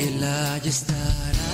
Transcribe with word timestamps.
Él 0.00 0.24
allí 0.24 0.70
estará, 0.70 1.48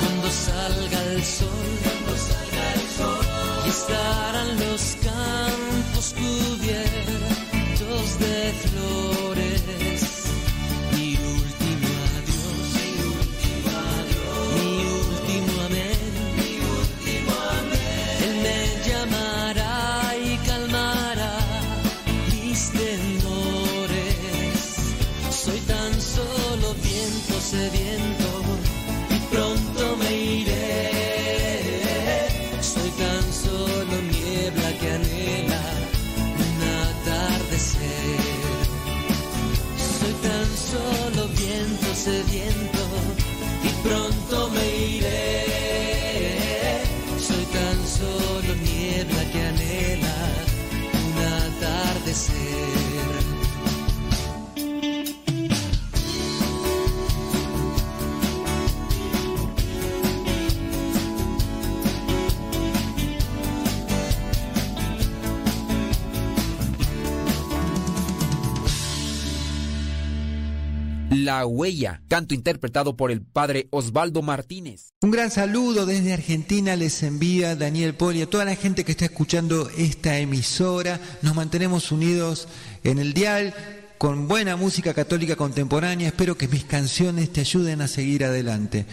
cuando 0.00 0.28
salga 0.28 1.02
el 1.12 1.24
sol, 1.24 1.48
cuando 1.84 2.12
salga 2.18 2.74
el 2.74 2.86
sol, 2.98 3.26
y 3.64 3.68
estarán 3.68 4.50
los 4.58 4.82
campos 5.06 6.14
cubiertos 6.14 6.61
La 71.32 71.46
Huella, 71.46 72.02
canto 72.08 72.34
interpretado 72.34 72.94
por 72.94 73.10
el 73.10 73.22
padre 73.22 73.66
Osvaldo 73.70 74.20
Martínez. 74.20 74.92
Un 75.00 75.10
gran 75.10 75.30
saludo 75.30 75.86
desde 75.86 76.12
Argentina 76.12 76.76
les 76.76 77.02
envía 77.02 77.56
Daniel 77.56 77.94
Poli 77.94 78.20
a 78.20 78.28
toda 78.28 78.44
la 78.44 78.54
gente 78.54 78.84
que 78.84 78.92
está 78.92 79.06
escuchando 79.06 79.70
esta 79.78 80.18
emisora. 80.18 81.00
Nos 81.22 81.34
mantenemos 81.34 81.90
unidos 81.90 82.48
en 82.84 82.98
el 82.98 83.14
dial 83.14 83.54
con 83.96 84.28
buena 84.28 84.56
música 84.56 84.92
católica 84.92 85.34
contemporánea. 85.34 86.08
Espero 86.08 86.36
que 86.36 86.48
mis 86.48 86.64
canciones 86.64 87.32
te 87.32 87.40
ayuden 87.40 87.80
a 87.80 87.88
seguir 87.88 88.26
adelante. 88.26 88.84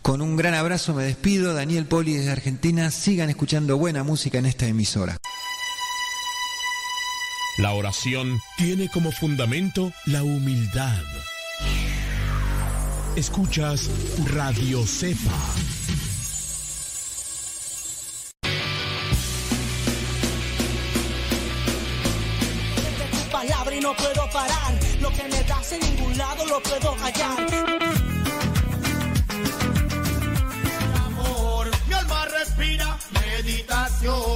Con 0.00 0.22
un 0.22 0.34
gran 0.36 0.54
abrazo 0.54 0.94
me 0.94 1.04
despido, 1.04 1.52
Daniel 1.52 1.84
Poli 1.84 2.14
desde 2.14 2.30
Argentina. 2.30 2.90
Sigan 2.90 3.28
escuchando 3.28 3.76
buena 3.76 4.02
música 4.02 4.38
en 4.38 4.46
esta 4.46 4.66
emisora. 4.66 5.18
La 7.58 7.74
oración 7.74 8.40
tiene 8.56 8.88
como 8.88 9.12
fundamento 9.12 9.92
la 10.06 10.22
humildad. 10.22 11.02
Escuchas 13.16 13.90
Radio 14.26 14.86
Cepa. 14.86 15.32
palabra 23.36 23.76
y 23.76 23.80
no 23.80 23.94
puedo 23.94 24.28
parar. 24.30 24.72
Lo 25.00 25.10
que 25.10 25.24
me 25.24 25.42
das 25.44 25.72
en 25.72 25.80
ningún 25.80 26.16
lado 26.16 26.46
lo 26.46 26.60
puedo 26.62 26.94
hallar. 26.96 27.46
amor. 31.06 31.70
Mi 31.86 31.94
alma 31.94 32.24
respira 32.26 32.98
meditación. 33.12 34.35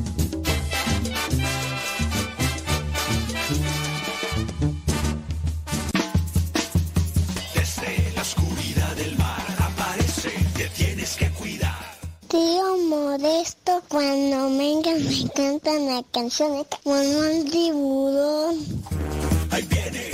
Cantan 15.63 15.85
la 15.85 16.03
canción 16.11 16.57
de 16.57 16.65
Manuel 16.85 17.49
Tiburón. 17.51 18.57
Ahí 19.51 19.63
viene, 19.63 20.10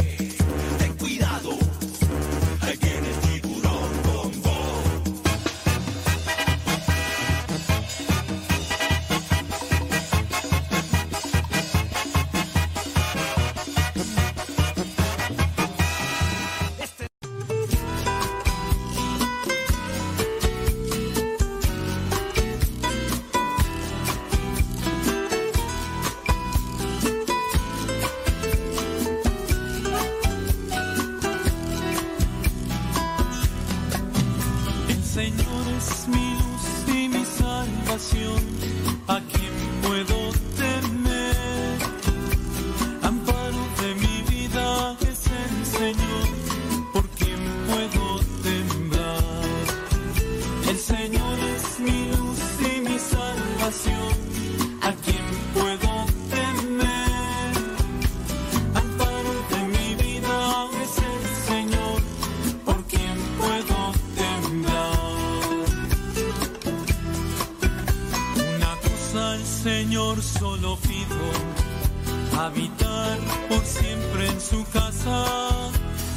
Solo 70.21 70.77
pido, 70.77 72.39
habitar 72.39 73.19
por 73.47 73.63
siempre 73.63 74.27
en 74.27 74.41
su 74.41 74.65
casa 74.71 75.69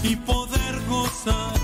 y 0.02 0.16
poder 0.16 0.80
gozar 0.88 1.54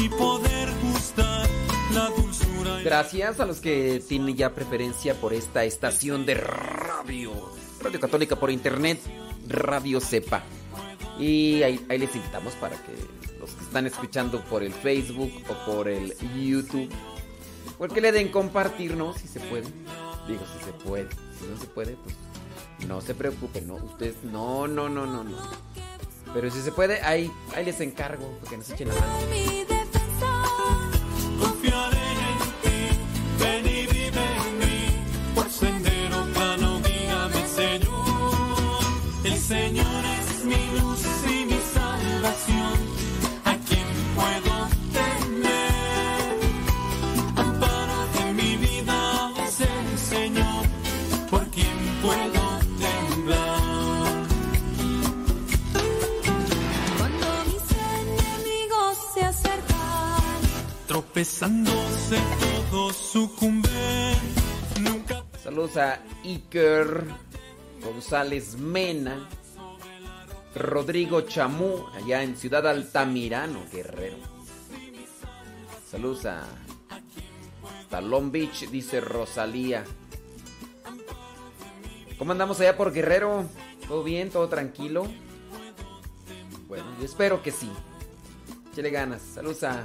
y 0.00 0.08
poder 0.08 0.70
gustar 0.82 1.46
la 1.92 2.08
dulzura. 2.08 2.80
Gracias 2.82 3.40
a 3.40 3.46
los 3.46 3.60
que 3.60 4.02
tienen 4.08 4.34
ya 4.36 4.54
preferencia 4.54 5.14
por 5.14 5.34
esta 5.34 5.64
estación 5.64 6.24
de 6.24 6.34
radio. 6.34 7.32
Radio 7.82 8.00
Católica 8.00 8.36
por 8.36 8.50
internet, 8.50 8.98
Radio 9.48 10.00
Cepa. 10.00 10.42
Y 11.18 11.62
ahí, 11.62 11.84
ahí 11.90 11.98
les 11.98 12.14
invitamos 12.16 12.54
para 12.54 12.76
que 12.76 12.92
los 13.38 13.50
que 13.50 13.64
están 13.64 13.86
escuchando 13.86 14.42
por 14.44 14.62
el 14.62 14.72
Facebook 14.72 15.30
o 15.48 15.70
por 15.70 15.88
el 15.88 16.14
YouTube, 16.42 16.90
porque 17.76 18.00
le 18.00 18.12
den 18.12 18.28
compartir, 18.28 18.96
¿no? 18.96 19.12
Si 19.12 19.28
se 19.28 19.40
puede. 19.40 19.66
Digo, 20.26 20.42
si 20.56 20.64
se 20.64 20.72
puede. 20.72 21.08
Si 21.42 21.48
no 21.48 21.58
se 21.58 21.66
puede, 21.66 21.96
pues 21.96 22.14
no 22.86 23.00
se 23.00 23.14
preocupen, 23.14 23.66
¿no? 23.66 23.74
Ustedes, 23.74 24.14
no, 24.22 24.68
no, 24.68 24.88
no, 24.88 25.06
no, 25.06 25.24
no. 25.24 25.36
Pero 26.32 26.50
si 26.50 26.62
se 26.62 26.70
puede, 26.72 27.02
ahí, 27.02 27.30
ahí 27.54 27.64
les 27.64 27.80
encargo, 27.80 28.38
porque 28.40 28.56
nos 28.56 28.70
echen 28.70 28.88
la 28.88 28.94
mano. 28.94 29.12
Señor 39.52 40.04
es 40.18 40.44
mi 40.46 40.80
luz 40.80 40.91
sucumben. 62.92 64.18
Nunca 64.80 65.24
Saludos 65.42 65.76
a 65.76 66.00
Iker 66.24 67.04
González 67.84 68.56
Mena, 68.56 69.28
Rodrigo 70.54 71.22
Chamú, 71.22 71.86
allá 71.94 72.22
en 72.22 72.36
Ciudad 72.36 72.66
Altamirano, 72.66 73.64
Guerrero. 73.72 74.16
Saludos 75.90 76.26
a 76.26 76.44
Talón 77.90 78.30
Beach, 78.30 78.70
dice 78.70 79.00
Rosalía. 79.00 79.84
¿Cómo 82.18 82.32
andamos 82.32 82.60
allá 82.60 82.76
por 82.76 82.92
Guerrero? 82.92 83.44
¿Todo 83.88 84.04
bien? 84.04 84.30
¿Todo 84.30 84.48
tranquilo? 84.48 85.06
Bueno, 86.68 86.84
yo 86.98 87.04
espero 87.04 87.42
que 87.42 87.50
sí. 87.50 87.70
Échale 88.72 88.90
ganas. 88.90 89.22
Saludos 89.22 89.64
a 89.64 89.84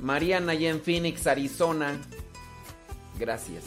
Mariana 0.00 0.52
allá 0.52 0.70
en 0.70 0.80
Phoenix, 0.80 1.26
Arizona. 1.26 2.00
Gracias. 3.18 3.64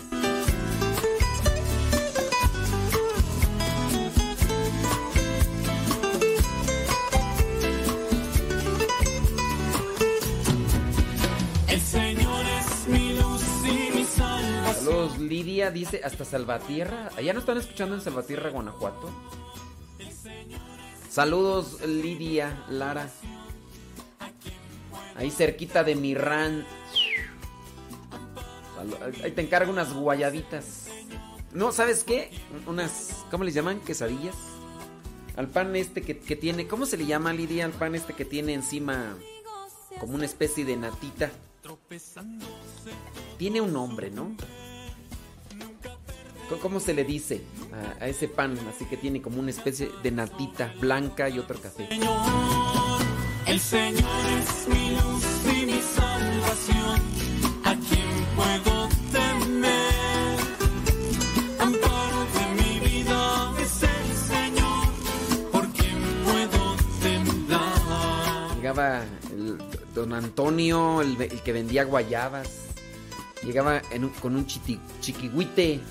el 11.67 11.81
Señor 11.81 12.45
es 12.45 12.87
mi 12.87 13.13
luz 13.13 13.41
y 13.63 13.97
mi 13.97 14.03
salvación. 14.03 14.75
Saludos, 14.75 15.19
Lidia 15.19 15.71
dice 15.71 16.01
hasta 16.03 16.25
Salvatierra. 16.25 17.09
¿Allá 17.17 17.33
no 17.33 17.39
están 17.39 17.57
escuchando 17.57 17.95
en 17.95 18.01
Salvatierra, 18.01 18.49
Guanajuato? 18.49 19.09
Saludos, 21.09 21.81
Lidia, 21.85 22.63
Lara. 22.69 23.09
Ahí 25.21 25.29
cerquita 25.29 25.83
de 25.83 25.93
Mirran. 25.95 26.65
Salu- 28.75 29.23
Ahí 29.23 29.31
te 29.31 29.41
encargo 29.41 29.71
unas 29.71 29.93
guayabitas. 29.93 30.87
No, 31.53 31.71
¿sabes 31.71 32.03
qué? 32.03 32.31
Unas, 32.65 33.23
¿cómo 33.29 33.43
les 33.43 33.53
llaman? 33.53 33.79
Quesadillas. 33.81 34.35
Al 35.35 35.47
pan 35.47 35.75
este 35.75 36.01
que, 36.01 36.17
que 36.17 36.35
tiene, 36.35 36.67
¿cómo 36.67 36.87
se 36.87 36.97
le 36.97 37.05
llama, 37.05 37.33
Lidia? 37.33 37.65
Al 37.65 37.71
pan 37.71 37.93
este 37.93 38.13
que 38.13 38.25
tiene 38.25 38.53
encima 38.55 39.15
como 39.99 40.15
una 40.15 40.25
especie 40.25 40.65
de 40.65 40.75
natita. 40.75 41.29
Tiene 43.37 43.61
un 43.61 43.71
nombre, 43.71 44.09
¿no? 44.09 44.35
¿Cómo 46.63 46.79
se 46.79 46.93
le 46.95 47.03
dice 47.05 47.41
a, 47.99 48.03
a 48.03 48.07
ese 48.07 48.27
pan? 48.27 48.57
Así 48.73 48.85
que 48.85 48.97
tiene 48.97 49.21
como 49.21 49.39
una 49.39 49.51
especie 49.51 49.89
de 50.01 50.09
natita 50.11 50.73
blanca 50.81 51.29
y 51.29 51.37
otro 51.37 51.61
café. 51.61 51.87
El 53.51 53.59
Señor 53.59 54.25
es 54.39 54.67
mi 54.69 54.91
luz 54.91 55.25
y 55.45 55.65
mi 55.65 55.81
salvación. 55.81 57.01
¿A 57.65 57.75
quién 57.75 58.09
puedo 58.35 58.87
temer? 59.11 60.37
Amparo 61.59 62.19
de 62.35 62.63
mi 62.63 62.79
vida 62.79 63.53
es 63.61 63.83
el 63.83 64.15
Señor. 64.31 65.51
¿Por 65.51 65.67
quién 65.73 65.97
puedo 66.23 66.75
temblar? 67.01 68.55
Llegaba 68.55 69.03
el 69.33 69.57
don 69.93 70.13
Antonio, 70.13 71.01
el, 71.01 71.21
el 71.21 71.41
que 71.41 71.51
vendía 71.51 71.83
guayabas. 71.83 72.47
Llegaba 73.43 73.81
en 73.91 74.07
con 74.21 74.35
un 74.37 74.45
chiti- 74.47 74.79
chiquihuite. 75.01 75.81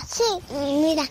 Sí, 0.00 0.22
mira, 0.80 1.04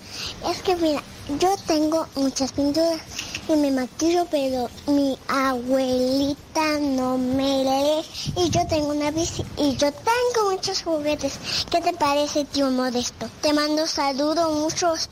es 0.50 0.62
que 0.62 0.76
mira, 0.76 1.02
yo 1.40 1.56
tengo 1.68 2.06
muchas 2.16 2.52
pinturas 2.52 3.00
y 3.48 3.56
me 3.56 3.72
maquillo, 3.72 4.26
pero 4.30 4.70
mi 4.88 5.18
abuelita 5.28 6.80
no 6.80 7.18
me 7.18 7.64
lee 7.64 8.06
y 8.36 8.50
yo 8.50 8.66
tengo 8.68 8.90
una 8.90 9.12
bici 9.12 9.44
y 9.58 9.76
yo 9.78 9.92
tengo 9.92 10.52
muchos 10.52 10.82
juguetes. 10.84 11.40
¿Qué 11.72 11.82
te 11.82 11.94
parece, 11.94 12.46
tío 12.46 12.70
Modesto? 12.72 13.30
Te 13.42 13.54
mando 13.54 13.88
saludos 13.88 14.52
muchos. 14.52 15.10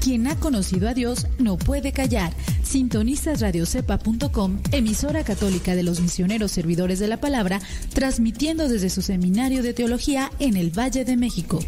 Quien 0.00 0.26
ha 0.26 0.38
conocido 0.40 0.88
a 0.88 0.94
Dios 0.94 1.26
no 1.38 1.56
puede 1.56 1.92
callar. 1.92 2.32
Sintonizas 2.72 3.42
radiocepa.com, 3.42 4.62
emisora 4.72 5.24
católica 5.24 5.76
de 5.76 5.82
los 5.82 6.00
misioneros 6.00 6.52
servidores 6.52 6.98
de 7.00 7.06
la 7.06 7.20
palabra, 7.20 7.60
transmitiendo 7.92 8.66
desde 8.66 8.88
su 8.88 9.02
seminario 9.02 9.62
de 9.62 9.74
teología 9.74 10.30
en 10.38 10.56
el 10.56 10.70
Valle 10.70 11.04
de 11.04 11.18
México. 11.18 11.58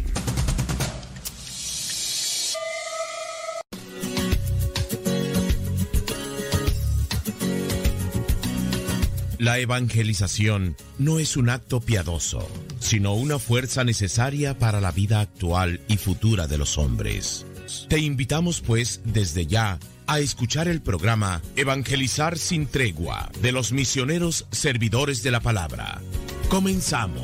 La 9.37 9.59
evangelización 9.59 10.75
no 10.97 11.19
es 11.19 11.37
un 11.37 11.51
acto 11.51 11.81
piadoso, 11.81 12.49
sino 12.79 13.13
una 13.13 13.37
fuerza 13.37 13.83
necesaria 13.83 14.57
para 14.57 14.81
la 14.81 14.91
vida 14.91 15.19
actual 15.19 15.81
y 15.87 15.97
futura 15.97 16.47
de 16.47 16.57
los 16.57 16.79
hombres. 16.79 17.45
Te 17.89 17.99
invitamos 17.99 18.61
pues 18.61 19.01
desde 19.05 19.45
ya 19.45 19.77
a 20.07 20.19
escuchar 20.19 20.67
el 20.67 20.81
programa 20.81 21.41
Evangelizar 21.55 22.37
sin 22.37 22.67
tregua 22.67 23.31
de 23.41 23.51
los 23.51 23.71
misioneros 23.71 24.45
servidores 24.51 25.23
de 25.23 25.31
la 25.31 25.39
palabra. 25.39 26.01
Comenzamos. 26.49 27.23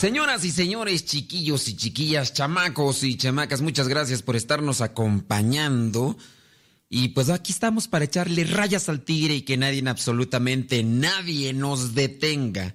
Señoras 0.00 0.46
y 0.46 0.50
señores, 0.50 1.04
chiquillos 1.04 1.68
y 1.68 1.76
chiquillas, 1.76 2.32
chamacos 2.32 3.02
y 3.02 3.18
chamacas, 3.18 3.60
muchas 3.60 3.86
gracias 3.86 4.22
por 4.22 4.34
estarnos 4.34 4.80
acompañando. 4.80 6.16
Y 6.88 7.08
pues 7.08 7.28
aquí 7.28 7.52
estamos 7.52 7.86
para 7.86 8.06
echarle 8.06 8.44
rayas 8.44 8.88
al 8.88 9.02
tigre 9.02 9.34
y 9.34 9.42
que 9.42 9.58
nadie, 9.58 9.86
absolutamente 9.86 10.82
nadie 10.82 11.52
nos 11.52 11.94
detenga. 11.94 12.74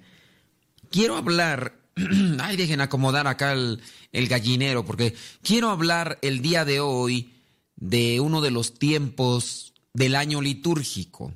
Quiero 0.90 1.16
hablar, 1.16 1.78
ay, 2.40 2.56
dejen 2.56 2.80
acomodar 2.80 3.26
acá 3.26 3.52
el, 3.52 3.80
el 4.12 4.28
gallinero, 4.28 4.84
porque 4.84 5.14
quiero 5.42 5.70
hablar 5.70 6.18
el 6.22 6.42
día 6.42 6.64
de 6.64 6.80
hoy 6.80 7.32
de 7.76 8.20
uno 8.20 8.40
de 8.40 8.50
los 8.50 8.78
tiempos 8.78 9.74
del 9.92 10.14
año 10.14 10.40
litúrgico. 10.40 11.32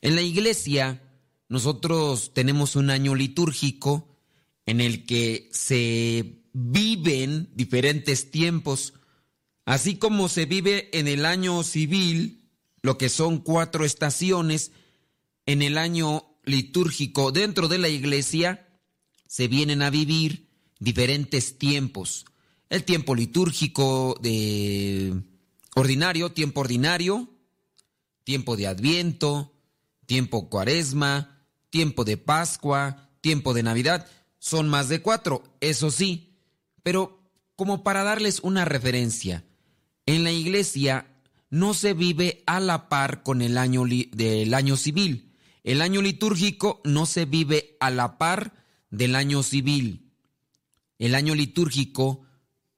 En 0.00 0.14
la 0.14 0.22
iglesia, 0.22 1.02
nosotros 1.48 2.32
tenemos 2.34 2.76
un 2.76 2.90
año 2.90 3.14
litúrgico 3.14 4.08
en 4.66 4.80
el 4.80 5.06
que 5.06 5.48
se 5.52 6.42
viven 6.52 7.50
diferentes 7.54 8.30
tiempos, 8.30 8.94
así 9.64 9.96
como 9.96 10.28
se 10.28 10.46
vive 10.46 10.90
en 10.98 11.06
el 11.06 11.24
año 11.24 11.62
civil, 11.62 12.50
lo 12.82 12.98
que 12.98 13.08
son 13.08 13.38
cuatro 13.38 13.84
estaciones, 13.84 14.72
en 15.46 15.62
el 15.62 15.78
año 15.78 16.24
litúrgico 16.44 17.32
dentro 17.32 17.68
de 17.68 17.78
la 17.78 17.88
iglesia 17.88 18.65
se 19.26 19.48
vienen 19.48 19.82
a 19.82 19.90
vivir 19.90 20.48
diferentes 20.78 21.58
tiempos. 21.58 22.26
El 22.68 22.84
tiempo 22.84 23.14
litúrgico 23.14 24.18
de 24.20 25.22
ordinario, 25.74 26.32
tiempo 26.32 26.60
ordinario, 26.60 27.30
tiempo 28.24 28.56
de 28.56 28.66
adviento, 28.66 29.54
tiempo 30.06 30.48
cuaresma, 30.48 31.44
tiempo 31.70 32.04
de 32.04 32.16
Pascua, 32.16 33.10
tiempo 33.20 33.54
de 33.54 33.62
Navidad. 33.62 34.08
Son 34.38 34.68
más 34.68 34.88
de 34.88 35.00
cuatro, 35.00 35.42
eso 35.60 35.90
sí, 35.90 36.38
pero 36.82 37.20
como 37.56 37.82
para 37.82 38.04
darles 38.04 38.40
una 38.40 38.64
referencia, 38.64 39.44
en 40.06 40.24
la 40.24 40.30
iglesia 40.30 41.06
no 41.50 41.74
se 41.74 41.94
vive 41.94 42.42
a 42.46 42.60
la 42.60 42.88
par 42.88 43.22
con 43.22 43.42
el 43.42 43.58
año 43.58 43.84
del 43.84 44.54
año 44.54 44.76
civil. 44.76 45.32
El 45.64 45.82
año 45.82 46.00
litúrgico 46.02 46.80
no 46.84 47.06
se 47.06 47.24
vive 47.24 47.76
a 47.80 47.90
la 47.90 48.18
par 48.18 48.52
del 48.90 49.14
año 49.14 49.42
civil. 49.42 50.12
el 50.98 51.14
año 51.14 51.34
litúrgico 51.34 52.22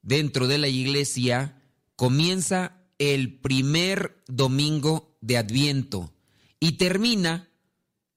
dentro 0.03 0.49
de 0.49 0.59
la 0.59 0.69
iglesia 0.69 1.63
comienza 1.97 2.79
el 2.99 3.39
primer 3.39 4.23
domingo 4.27 5.17
de 5.21 5.37
Adviento 5.37 6.13
y 6.61 6.73
termina 6.73 7.49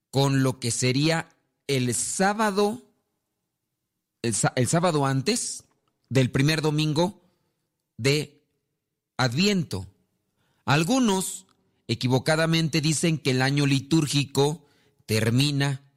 con 0.10 0.44
lo 0.44 0.60
que 0.60 0.72
sería 0.72 1.30
el 1.68 1.94
sábado, 1.96 2.84
el, 4.22 4.34
sábado 4.34 5.06
antes 5.06 5.64
del 6.10 6.32
primer 6.32 6.62
domingo 6.62 7.24
de 7.98 8.46
Adviento. 9.18 9.88
Algunos 10.66 11.46
equivocadamente 11.88 12.82
dicen 12.82 13.18
que 13.18 13.32
el 13.32 13.42
año 13.42 13.66
litúrgico 13.66 14.66
termina 15.06 15.91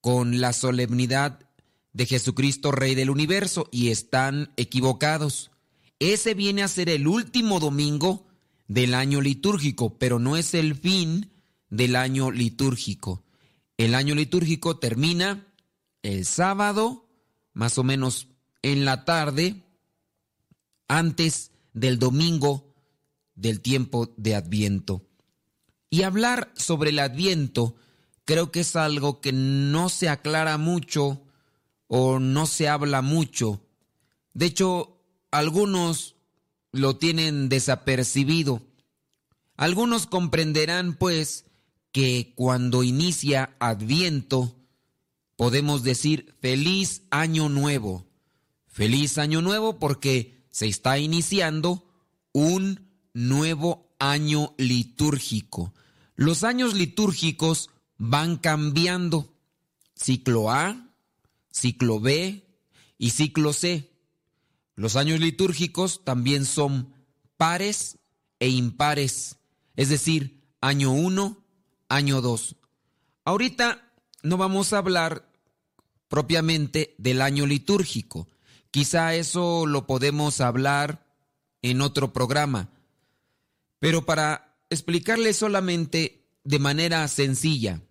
con 0.00 0.40
la 0.40 0.52
solemnidad 0.52 1.40
de 1.92 2.06
Jesucristo 2.06 2.72
Rey 2.72 2.94
del 2.94 3.10
Universo 3.10 3.68
y 3.70 3.88
están 3.88 4.52
equivocados. 4.56 5.50
Ese 5.98 6.34
viene 6.34 6.62
a 6.62 6.68
ser 6.68 6.88
el 6.88 7.06
último 7.06 7.60
domingo 7.60 8.26
del 8.68 8.94
año 8.94 9.20
litúrgico, 9.20 9.98
pero 9.98 10.18
no 10.18 10.36
es 10.36 10.54
el 10.54 10.74
fin 10.74 11.30
del 11.68 11.96
año 11.96 12.30
litúrgico. 12.30 13.22
El 13.76 13.94
año 13.94 14.14
litúrgico 14.14 14.78
termina 14.78 15.46
el 16.02 16.24
sábado, 16.24 17.08
más 17.52 17.78
o 17.78 17.84
menos 17.84 18.28
en 18.62 18.84
la 18.84 19.04
tarde, 19.04 19.62
antes 20.88 21.50
del 21.72 21.98
domingo 21.98 22.74
del 23.34 23.60
tiempo 23.60 24.12
de 24.16 24.34
Adviento. 24.34 25.06
Y 25.88 26.02
hablar 26.02 26.52
sobre 26.56 26.90
el 26.90 26.98
Adviento 26.98 27.74
creo 28.30 28.52
que 28.52 28.60
es 28.60 28.76
algo 28.76 29.20
que 29.20 29.32
no 29.32 29.88
se 29.88 30.08
aclara 30.08 30.56
mucho 30.56 31.20
o 31.88 32.20
no 32.20 32.46
se 32.46 32.68
habla 32.68 33.02
mucho. 33.02 33.60
De 34.34 34.46
hecho, 34.46 35.02
algunos 35.32 36.14
lo 36.70 36.96
tienen 36.96 37.48
desapercibido. 37.48 38.62
Algunos 39.56 40.06
comprenderán, 40.06 40.94
pues, 40.94 41.44
que 41.90 42.32
cuando 42.36 42.84
inicia 42.84 43.56
Adviento, 43.58 44.54
podemos 45.34 45.82
decir 45.82 46.32
feliz 46.40 47.02
año 47.10 47.48
nuevo. 47.48 48.06
Feliz 48.68 49.18
año 49.18 49.42
nuevo 49.42 49.80
porque 49.80 50.44
se 50.52 50.68
está 50.68 51.00
iniciando 51.00 51.84
un 52.30 52.92
nuevo 53.12 53.92
año 53.98 54.54
litúrgico. 54.56 55.74
Los 56.14 56.44
años 56.44 56.74
litúrgicos 56.74 57.70
van 58.00 58.38
cambiando. 58.38 59.36
Ciclo 59.94 60.50
A, 60.50 60.88
ciclo 61.52 62.00
B 62.00 62.42
y 62.96 63.10
ciclo 63.10 63.52
C. 63.52 63.90
Los 64.74 64.96
años 64.96 65.20
litúrgicos 65.20 66.02
también 66.02 66.46
son 66.46 66.94
pares 67.36 67.98
e 68.38 68.48
impares, 68.48 69.36
es 69.76 69.90
decir, 69.90 70.42
año 70.62 70.92
1, 70.92 71.44
año 71.90 72.22
2. 72.22 72.56
Ahorita 73.26 73.92
no 74.22 74.38
vamos 74.38 74.72
a 74.72 74.78
hablar 74.78 75.30
propiamente 76.08 76.94
del 76.96 77.20
año 77.20 77.44
litúrgico. 77.44 78.26
Quizá 78.70 79.14
eso 79.14 79.66
lo 79.66 79.86
podemos 79.86 80.40
hablar 80.40 81.06
en 81.60 81.82
otro 81.82 82.14
programa. 82.14 82.70
Pero 83.78 84.06
para 84.06 84.56
explicarle 84.70 85.34
solamente 85.34 86.26
de 86.44 86.58
manera 86.58 87.06
sencilla, 87.08 87.82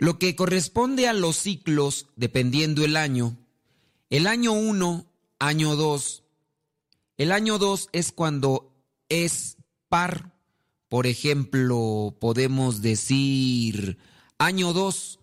lo 0.00 0.18
que 0.18 0.34
corresponde 0.34 1.08
a 1.08 1.12
los 1.12 1.36
ciclos, 1.36 2.06
dependiendo 2.16 2.86
el 2.86 2.96
año, 2.96 3.36
el 4.08 4.26
año 4.26 4.52
1, 4.52 5.06
año 5.38 5.76
2, 5.76 6.24
el 7.18 7.32
año 7.32 7.58
2 7.58 7.90
es 7.92 8.10
cuando 8.10 8.74
es 9.10 9.58
par. 9.90 10.32
Por 10.88 11.06
ejemplo, 11.06 12.16
podemos 12.18 12.80
decir 12.80 13.98
año 14.38 14.72
2, 14.72 15.20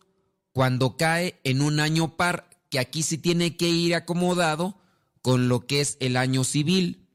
cuando 0.54 0.96
cae 0.96 1.40
en 1.44 1.64
un 1.64 1.80
año 1.80 2.16
par, 2.16 2.48
que 2.70 2.78
aquí 2.78 3.02
sí 3.02 3.18
tiene 3.18 3.58
que 3.58 3.70
ir 3.70 3.96
acomodado 3.96 4.78
con 5.24 5.50
lo 5.50 5.66
que 5.66 5.82
es 5.82 5.98
el 6.02 6.16
año 6.16 6.44
civil. 6.44 7.08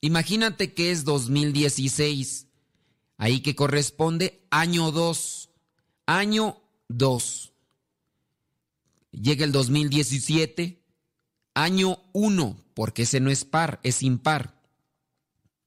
Imagínate 0.00 0.72
que 0.72 0.90
es 0.90 1.04
2016, 1.04 2.46
ahí 3.18 3.40
que 3.40 3.54
corresponde 3.54 4.46
año 4.50 4.90
2, 4.90 5.50
año 6.06 6.63
2. 6.96 7.52
Llega 9.12 9.44
el 9.44 9.52
2017, 9.52 10.82
año 11.54 11.98
1, 12.12 12.64
porque 12.74 13.02
ese 13.02 13.20
no 13.20 13.30
es 13.30 13.44
par, 13.44 13.80
es 13.82 14.02
impar. 14.02 14.60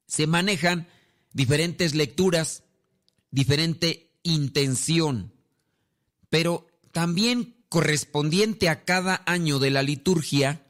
Se 0.05 0.27
manejan 0.27 0.87
diferentes 1.33 1.95
lecturas, 1.95 2.63
diferente 3.31 4.11
intención, 4.23 5.33
pero 6.29 6.67
también 6.91 7.55
correspondiente 7.69 8.69
a 8.69 8.85
cada 8.85 9.23
año 9.25 9.59
de 9.59 9.71
la 9.71 9.83
liturgia, 9.83 10.65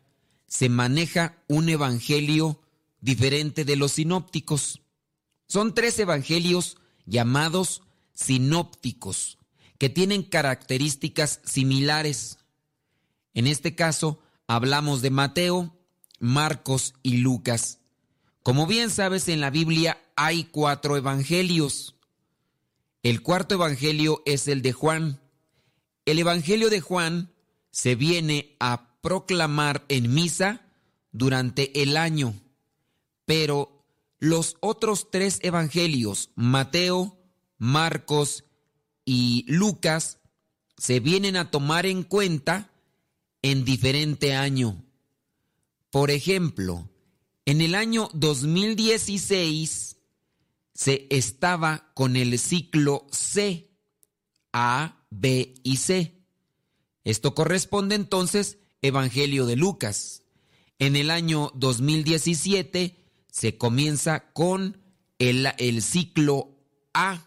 se 0.47 0.69
maneja 0.69 1.43
un 1.47 1.69
evangelio 1.69 2.61
diferente 3.01 3.65
de 3.65 3.75
los 3.75 3.93
sinópticos. 3.93 4.81
Son 5.47 5.73
tres 5.73 5.99
evangelios 5.99 6.77
llamados 7.05 7.83
sinópticos 8.13 9.36
que 9.77 9.89
tienen 9.89 10.23
características 10.23 11.39
similares. 11.43 12.39
En 13.33 13.47
este 13.47 13.75
caso, 13.75 14.19
hablamos 14.47 15.01
de 15.01 15.11
Mateo, 15.11 15.77
Marcos 16.19 16.95
y 17.03 17.17
Lucas. 17.17 17.79
Como 18.43 18.65
bien 18.65 18.89
sabes, 18.89 19.27
en 19.27 19.41
la 19.41 19.49
Biblia 19.49 20.01
hay 20.15 20.45
cuatro 20.45 20.97
evangelios. 20.97 21.95
El 23.03 23.21
cuarto 23.21 23.55
evangelio 23.55 24.23
es 24.25 24.47
el 24.47 24.61
de 24.61 24.73
Juan. 24.73 25.19
El 26.05 26.19
evangelio 26.19 26.69
de 26.69 26.81
Juan 26.81 27.31
se 27.69 27.95
viene 27.95 28.55
a 28.59 28.97
proclamar 29.01 29.85
en 29.89 30.13
misa 30.13 30.61
durante 31.11 31.83
el 31.83 31.97
año, 31.97 32.33
pero 33.25 33.85
los 34.19 34.57
otros 34.61 35.11
tres 35.11 35.39
evangelios, 35.43 36.31
Mateo, 36.35 37.17
Marcos 37.57 38.45
y 39.09 39.45
Lucas 39.47 40.19
se 40.77 40.99
vienen 40.99 41.37
a 41.37 41.49
tomar 41.49 41.85
en 41.85 42.03
cuenta 42.03 42.73
en 43.41 43.63
diferente 43.63 44.35
año. 44.35 44.83
Por 45.89 46.11
ejemplo, 46.11 46.89
en 47.45 47.61
el 47.61 47.73
año 47.73 48.09
2016 48.13 49.95
se 50.73 51.07
estaba 51.09 51.89
con 51.93 52.17
el 52.17 52.37
ciclo 52.37 53.07
C, 53.09 53.71
A, 54.51 55.05
B 55.09 55.55
y 55.63 55.77
C. 55.77 56.21
Esto 57.05 57.33
corresponde 57.33 57.95
entonces 57.95 58.57
Evangelio 58.81 59.45
de 59.45 59.55
Lucas. 59.55 60.23
En 60.79 60.97
el 60.97 61.11
año 61.11 61.53
2017 61.55 62.97
se 63.31 63.57
comienza 63.57 64.33
con 64.33 64.81
el, 65.17 65.47
el 65.59 65.81
ciclo 65.81 66.57
A, 66.93 67.26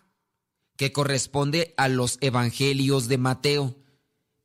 que 0.80 0.92
corresponde 0.92 1.74
a 1.76 1.88
los 1.88 2.16
evangelios 2.22 3.06
de 3.06 3.18
Mateo. 3.18 3.76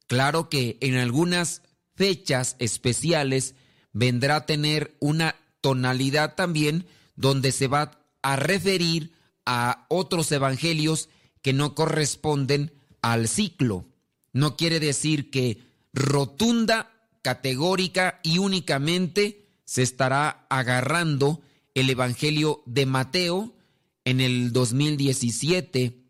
Claro 0.06 0.50
que 0.50 0.78
en 0.82 0.96
algunas 0.96 1.62
fechas 1.96 2.58
especiales 2.60 3.56
vendrá 3.94 4.36
a 4.36 4.46
tener 4.46 4.98
una 5.00 5.38
tonalidad 5.62 6.36
también 6.36 6.88
donde 7.16 7.54
se 7.54 7.70
va 7.70 8.02
a 8.22 8.36
referir 8.36 9.14
a 9.46 9.86
otros 9.88 10.30
evangelios 10.34 11.08
que 11.42 11.54
no 11.54 11.74
corresponden 11.74 12.74
al 13.02 13.30
ciclo. 13.30 13.88
No 14.34 14.58
quiere 14.58 14.82
decir 14.82 15.32
que 15.32 15.60
rotunda, 15.94 16.92
categórica 17.22 18.20
y 18.24 18.40
únicamente 18.40 19.48
se 19.64 19.84
estará 19.84 20.46
agarrando 20.50 21.40
el 21.76 21.90
Evangelio 21.90 22.62
de 22.66 22.86
Mateo 22.86 23.56
en 24.04 24.20
el 24.20 24.52
2017 24.52 26.05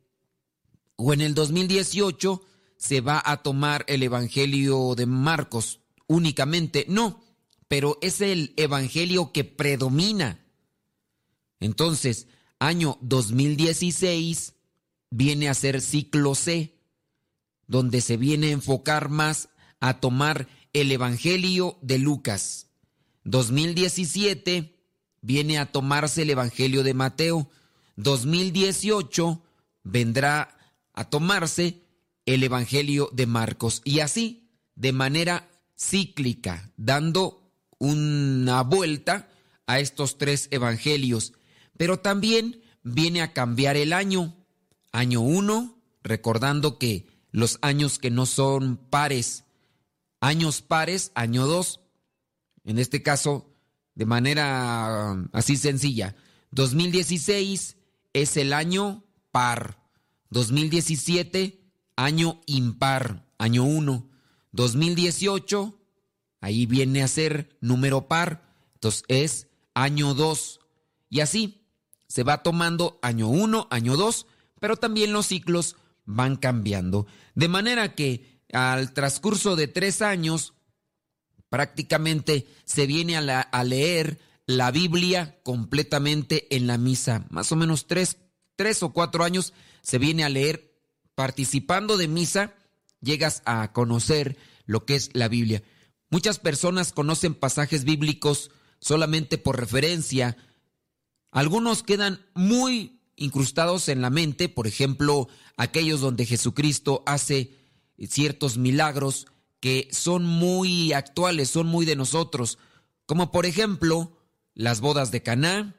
o 0.96 1.14
en 1.14 1.22
el 1.22 1.34
2018 1.34 2.42
se 2.78 3.02
va 3.02 3.22
a 3.24 3.42
tomar 3.42 3.86
el 3.88 4.04
Evangelio 4.04 4.96
de 4.96 5.06
Marcos 5.06 5.80
únicamente. 6.08 6.86
No, 6.88 7.24
pero 7.68 7.98
es 8.02 8.22
el 8.22 8.54
Evangelio 8.58 9.32
que 9.32 9.44
predomina. 9.44 10.46
Entonces, 11.60 12.28
año 12.60 12.98
2016 13.02 14.54
viene 15.10 15.50
a 15.50 15.54
ser 15.54 15.82
ciclo 15.82 16.36
C, 16.36 16.78
donde 17.68 18.02
se 18.02 18.18
viene 18.18 18.48
a 18.48 18.52
enfocar 18.52 19.10
más 19.10 19.50
a 19.80 20.00
tomar 20.00 20.48
el 20.74 20.92
Evangelio 20.92 21.78
de 21.82 21.98
Lucas. 21.98 22.68
2017 23.24 24.76
viene 25.22 25.58
a 25.58 25.72
tomarse 25.72 26.22
el 26.22 26.30
Evangelio 26.30 26.84
de 26.84 26.94
Mateo. 26.94 27.50
2018 27.96 29.42
vendrá 29.84 30.56
a 30.96 31.10
tomarse 31.10 31.84
el 32.26 32.44
Evangelio 32.44 33.10
de 33.14 33.28
Marcos. 33.28 33.82
Y 33.84 34.00
así, 34.00 34.50
de 34.76 34.92
manera 34.92 35.50
cíclica, 35.78 36.72
dando 36.78 37.52
una 37.78 38.64
vuelta 38.64 39.30
a 39.68 39.80
estos 39.80 40.18
tres 40.18 40.48
evangelios. 40.52 41.34
Pero 41.78 42.00
también 42.00 42.62
viene 42.84 43.22
a 43.22 43.34
cambiar 43.34 43.78
el 43.78 43.94
año. 43.94 44.36
Año 44.92 45.22
1, 45.22 45.78
recordando 46.04 46.78
que 46.78 47.08
los 47.32 47.60
años 47.62 48.00
que 48.00 48.12
no 48.12 48.26
son 48.26 48.78
pares, 48.78 49.44
años 50.22 50.62
pares, 50.62 51.12
año 51.16 51.48
2, 51.48 51.82
en 52.64 52.80
este 52.80 53.04
caso, 53.04 53.52
de 53.94 54.06
manera 54.06 55.12
um, 55.14 55.28
así 55.34 55.58
sencilla, 55.58 56.16
2016 56.52 57.76
es 58.14 58.38
el 58.38 58.54
año 58.54 59.04
par, 59.32 59.85
2017 60.30 61.62
año 61.96 62.42
impar, 62.46 63.26
año 63.38 63.64
1, 63.64 64.10
2018 64.52 65.80
ahí 66.42 66.66
viene 66.66 67.02
a 67.02 67.08
ser 67.08 67.58
número 67.62 68.08
par, 68.08 68.44
entonces 68.76 69.04
es 69.08 69.48
año 69.74 70.14
2 70.14 70.60
y 71.10 71.22
así 71.22 71.66
se 72.08 72.24
va 72.24 72.44
tomando 72.44 73.00
año 73.02 73.30
1, 73.30 73.68
año 73.72 73.98
2, 73.98 74.28
pero 74.60 74.78
también 74.78 75.12
los 75.12 75.28
ciclos 75.28 75.76
van 76.06 76.36
cambiando. 76.36 77.08
De 77.34 77.48
manera 77.48 77.96
que 77.96 78.42
al 78.54 78.94
transcurso 78.94 79.56
de 79.56 79.68
tres 79.68 80.02
años, 80.02 80.54
prácticamente 81.50 82.48
se 82.64 82.86
viene 82.86 83.18
a, 83.18 83.64
leer 83.64 84.20
la 84.46 84.72
Biblia 84.72 85.40
completamente 85.44 86.56
en 86.56 86.68
la 86.68 86.78
misa. 86.78 87.26
Más 87.30 87.52
o 87.52 87.56
menos 87.56 87.88
tres, 87.88 88.18
tres 88.56 88.84
o 88.84 88.94
cuatro 88.94 89.24
años 89.24 89.54
se 89.86 90.00
viene 90.00 90.24
a 90.24 90.30
leer 90.30 90.74
participando 91.14 91.96
de 91.96 92.08
misa, 92.08 92.56
llegas 93.02 93.44
a 93.46 93.72
conocer 93.72 94.36
lo 94.66 94.84
que 94.84 94.96
es 94.96 95.12
la 95.14 95.28
Biblia. 95.28 95.62
Muchas 96.10 96.40
personas 96.40 96.92
conocen 96.92 97.36
pasajes 97.36 97.84
bíblicos 97.84 98.50
solamente 98.80 99.38
por 99.38 99.60
referencia. 99.60 100.38
Algunos 101.32 101.84
quedan 101.84 102.26
muy 102.34 103.00
incrustados 103.16 103.88
en 103.88 104.02
la 104.02 104.10
mente, 104.10 104.50
por 104.50 104.66
ejemplo, 104.66 105.28
aquellos 105.56 106.02
donde 106.02 106.26
Jesucristo 106.26 107.04
hace 107.06 107.56
ciertos 108.10 108.58
milagros 108.58 109.28
que 109.60 109.88
son 109.92 110.26
muy 110.26 110.94
actuales, 110.94 111.50
son 111.50 111.68
muy 111.68 111.86
de 111.86 111.96
nosotros, 111.96 112.58
como 113.06 113.32
por 113.32 113.46
ejemplo 113.46 114.18
las 114.56 114.82
bodas 114.82 115.12
de 115.12 115.22
Caná, 115.22 115.76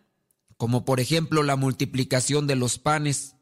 como 0.56 0.84
por 0.84 1.00
ejemplo 1.00 1.42
la 1.42 1.56
multiplicación 1.56 2.46
de 2.46 2.56
los 2.56 2.78
panes, 2.78 3.35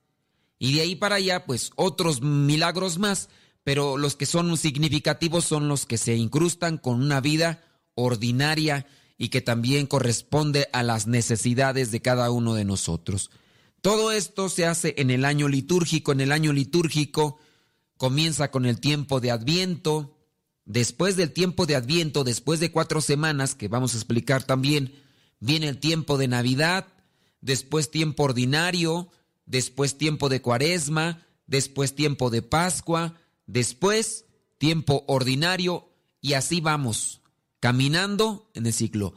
y 0.58 0.75
de 0.75 0.82
ahí 0.82 0.96
para 0.96 1.16
allá 1.16 1.44
pues 1.46 1.70
otros 1.76 2.23
milagros 2.23 2.99
más, 2.99 3.28
pero 3.64 3.96
los 3.96 4.16
que 4.16 4.26
son 4.26 4.56
significativos 4.56 5.44
son 5.44 5.68
los 5.68 5.87
que 5.87 5.99
se 5.99 6.14
incrustan 6.14 6.78
con 6.78 7.02
una 7.02 7.20
vida 7.20 7.62
ordinaria 7.94 8.87
y 9.16 9.28
que 9.28 9.40
también 9.40 9.87
corresponde 9.87 10.68
a 10.73 10.82
las 10.82 11.06
necesidades 11.06 11.90
de 11.90 12.02
cada 12.02 12.30
uno 12.30 12.54
de 12.54 12.64
nosotros. 12.64 13.30
Todo 13.80 14.12
esto 14.12 14.49
se 14.49 14.66
hace 14.66 14.94
en 14.96 15.11
el 15.11 15.25
año 15.25 15.46
litúrgico. 15.46 16.12
En 16.12 16.20
el 16.20 16.32
año 16.32 16.52
litúrgico 16.52 17.38
comienza 17.96 18.50
con 18.50 18.64
el 18.64 18.80
tiempo 18.80 19.20
de 19.20 19.30
Adviento. 19.30 20.16
Después 20.64 21.16
del 21.16 21.32
tiempo 21.32 21.66
de 21.66 21.76
Adviento, 21.76 22.25
después 22.25 22.61
de 22.61 22.73
cuatro 22.73 23.02
semanas, 23.02 23.54
que 23.54 23.68
vamos 23.68 23.92
a 23.92 23.99
explicar 23.99 24.44
también, 24.44 24.94
viene 25.38 25.68
el 25.68 25.78
tiempo 25.78 26.16
de 26.16 26.28
Navidad, 26.28 26.87
después 27.43 27.90
tiempo 27.90 28.23
ordinario, 28.23 29.10
después 29.47 29.99
tiempo 29.99 30.28
de 30.28 30.41
Cuaresma, 30.41 31.26
después 31.47 31.95
tiempo 31.95 32.30
de 32.30 32.43
Pascua, 32.43 33.19
después 33.47 34.26
tiempo 34.59 35.04
ordinario 35.07 35.91
y 36.21 36.33
así 36.33 36.61
vamos, 36.61 37.21
caminando 37.61 38.50
en 38.54 38.67
el 38.67 38.73
ciclo. 38.73 39.15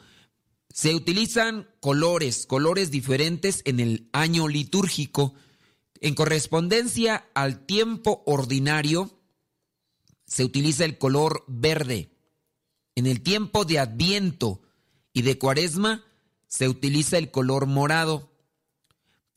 Se 0.69 0.93
utilizan 0.93 1.67
colores, 1.79 2.45
colores 2.45 2.91
diferentes 2.91 3.61
en 3.65 3.79
el 3.79 4.09
año 4.11 4.47
litúrgico. 4.47 5.33
En 6.01 6.13
correspondencia 6.13 7.29
al 7.33 7.65
tiempo 7.65 8.23
ordinario, 8.25 9.17
se 10.25 10.43
utiliza 10.43 10.85
el 10.85 10.97
color 10.97 11.45
verde. 11.47 12.11
En 12.95 13.07
el 13.07 13.21
tiempo 13.21 13.65
de 13.65 13.79
Adviento 13.79 14.61
y 15.13 15.21
de 15.23 15.39
Cuaresma, 15.39 16.03
se 16.47 16.67
utiliza 16.67 17.17
el 17.17 17.31
color 17.31 17.65
morado. 17.65 18.36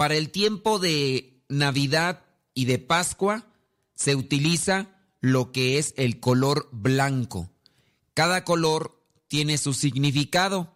Para 0.00 0.16
el 0.16 0.30
tiempo 0.30 0.78
de 0.78 1.42
Navidad 1.50 2.24
y 2.54 2.64
de 2.64 2.78
Pascua, 2.78 3.52
se 3.94 4.14
utiliza 4.14 4.88
lo 5.20 5.52
que 5.52 5.76
es 5.76 5.92
el 5.98 6.20
color 6.20 6.70
blanco. 6.72 7.50
Cada 8.14 8.42
color 8.42 9.04
tiene 9.28 9.58
su 9.58 9.74
significado. 9.74 10.74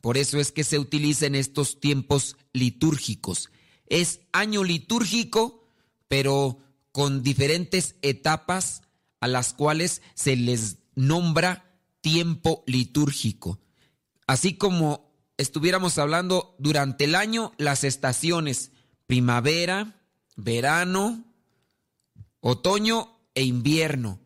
Por 0.00 0.16
eso 0.16 0.38
es 0.38 0.52
que 0.52 0.62
se 0.62 0.78
utiliza 0.78 1.26
en 1.26 1.34
estos 1.34 1.80
tiempos 1.80 2.36
litúrgicos. 2.52 3.50
Es 3.86 4.20
año 4.30 4.62
litúrgico, 4.62 5.66
pero 6.06 6.60
con 6.92 7.24
diferentes 7.24 7.96
etapas 8.02 8.82
a 9.18 9.26
las 9.26 9.52
cuales 9.52 10.00
se 10.14 10.36
les 10.36 10.76
nombra 10.94 11.76
tiempo 12.02 12.62
litúrgico. 12.68 13.58
Así 14.28 14.54
como 14.54 15.09
estuviéramos 15.40 15.98
hablando 15.98 16.54
durante 16.58 17.04
el 17.04 17.14
año, 17.14 17.52
las 17.56 17.84
estaciones 17.84 18.72
primavera, 19.06 20.00
verano, 20.36 21.24
otoño 22.38 23.18
e 23.34 23.42
invierno. 23.42 24.20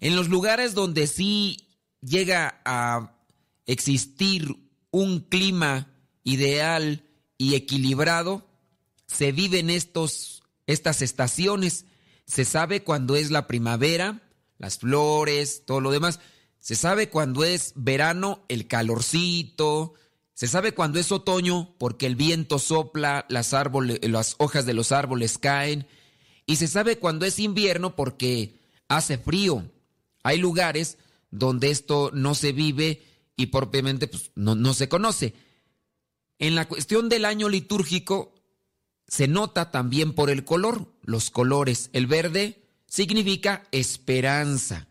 En 0.00 0.16
los 0.16 0.28
lugares 0.28 0.74
donde 0.74 1.06
sí 1.06 1.68
llega 2.00 2.62
a 2.64 3.18
existir 3.66 4.56
un 4.90 5.20
clima 5.20 5.92
ideal 6.22 7.04
y 7.36 7.54
equilibrado, 7.54 8.46
se 9.06 9.32
viven 9.32 9.68
estos, 9.68 10.42
estas 10.66 11.02
estaciones. 11.02 11.84
Se 12.24 12.44
sabe 12.44 12.82
cuando 12.82 13.16
es 13.16 13.30
la 13.30 13.46
primavera, 13.46 14.22
las 14.56 14.78
flores, 14.78 15.64
todo 15.66 15.80
lo 15.80 15.90
demás. 15.90 16.20
Se 16.60 16.76
sabe 16.76 17.10
cuando 17.10 17.44
es 17.44 17.72
verano, 17.76 18.44
el 18.48 18.68
calorcito. 18.68 19.94
Se 20.34 20.48
sabe 20.48 20.74
cuando 20.74 20.98
es 20.98 21.12
otoño 21.12 21.76
porque 21.78 22.06
el 22.06 22.16
viento 22.16 22.58
sopla, 22.58 23.24
las, 23.28 23.54
hojas 24.38 24.66
de 24.66 24.74
los 24.74 24.90
árboles 24.90 25.38
caen. 25.38 25.86
Y 26.44 26.56
se 26.56 26.66
sabe 26.66 26.98
cuando 26.98 27.24
es 27.24 27.38
invierno 27.38 27.94
porque 27.94 28.58
hace 28.88 29.16
frío. 29.16 29.70
Hay 30.24 30.38
lugares 30.38 30.98
donde 31.30 31.70
esto 31.70 32.10
no 32.12 32.34
se 32.34 32.52
vive 32.52 33.02
y 33.36 33.46
propiamente 33.46 34.08
pues, 34.08 34.32
no, 34.34 34.74
se 34.74 34.88
conoce. 34.88 35.34
En 36.40 36.56
la 36.56 36.66
cuestión 36.66 37.08
del 37.08 37.24
año 37.26 37.48
litúrgico 37.48 38.34
se 39.06 39.28
nota 39.28 39.70
también 39.70 40.14
por 40.14 40.30
el 40.30 40.44
color, 40.44 40.92
los 41.02 41.30
colores. 41.30 41.90
El 41.92 42.08
verde 42.08 42.66
significa 42.88 43.62
esperanza. 43.70 44.88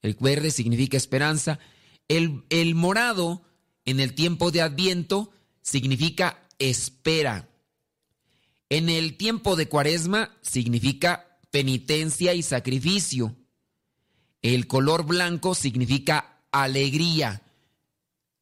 El 0.00 0.16
verde 0.18 0.50
significa 0.50 0.96
esperanza. 0.96 1.60
El 2.08 2.74
morado 2.74 3.44
en 3.84 4.00
el 4.00 4.14
tiempo 4.14 4.50
de 4.50 4.62
Adviento 4.62 5.32
significa 5.60 6.42
espera. 6.58 7.48
En 8.68 8.88
el 8.88 9.16
tiempo 9.16 9.56
de 9.56 9.68
Cuaresma 9.68 10.36
significa 10.40 11.38
penitencia 11.50 12.34
y 12.34 12.42
sacrificio. 12.42 13.36
El 14.40 14.66
color 14.66 15.04
blanco 15.04 15.54
significa 15.54 16.40
alegría. 16.50 17.42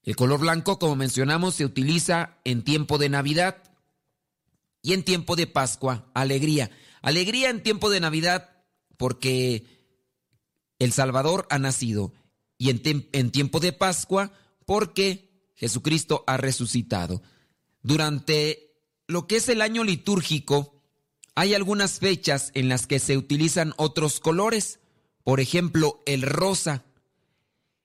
El 0.02 0.16
color 0.16 0.40
blanco, 0.40 0.78
como 0.78 0.96
mencionamos, 0.96 1.54
se 1.54 1.64
utiliza 1.64 2.38
en 2.44 2.62
tiempo 2.62 2.96
de 2.96 3.08
Navidad 3.08 3.62
y 4.82 4.94
en 4.94 5.04
tiempo 5.04 5.36
de 5.36 5.46
Pascua. 5.46 6.10
Alegría. 6.14 6.70
Alegría 7.02 7.50
en 7.50 7.62
tiempo 7.62 7.90
de 7.90 8.00
Navidad 8.00 8.50
porque 8.96 9.66
el 10.78 10.92
Salvador 10.92 11.46
ha 11.50 11.58
nacido. 11.58 12.12
Y 12.58 12.70
en, 12.70 13.30
tiempo 13.30 13.60
de 13.60 13.72
Pascua 13.72 14.32
porque 14.66 15.29
Jesucristo 15.60 16.24
ha 16.26 16.38
resucitado. 16.38 17.22
Durante 17.82 18.72
lo 19.06 19.26
que 19.26 19.36
es 19.36 19.50
el 19.50 19.60
año 19.60 19.84
litúrgico, 19.84 20.82
hay 21.34 21.52
algunas 21.52 21.98
fechas 21.98 22.50
en 22.54 22.70
las 22.70 22.86
que 22.86 22.98
se 22.98 23.18
utilizan 23.18 23.74
otros 23.76 24.20
colores. 24.20 24.80
Por 25.22 25.38
ejemplo, 25.38 26.02
el 26.06 26.22
rosa. 26.22 26.84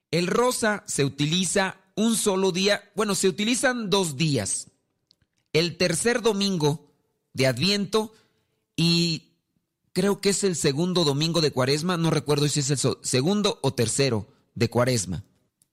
El 0.10 0.28
rosa 0.28 0.86
se 0.88 1.04
utiliza 1.04 1.82
un 1.96 2.16
solo 2.16 2.54
día, 2.54 2.82
bueno, 2.96 3.14
se 3.14 3.28
utilizan 3.28 3.90
dos 3.90 4.16
días. 4.16 4.72
El 5.52 5.76
tercer 5.76 6.22
domingo 6.22 6.94
de 7.34 7.48
Adviento 7.48 8.14
y 8.78 9.34
creo 9.92 10.22
que 10.22 10.30
es 10.30 10.46
el 10.46 10.56
segundo 10.56 11.04
domingo 11.04 11.42
de 11.42 11.52
Cuaresma, 11.52 11.98
no 11.98 12.10
recuerdo 12.10 12.48
si 12.48 12.62
es 12.62 12.70
el 12.70 12.80
segundo 13.02 13.60
o 13.62 13.74
tercero 13.74 14.28
de 14.54 14.70
Cuaresma. 14.70 15.26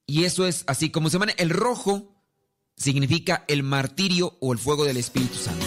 Y 0.06 0.24
eso 0.24 0.46
es 0.46 0.64
así 0.66 0.90
como 0.90 1.08
se 1.08 1.18
llama. 1.18 1.32
El 1.36 1.50
rojo 1.50 2.14
significa 2.76 3.44
el 3.48 3.62
martirio 3.62 4.36
o 4.40 4.52
el 4.52 4.58
fuego 4.58 4.84
del 4.84 4.96
Espíritu 4.96 5.36
Santo. 5.38 5.66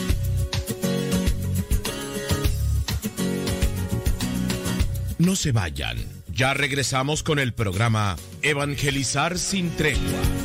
No 5.17 5.36
se 5.36 5.52
vayan, 5.54 5.98
ya 6.28 6.54
regresamos 6.54 7.24
con 7.24 7.39
el 7.39 7.54
programa 7.54 8.17
Evangelizar 8.41 9.39
sin 9.39 9.71
tregua. 9.71 10.44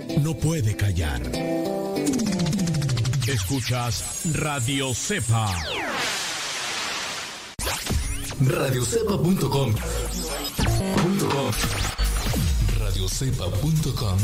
no 0.19 0.33
puede 0.35 0.75
callar. 0.75 1.21
Escuchas 3.27 4.23
Radio 4.33 4.93
Cepa. 4.93 5.55
Radiocepa.com. 8.41 9.73
Radiocepa.com. 12.79 14.17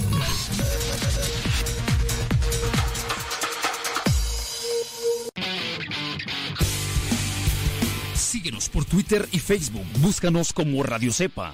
Síguenos 8.15 8.69
por 8.69 8.85
Twitter 8.85 9.27
y 9.31 9.39
Facebook. 9.39 9.85
Búscanos 9.99 10.53
como 10.53 10.83
Radio 10.83 11.13
Cepa. 11.13 11.53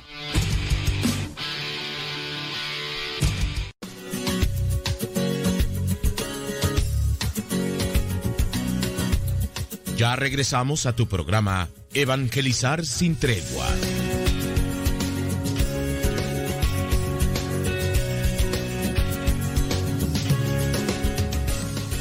Ya 9.98 10.16
regresamos 10.16 10.88
a 10.88 10.96
tu 10.96 11.08
programa 11.08 11.70
Evangelizar 11.94 12.84
sin 12.84 13.16
tregua. 13.16 13.68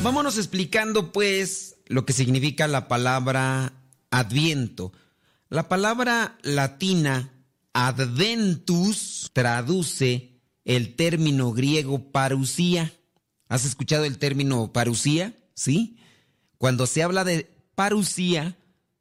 Vámonos 0.02 0.38
explicando 0.38 1.12
pues 1.12 1.76
lo 1.86 2.06
que 2.06 2.14
significa 2.14 2.66
la 2.66 2.88
palabra 2.88 3.74
adviento. 4.10 4.92
La 5.50 5.68
palabra 5.68 6.38
latina 6.42 7.30
adventus 7.74 9.30
traduce 9.34 10.40
el 10.64 10.96
término 10.96 11.52
griego 11.52 12.10
parusía. 12.10 12.90
¿Has 13.48 13.66
escuchado 13.66 14.06
el 14.06 14.16
término 14.16 14.72
parusía? 14.72 15.36
¿Sí? 15.54 15.98
Cuando 16.56 16.86
se 16.86 17.02
habla 17.02 17.24
de 17.24 17.51
parusía, 17.74 18.56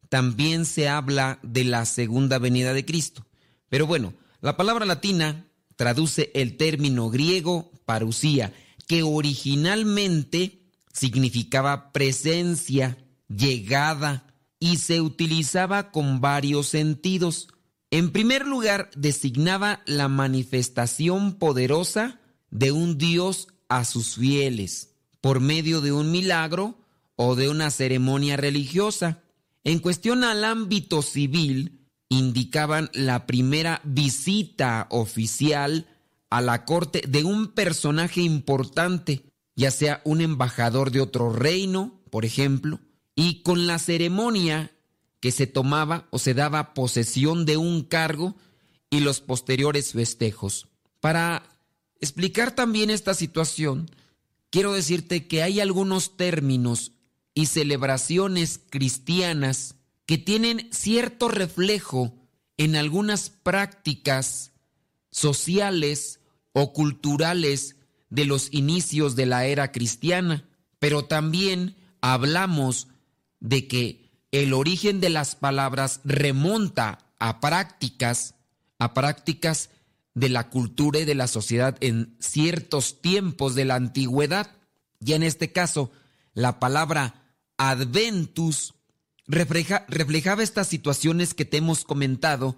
también 0.09 0.65
se 0.65 0.89
habla 0.89 1.39
de 1.41 1.63
la 1.63 1.85
segunda 1.85 2.37
venida 2.39 2.73
de 2.73 2.85
Cristo. 2.85 3.25
Pero 3.69 3.87
bueno, 3.87 4.13
la 4.41 4.57
palabra 4.57 4.85
latina 4.85 5.47
traduce 5.75 6.31
el 6.33 6.57
término 6.57 7.09
griego 7.09 7.71
parusía, 7.85 8.53
que 8.87 9.03
originalmente 9.03 10.63
significaba 10.91 11.91
presencia, 11.91 12.97
llegada, 13.29 14.27
y 14.59 14.77
se 14.77 15.01
utilizaba 15.01 15.91
con 15.91 16.21
varios 16.21 16.67
sentidos. 16.67 17.47
En 17.89 18.11
primer 18.11 18.45
lugar, 18.45 18.91
designaba 18.95 19.81
la 19.85 20.07
manifestación 20.07 21.33
poderosa 21.33 22.19
de 22.51 22.71
un 22.71 22.97
Dios 22.97 23.47
a 23.69 23.85
sus 23.85 24.15
fieles, 24.15 24.93
por 25.19 25.39
medio 25.39 25.81
de 25.81 25.91
un 25.91 26.11
milagro 26.11 26.80
o 27.23 27.35
de 27.35 27.49
una 27.49 27.69
ceremonia 27.69 28.35
religiosa. 28.35 29.21
En 29.63 29.77
cuestión 29.77 30.23
al 30.23 30.43
ámbito 30.43 31.03
civil, 31.03 31.85
indicaban 32.09 32.89
la 32.93 33.27
primera 33.27 33.79
visita 33.83 34.87
oficial 34.89 35.85
a 36.31 36.41
la 36.41 36.65
corte 36.65 37.03
de 37.07 37.23
un 37.23 37.49
personaje 37.49 38.21
importante, 38.21 39.23
ya 39.55 39.69
sea 39.69 40.01
un 40.03 40.21
embajador 40.21 40.89
de 40.89 40.99
otro 40.99 41.31
reino, 41.31 42.01
por 42.09 42.25
ejemplo, 42.25 42.79
y 43.13 43.43
con 43.43 43.67
la 43.67 43.77
ceremonia 43.77 44.71
que 45.19 45.31
se 45.31 45.45
tomaba 45.45 46.07
o 46.09 46.17
se 46.17 46.33
daba 46.33 46.73
posesión 46.73 47.45
de 47.45 47.55
un 47.57 47.83
cargo 47.83 48.35
y 48.89 49.01
los 49.01 49.21
posteriores 49.21 49.91
festejos. 49.91 50.69
Para 50.99 51.43
explicar 51.99 52.55
también 52.55 52.89
esta 52.89 53.13
situación, 53.13 53.91
quiero 54.49 54.73
decirte 54.73 55.27
que 55.27 55.43
hay 55.43 55.59
algunos 55.59 56.17
términos 56.17 56.93
y 57.33 57.47
celebraciones 57.47 58.59
cristianas 58.69 59.75
que 60.05 60.17
tienen 60.17 60.69
cierto 60.71 61.29
reflejo 61.29 62.13
en 62.57 62.75
algunas 62.75 63.29
prácticas 63.29 64.51
sociales 65.11 66.19
o 66.53 66.73
culturales 66.73 67.77
de 68.09 68.25
los 68.25 68.53
inicios 68.53 69.15
de 69.15 69.25
la 69.25 69.45
era 69.45 69.71
cristiana, 69.71 70.49
pero 70.79 71.05
también 71.05 71.75
hablamos 72.01 72.87
de 73.39 73.67
que 73.67 74.11
el 74.31 74.53
origen 74.53 74.99
de 74.99 75.09
las 75.09 75.35
palabras 75.35 76.01
remonta 76.03 76.99
a 77.19 77.39
prácticas, 77.39 78.35
a 78.79 78.93
prácticas 78.93 79.69
de 80.13 80.29
la 80.29 80.49
cultura 80.49 80.99
y 80.99 81.05
de 81.05 81.15
la 81.15 81.27
sociedad 81.27 81.77
en 81.79 82.15
ciertos 82.19 83.01
tiempos 83.01 83.55
de 83.55 83.65
la 83.65 83.75
antigüedad. 83.75 84.51
Y 84.99 85.13
en 85.13 85.23
este 85.23 85.51
caso, 85.51 85.91
la 86.33 86.59
palabra 86.59 87.20
adventus 87.69 88.73
reflejaba 89.27 90.41
estas 90.41 90.67
situaciones 90.67 91.35
que 91.35 91.45
te 91.45 91.57
hemos 91.57 91.83
comentado 91.83 92.57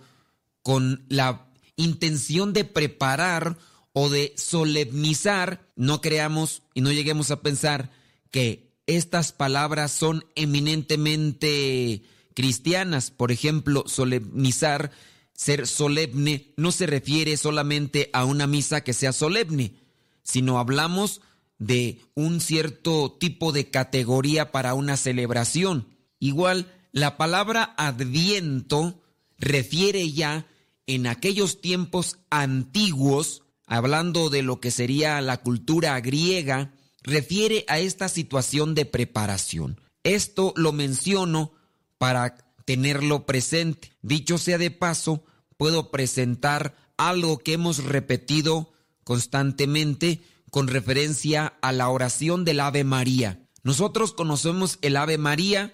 con 0.62 1.06
la 1.10 1.46
intención 1.76 2.54
de 2.54 2.63
preparar 2.63 3.58
o 3.92 4.10
de 4.10 4.34
solemnizar, 4.38 5.70
no 5.76 6.00
creamos 6.00 6.63
y 6.74 6.82
no 6.82 6.92
lleguemos 6.92 7.32
a 7.32 7.42
pensar 7.42 7.92
que 8.32 8.72
estas 8.88 9.34
palabras 9.34 9.92
son 9.92 10.26
eminentemente 10.36 12.04
cristianas. 12.34 13.12
Por 13.12 13.34
ejemplo, 13.34 13.84
solemnizar, 13.88 14.92
ser 15.34 15.68
solemne, 15.68 16.54
no 16.56 16.72
se 16.72 16.88
refiere 16.88 17.36
solamente 17.36 18.10
a 18.13 18.24
una 18.24 18.48
misa 18.48 18.82
que 18.82 18.94
sea 18.94 19.12
solemne, 19.12 19.76
sino 20.24 20.60
hablamos 20.60 21.20
de 21.67 22.02
un 22.13 22.41
cierto 22.41 23.15
tipo 23.19 23.52
de 23.52 23.69
categoría 23.69 24.52
para 24.52 24.73
una 24.73 24.97
celebración. 24.97 25.88
Igual, 26.19 26.71
la 26.91 27.17
palabra 27.17 27.73
adviento 27.78 29.02
refiere 29.38 30.12
ya 30.12 30.45
en 30.88 31.08
aquellos 31.08 31.62
tiempos 31.62 32.19
antiguos, 32.30 33.43
hablando 33.65 34.30
de 34.30 34.41
lo 34.41 34.60
que 34.60 34.71
sería 34.71 35.21
la 35.21 35.38
cultura 35.38 35.99
griega, 36.02 36.73
refiere 37.02 37.63
a 37.67 37.80
esta 37.80 38.10
situación 38.10 38.76
de 38.76 38.86
preparación. 38.86 39.80
Esto 40.04 40.54
lo 40.58 40.73
menciono 40.73 41.54
para 41.97 42.36
tenerlo 42.65 43.26
presente. 43.26 43.93
Dicho 44.02 44.38
sea 44.38 44.58
de 44.58 44.71
paso, 44.71 45.23
puedo 45.56 45.91
presentar 45.91 46.76
algo 46.97 47.39
que 47.39 47.54
hemos 47.54 47.84
repetido 47.86 48.73
constantemente 49.06 50.21
con 50.54 50.68
referencia 50.68 51.58
a 51.63 51.72
la 51.72 51.89
oración 51.89 52.46
del 52.46 52.60
Ave 52.60 52.84
María. 52.84 53.50
Nosotros 53.63 54.13
conocemos 54.13 54.78
el 54.84 54.98
Ave 54.98 55.18
María, 55.18 55.74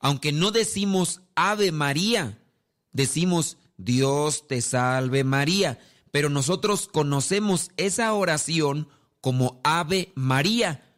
aunque 0.00 0.32
no 0.32 0.50
decimos 0.50 1.20
Ave 1.36 1.70
María, 1.70 2.42
decimos 2.90 3.56
Dios 3.76 4.48
te 4.48 4.62
salve 4.62 5.22
María, 5.22 5.78
pero 6.10 6.28
nosotros 6.28 6.88
conocemos 6.88 7.70
esa 7.76 8.12
oración 8.14 8.88
como 9.20 9.60
Ave 9.62 10.10
María, 10.16 10.92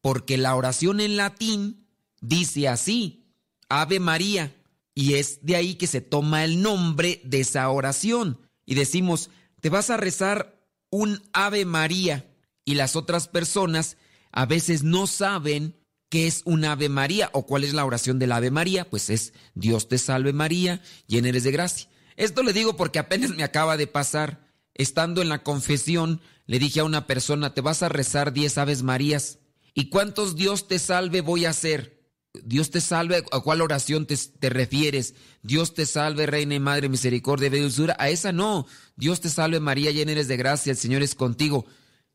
porque 0.00 0.38
la 0.38 0.56
oración 0.56 1.00
en 1.00 1.18
latín 1.18 1.86
dice 2.22 2.66
así, 2.66 3.30
Ave 3.68 4.00
María, 4.00 4.56
y 4.94 5.16
es 5.16 5.44
de 5.44 5.56
ahí 5.56 5.74
que 5.74 5.86
se 5.86 6.00
toma 6.00 6.44
el 6.44 6.62
nombre 6.62 7.20
de 7.24 7.40
esa 7.40 7.68
oración. 7.68 8.40
Y 8.64 8.74
decimos, 8.74 9.28
te 9.60 9.68
vas 9.68 9.90
a 9.90 9.98
rezar 9.98 10.58
un 10.88 11.22
Ave 11.34 11.66
María, 11.66 12.29
y 12.64 12.74
las 12.74 12.96
otras 12.96 13.28
personas 13.28 13.96
a 14.32 14.46
veces 14.46 14.82
no 14.82 15.06
saben 15.06 15.76
qué 16.08 16.26
es 16.26 16.42
un 16.44 16.64
Ave 16.64 16.88
María 16.88 17.30
o 17.32 17.46
cuál 17.46 17.64
es 17.64 17.72
la 17.72 17.84
oración 17.84 18.18
del 18.18 18.32
Ave 18.32 18.50
María, 18.50 18.88
pues 18.88 19.10
es 19.10 19.32
Dios 19.54 19.88
te 19.88 19.98
salve 19.98 20.32
María, 20.32 20.82
llena 21.06 21.28
eres 21.28 21.44
de 21.44 21.52
gracia. 21.52 21.88
Esto 22.16 22.42
le 22.42 22.52
digo 22.52 22.76
porque 22.76 22.98
apenas 22.98 23.30
me 23.30 23.44
acaba 23.44 23.76
de 23.76 23.86
pasar. 23.86 24.50
Estando 24.74 25.20
en 25.20 25.28
la 25.28 25.42
confesión, 25.42 26.20
le 26.46 26.58
dije 26.58 26.80
a 26.80 26.84
una 26.84 27.06
persona, 27.06 27.54
te 27.54 27.60
vas 27.60 27.82
a 27.82 27.88
rezar 27.88 28.32
diez 28.32 28.56
Aves 28.58 28.82
Marías. 28.82 29.38
¿Y 29.74 29.88
cuántos 29.88 30.36
Dios 30.36 30.68
te 30.68 30.78
salve 30.78 31.20
voy 31.20 31.44
a 31.44 31.50
hacer? 31.50 32.00
Dios 32.44 32.70
te 32.70 32.80
salve, 32.80 33.24
¿a 33.32 33.40
cuál 33.40 33.60
oración 33.60 34.06
te, 34.06 34.16
te 34.16 34.50
refieres? 34.50 35.14
Dios 35.42 35.74
te 35.74 35.86
salve, 35.86 36.26
Reina 36.26 36.54
y 36.54 36.60
Madre, 36.60 36.88
misericordia 36.88 37.48
y 37.48 37.60
dulzura. 37.60 37.96
A 37.98 38.08
esa 38.08 38.32
no. 38.32 38.66
Dios 38.96 39.20
te 39.20 39.28
salve 39.28 39.60
María, 39.60 39.90
llena 39.90 40.12
eres 40.12 40.28
de 40.28 40.36
gracia, 40.36 40.70
el 40.70 40.78
Señor 40.78 41.02
es 41.02 41.14
contigo. 41.14 41.66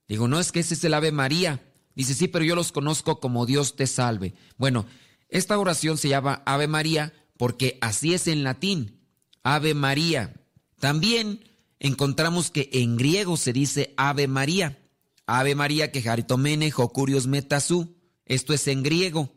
Digo, 0.08 0.28
no, 0.28 0.40
es 0.40 0.52
que 0.52 0.60
ese 0.60 0.76
es 0.76 0.84
el 0.84 0.94
Ave 0.94 1.12
María. 1.12 1.64
Dice, 1.96 2.14
sí, 2.14 2.28
pero 2.28 2.46
yo 2.46 2.56
los 2.56 2.72
conozco 2.72 3.20
como 3.20 3.46
Dios 3.46 3.76
te 3.76 3.88
salve. 3.88 4.34
Bueno, 4.58 4.86
esta 5.30 5.58
oración 5.58 5.98
se 5.98 6.10
llama 6.10 6.44
Ave 6.46 6.68
María 6.68 7.14
porque 7.38 7.78
así 7.82 8.14
es 8.14 8.28
en 8.28 8.44
latín. 8.44 9.02
Ave 9.44 9.74
María. 9.74 10.34
También 10.80 11.44
encontramos 11.80 12.52
que 12.52 12.70
en 12.74 12.98
griego 12.98 13.38
se 13.38 13.54
dice 13.54 13.94
Ave 13.98 14.28
María. 14.28 14.80
Ave 15.26 15.56
María 15.56 15.92
que 15.92 16.02
jaritomene 16.02 16.72
jocurios 16.72 17.28
metasú. 17.28 17.96
Esto 18.26 18.54
es 18.54 18.68
en 18.68 18.84
griego. 18.84 19.34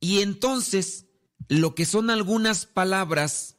Y 0.00 0.20
entonces, 0.20 1.06
lo 1.48 1.74
que 1.74 1.86
son 1.86 2.10
algunas 2.10 2.66
palabras 2.66 3.56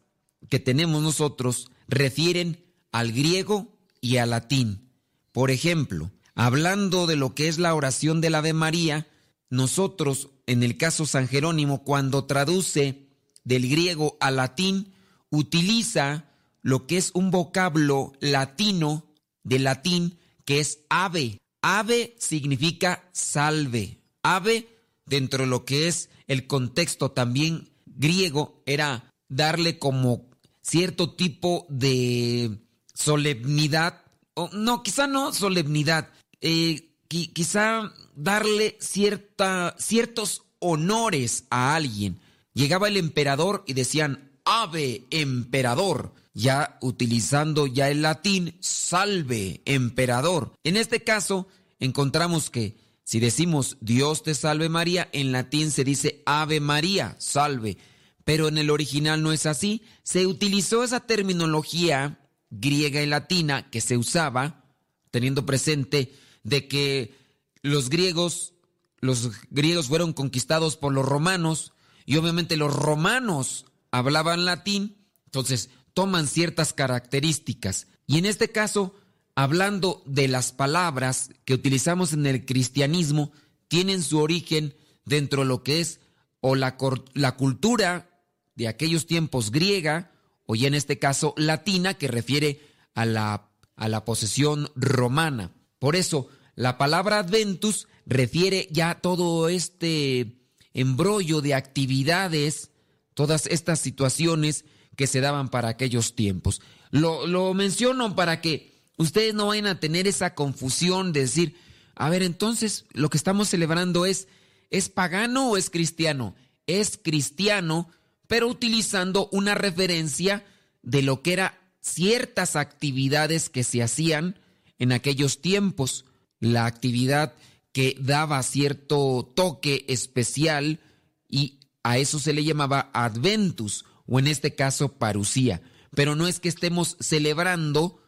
que 0.50 0.60
tenemos 0.60 1.02
nosotros 1.02 1.72
refieren 1.88 2.64
al 2.92 3.12
griego 3.12 3.78
y 4.02 4.18
al 4.18 4.32
latín. 4.32 4.92
Por 5.32 5.52
ejemplo, 5.52 6.12
hablando 6.36 7.08
de 7.08 7.16
lo 7.16 7.34
que 7.34 7.48
es 7.48 7.58
la 7.58 7.74
oración 7.74 8.22
del 8.22 8.36
Ave 8.36 8.54
María, 8.54 9.08
nosotros, 9.50 10.30
en 10.46 10.64
el 10.64 10.78
caso 10.78 11.06
San 11.06 11.28
Jerónimo, 11.28 11.84
cuando 11.84 12.26
traduce 12.26 13.08
del 13.44 13.70
griego 13.70 14.18
al 14.20 14.36
latín, 14.38 14.94
utiliza 15.30 16.26
lo 16.62 16.88
que 16.88 16.98
es 16.98 17.12
un 17.14 17.32
vocablo 17.32 18.14
latino 18.20 19.06
de 19.44 19.60
latín 19.60 20.18
que 20.46 20.60
es 20.60 20.80
ave. 20.90 21.38
Ave 21.62 22.16
significa 22.20 23.08
salve. 23.12 24.00
Ave, 24.24 24.68
dentro 25.06 25.44
de 25.44 25.50
lo 25.50 25.66
que 25.66 25.88
es 25.88 26.10
el 26.28 26.48
contexto 26.48 27.12
también 27.12 27.70
griego, 27.86 28.62
era 28.66 29.12
darle 29.30 29.80
como 29.80 30.30
cierto 30.62 31.14
tipo 31.14 31.66
de 31.70 32.58
solemnidad, 32.94 34.04
o 34.34 34.50
no, 34.54 34.84
quizá 34.84 35.08
no 35.08 35.34
solemnidad, 35.34 36.10
eh, 36.48 36.92
quizá 37.08 37.92
darle 38.16 38.78
ciertos 38.80 40.44
honores 40.60 41.46
a 41.50 41.76
alguien. 41.76 42.20
Llegaba 42.54 42.88
el 42.88 42.98
emperador 42.98 43.64
y 43.66 43.74
decían, 43.74 44.32
ave 44.46 45.06
emperador, 45.10 46.14
ya 46.36 46.78
utilizando 46.82 47.66
ya 47.66 47.90
el 47.90 48.04
latín, 48.04 48.58
salve 48.60 49.62
emperador. 49.66 50.54
En 50.64 50.78
este 50.78 51.04
caso, 51.04 51.48
encontramos 51.80 52.52
que 52.52 52.78
si 53.04 53.20
decimos 53.20 53.78
Dios 53.82 54.22
te 54.22 54.36
salve 54.36 54.70
María, 54.70 55.10
en 55.14 55.32
latín 55.32 55.72
se 55.72 55.84
dice 55.84 56.22
ave 56.28 56.60
María, 56.60 57.16
salve. 57.18 57.78
Pero 58.24 58.50
en 58.50 58.60
el 58.60 58.70
original 58.70 59.24
no 59.24 59.32
es 59.32 59.48
así. 59.48 59.82
Se 60.04 60.28
utilizó 60.28 60.84
esa 60.84 61.00
terminología 61.00 62.20
griega 62.52 63.02
y 63.02 63.08
latina 63.08 63.70
que 63.72 63.82
se 63.82 63.98
usaba, 63.98 64.64
teniendo 65.10 65.46
presente 65.46 66.14
de 66.46 66.70
que 66.70 67.18
los 67.62 67.90
griegos, 67.90 68.54
los 69.02 69.32
griegos 69.50 69.88
fueron 69.88 70.14
conquistados 70.14 70.78
por 70.78 70.94
los 70.94 71.06
romanos 71.06 71.74
y 72.06 72.16
obviamente 72.16 72.56
los 72.56 72.74
romanos 72.74 73.66
hablaban 73.92 74.46
latín, 74.46 74.96
entonces 75.26 75.70
toman 75.94 76.28
ciertas 76.28 76.72
características. 76.72 77.88
Y 78.08 78.20
en 78.20 78.26
este 78.26 78.52
caso, 78.52 78.96
hablando 79.34 80.04
de 80.06 80.28
las 80.28 80.52
palabras 80.52 81.32
que 81.44 81.56
utilizamos 81.56 82.14
en 82.14 82.26
el 82.28 82.46
cristianismo, 82.46 83.32
tienen 83.68 84.04
su 84.04 84.20
origen 84.20 84.76
dentro 85.04 85.42
de 85.42 85.48
lo 85.48 85.64
que 85.64 85.82
es 85.82 86.00
o 86.40 86.56
la, 86.56 86.78
la 87.14 87.36
cultura 87.36 88.10
de 88.56 88.68
aquellos 88.68 89.08
tiempos 89.08 89.52
griega, 89.52 90.12
o 90.46 90.56
ya 90.56 90.68
en 90.68 90.76
este 90.76 91.00
caso 91.00 91.34
latina, 91.38 91.96
que 91.96 92.08
refiere 92.08 92.62
a 92.94 93.06
la, 93.06 93.50
a 93.76 93.90
la 93.90 94.06
posesión 94.06 94.70
romana. 94.76 95.52
Por 95.80 95.96
eso, 95.96 96.28
la 96.56 96.78
palabra 96.78 97.20
adventus 97.20 97.88
refiere 98.06 98.68
ya 98.72 98.96
todo 98.96 99.50
este 99.50 100.38
embrollo 100.74 101.42
de 101.42 101.54
actividades, 101.54 102.72
todas 103.14 103.48
estas 103.48 103.80
situaciones 103.80 104.66
que 104.96 105.08
se 105.08 105.22
daban 105.22 105.50
para 105.50 105.70
aquellos 105.70 106.16
tiempos. 106.16 106.62
Lo, 106.92 107.28
lo 107.28 107.54
menciono 107.54 108.16
para 108.16 108.42
que 108.42 108.74
ustedes 108.98 109.34
no 109.34 109.48
vayan 109.48 109.68
a 109.68 109.80
tener 109.80 110.08
esa 110.08 110.36
confusión 110.36 111.14
de 111.14 111.22
decir, 111.22 111.56
a 111.96 112.10
ver, 112.10 112.24
entonces 112.24 112.86
lo 112.92 113.10
que 113.10 113.18
estamos 113.18 113.50
celebrando 113.50 114.06
es, 114.06 114.28
¿es 114.70 114.90
pagano 114.90 115.50
o 115.50 115.58
es 115.58 115.70
cristiano? 115.70 116.36
Es 116.68 117.00
cristiano, 117.02 117.90
pero 118.28 118.48
utilizando 118.48 119.30
una 119.32 119.56
referencia 119.56 120.46
de 120.84 121.02
lo 121.02 121.22
que 121.22 121.34
eran 121.34 121.54
ciertas 121.82 122.56
actividades 122.56 123.50
que 123.50 123.64
se 123.64 123.84
hacían 123.84 124.40
en 124.80 124.92
aquellos 124.92 125.42
tiempos 125.42 126.06
la 126.40 126.66
actividad 126.66 127.34
que 127.72 127.98
daba 128.00 128.42
cierto 128.44 129.32
toque 129.36 129.86
especial 129.88 130.80
y 131.28 131.60
a 131.84 131.98
eso 131.98 132.20
se 132.20 132.34
le 132.34 132.44
llamaba 132.44 132.90
adventus 132.94 133.86
o 134.08 134.20
en 134.20 134.28
este 134.28 134.56
caso 134.56 134.94
parucía. 134.98 135.62
Pero 135.92 136.16
no 136.16 136.28
es 136.28 136.40
que 136.40 136.50
estemos 136.50 136.98
celebrando 137.00 138.02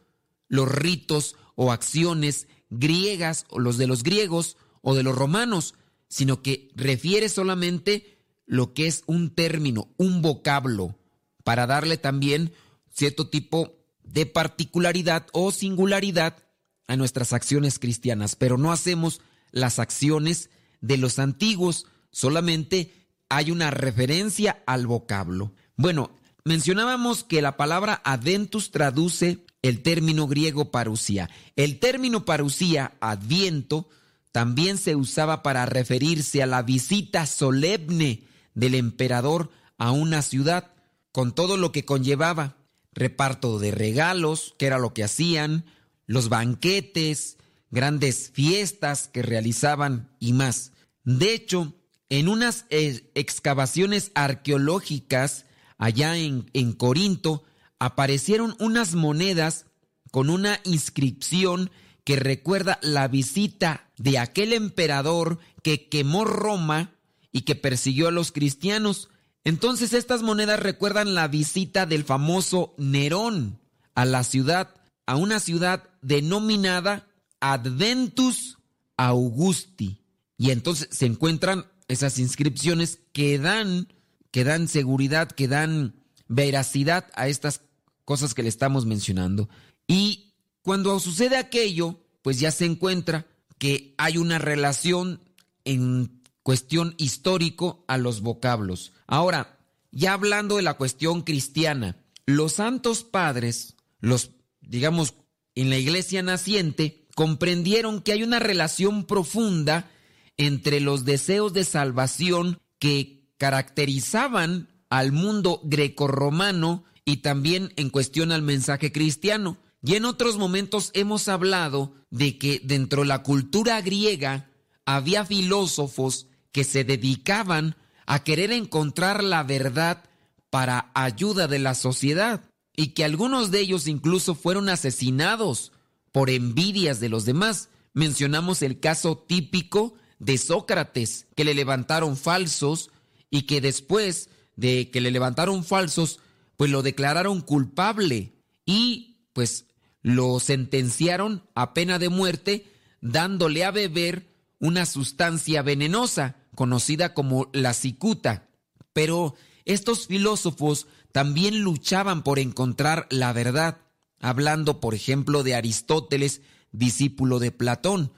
los 0.48 0.68
ritos 0.68 1.36
o 1.54 1.72
acciones 1.72 2.48
griegas 2.70 3.46
o 3.50 3.58
los 3.58 3.78
de 3.78 3.86
los 3.86 4.02
griegos 4.02 4.56
o 4.80 4.94
de 4.94 5.02
los 5.02 5.16
romanos, 5.16 5.74
sino 6.08 6.42
que 6.42 6.70
refiere 6.74 7.28
solamente 7.28 8.18
lo 8.46 8.72
que 8.72 8.86
es 8.86 9.04
un 9.06 9.34
término, 9.34 9.92
un 9.98 10.22
vocablo, 10.22 10.98
para 11.44 11.66
darle 11.66 11.98
también 11.98 12.52
cierto 12.90 13.28
tipo 13.28 13.78
de 14.02 14.26
particularidad 14.26 15.26
o 15.32 15.52
singularidad 15.52 16.47
a 16.88 16.96
nuestras 16.96 17.32
acciones 17.32 17.78
cristianas, 17.78 18.34
pero 18.34 18.58
no 18.58 18.72
hacemos 18.72 19.20
las 19.52 19.78
acciones 19.78 20.50
de 20.80 20.96
los 20.96 21.18
antiguos, 21.18 21.86
solamente 22.10 22.92
hay 23.28 23.50
una 23.50 23.70
referencia 23.70 24.62
al 24.66 24.86
vocablo. 24.86 25.52
Bueno, 25.76 26.10
mencionábamos 26.44 27.24
que 27.24 27.42
la 27.42 27.56
palabra 27.56 28.00
adventus 28.04 28.70
traduce 28.70 29.44
el 29.62 29.82
término 29.82 30.26
griego 30.26 30.70
parucía. 30.70 31.28
El 31.56 31.78
término 31.78 32.24
parucía, 32.24 32.94
adviento, 33.00 33.88
también 34.32 34.78
se 34.78 34.96
usaba 34.96 35.42
para 35.42 35.66
referirse 35.66 36.42
a 36.42 36.46
la 36.46 36.62
visita 36.62 37.26
solemne 37.26 38.24
del 38.54 38.74
emperador 38.74 39.50
a 39.78 39.90
una 39.90 40.22
ciudad, 40.22 40.72
con 41.12 41.34
todo 41.34 41.56
lo 41.56 41.72
que 41.72 41.84
conllevaba, 41.84 42.56
reparto 42.92 43.58
de 43.58 43.70
regalos, 43.70 44.54
que 44.58 44.66
era 44.66 44.78
lo 44.78 44.94
que 44.94 45.04
hacían, 45.04 45.64
los 46.08 46.28
banquetes, 46.28 47.36
grandes 47.70 48.30
fiestas 48.32 49.06
que 49.06 49.22
realizaban 49.22 50.10
y 50.18 50.32
más. 50.32 50.72
De 51.04 51.32
hecho, 51.32 51.74
en 52.08 52.28
unas 52.28 52.64
eh, 52.70 53.08
excavaciones 53.14 54.10
arqueológicas 54.14 55.44
allá 55.76 56.16
en, 56.16 56.50
en 56.54 56.72
Corinto, 56.72 57.44
aparecieron 57.78 58.56
unas 58.58 58.94
monedas 58.94 59.66
con 60.10 60.30
una 60.30 60.58
inscripción 60.64 61.70
que 62.02 62.16
recuerda 62.16 62.78
la 62.82 63.06
visita 63.06 63.90
de 63.98 64.18
aquel 64.18 64.54
emperador 64.54 65.38
que 65.62 65.88
quemó 65.88 66.24
Roma 66.24 66.94
y 67.32 67.42
que 67.42 67.54
persiguió 67.54 68.08
a 68.08 68.12
los 68.12 68.32
cristianos. 68.32 69.10
Entonces 69.44 69.92
estas 69.92 70.22
monedas 70.22 70.58
recuerdan 70.58 71.14
la 71.14 71.28
visita 71.28 71.84
del 71.84 72.04
famoso 72.04 72.74
Nerón 72.78 73.60
a 73.94 74.06
la 74.06 74.24
ciudad 74.24 74.77
a 75.08 75.16
una 75.16 75.40
ciudad 75.40 75.88
denominada 76.02 77.08
Adventus 77.40 78.58
Augusti. 78.98 80.04
Y 80.36 80.50
entonces 80.50 80.88
se 80.90 81.06
encuentran 81.06 81.64
esas 81.88 82.18
inscripciones 82.18 83.00
que 83.14 83.38
dan, 83.38 83.88
que 84.30 84.44
dan 84.44 84.68
seguridad, 84.68 85.28
que 85.28 85.48
dan 85.48 85.94
veracidad 86.26 87.06
a 87.14 87.26
estas 87.26 87.62
cosas 88.04 88.34
que 88.34 88.42
le 88.42 88.50
estamos 88.50 88.84
mencionando. 88.84 89.48
Y 89.86 90.34
Cuando 90.60 91.00
sucede 91.00 91.38
aquello, 91.38 92.04
pues 92.20 92.38
ya 92.38 92.50
se 92.50 92.66
encuentra 92.66 93.26
que 93.56 93.94
hay 93.96 94.18
una 94.18 94.38
relación 94.38 95.22
en 95.64 96.20
cuestión 96.42 96.94
histórico 96.98 97.82
a 97.88 97.96
los 97.96 98.20
vocablos. 98.20 98.92
Ahora, 99.06 99.58
ya 99.90 100.12
hablando 100.12 100.56
de 100.56 100.62
la 100.62 100.74
cuestión 100.74 101.22
cristiana, 101.22 101.96
los 102.26 102.52
santos 102.52 103.04
padres, 103.04 103.76
los, 104.00 104.32
digamos, 104.68 105.14
en 105.54 105.70
la 105.70 105.78
iglesia 105.78 106.22
naciente, 106.22 107.08
comprendieron 107.16 108.00
que 108.00 108.12
hay 108.12 108.22
una 108.22 108.38
relación 108.38 109.04
profunda 109.04 109.90
entre 110.36 110.78
los 110.78 111.04
deseos 111.04 111.52
de 111.52 111.64
salvación 111.64 112.60
que 112.78 113.28
caracterizaban 113.38 114.68
al 114.88 115.10
mundo 115.10 115.60
grecorromano 115.64 116.84
y 117.04 117.18
también 117.18 117.72
en 117.76 117.90
cuestión 117.90 118.30
al 118.30 118.42
mensaje 118.42 118.92
cristiano. 118.92 119.58
Y 119.82 119.94
en 119.94 120.04
otros 120.04 120.38
momentos 120.38 120.90
hemos 120.94 121.28
hablado 121.28 121.94
de 122.10 122.38
que 122.38 122.60
dentro 122.62 123.02
de 123.02 123.08
la 123.08 123.22
cultura 123.22 123.80
griega 123.80 124.50
había 124.84 125.24
filósofos 125.24 126.28
que 126.52 126.64
se 126.64 126.84
dedicaban 126.84 127.76
a 128.06 128.22
querer 128.22 128.52
encontrar 128.52 129.24
la 129.24 129.42
verdad 129.42 130.04
para 130.50 130.90
ayuda 130.94 131.48
de 131.48 131.58
la 131.58 131.74
sociedad 131.74 132.47
y 132.78 132.90
que 132.90 133.04
algunos 133.04 133.50
de 133.50 133.58
ellos 133.58 133.88
incluso 133.88 134.36
fueron 134.36 134.68
asesinados 134.68 135.72
por 136.12 136.30
envidias 136.30 137.00
de 137.00 137.08
los 137.08 137.24
demás. 137.24 137.70
Mencionamos 137.92 138.62
el 138.62 138.78
caso 138.78 139.18
típico 139.18 139.94
de 140.20 140.38
Sócrates, 140.38 141.26
que 141.34 141.42
le 141.42 141.54
levantaron 141.54 142.16
falsos 142.16 142.90
y 143.30 143.42
que 143.42 143.60
después 143.60 144.30
de 144.54 144.92
que 144.92 145.00
le 145.00 145.10
levantaron 145.10 145.64
falsos, 145.64 146.20
pues 146.56 146.70
lo 146.70 146.82
declararon 146.82 147.40
culpable 147.40 148.34
y 148.64 149.24
pues 149.32 149.64
lo 150.00 150.38
sentenciaron 150.38 151.42
a 151.56 151.74
pena 151.74 151.98
de 151.98 152.10
muerte 152.10 152.70
dándole 153.00 153.64
a 153.64 153.72
beber 153.72 154.28
una 154.60 154.86
sustancia 154.86 155.62
venenosa 155.62 156.36
conocida 156.54 157.12
como 157.12 157.50
la 157.52 157.74
cicuta. 157.74 158.48
Pero 158.92 159.34
estos 159.64 160.06
filósofos 160.06 160.86
también 161.12 161.60
luchaban 161.60 162.22
por 162.22 162.38
encontrar 162.38 163.06
la 163.10 163.32
verdad, 163.32 163.78
hablando 164.20 164.80
por 164.80 164.94
ejemplo 164.94 165.42
de 165.42 165.54
Aristóteles, 165.54 166.42
discípulo 166.72 167.38
de 167.38 167.50
Platón. 167.50 168.12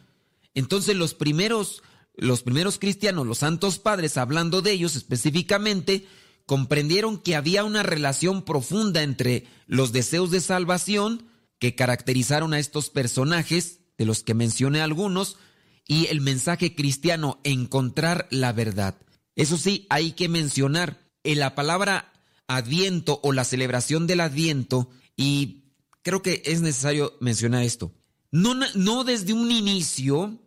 Entonces 0.55 0.96
los 0.96 1.14
primeros 1.14 1.83
los 2.20 2.42
primeros 2.42 2.79
cristianos, 2.79 3.26
los 3.26 3.38
santos 3.38 3.79
padres, 3.79 4.18
hablando 4.18 4.61
de 4.61 4.72
ellos 4.72 4.94
específicamente, 4.94 6.07
comprendieron 6.44 7.18
que 7.18 7.35
había 7.35 7.64
una 7.64 7.83
relación 7.83 8.44
profunda 8.44 9.03
entre 9.03 9.46
los 9.66 9.92
deseos 9.92 10.31
de 10.31 10.40
salvación 10.40 11.24
que 11.59 11.74
caracterizaron 11.74 12.53
a 12.53 12.59
estos 12.59 12.90
personajes, 12.90 13.81
de 13.96 14.05
los 14.05 14.22
que 14.22 14.35
mencioné 14.35 14.83
algunos, 14.83 15.38
y 15.87 16.07
el 16.09 16.20
mensaje 16.20 16.74
cristiano, 16.74 17.40
encontrar 17.42 18.26
la 18.31 18.53
verdad. 18.53 18.96
Eso 19.35 19.57
sí, 19.57 19.87
hay 19.88 20.12
que 20.12 20.29
mencionar 20.29 21.00
en 21.24 21.38
la 21.38 21.55
palabra 21.55 22.12
adviento 22.56 23.20
o 23.22 23.32
la 23.32 23.44
celebración 23.44 24.06
del 24.06 24.20
adviento, 24.20 24.90
y 25.16 25.64
creo 26.02 26.22
que 26.22 26.42
es 26.44 26.60
necesario 26.60 27.14
mencionar 27.20 27.62
esto. 27.62 27.92
No, 28.32 28.54
no 28.74 29.04
desde 29.04 29.32
un 29.32 29.50
inicio 29.50 30.38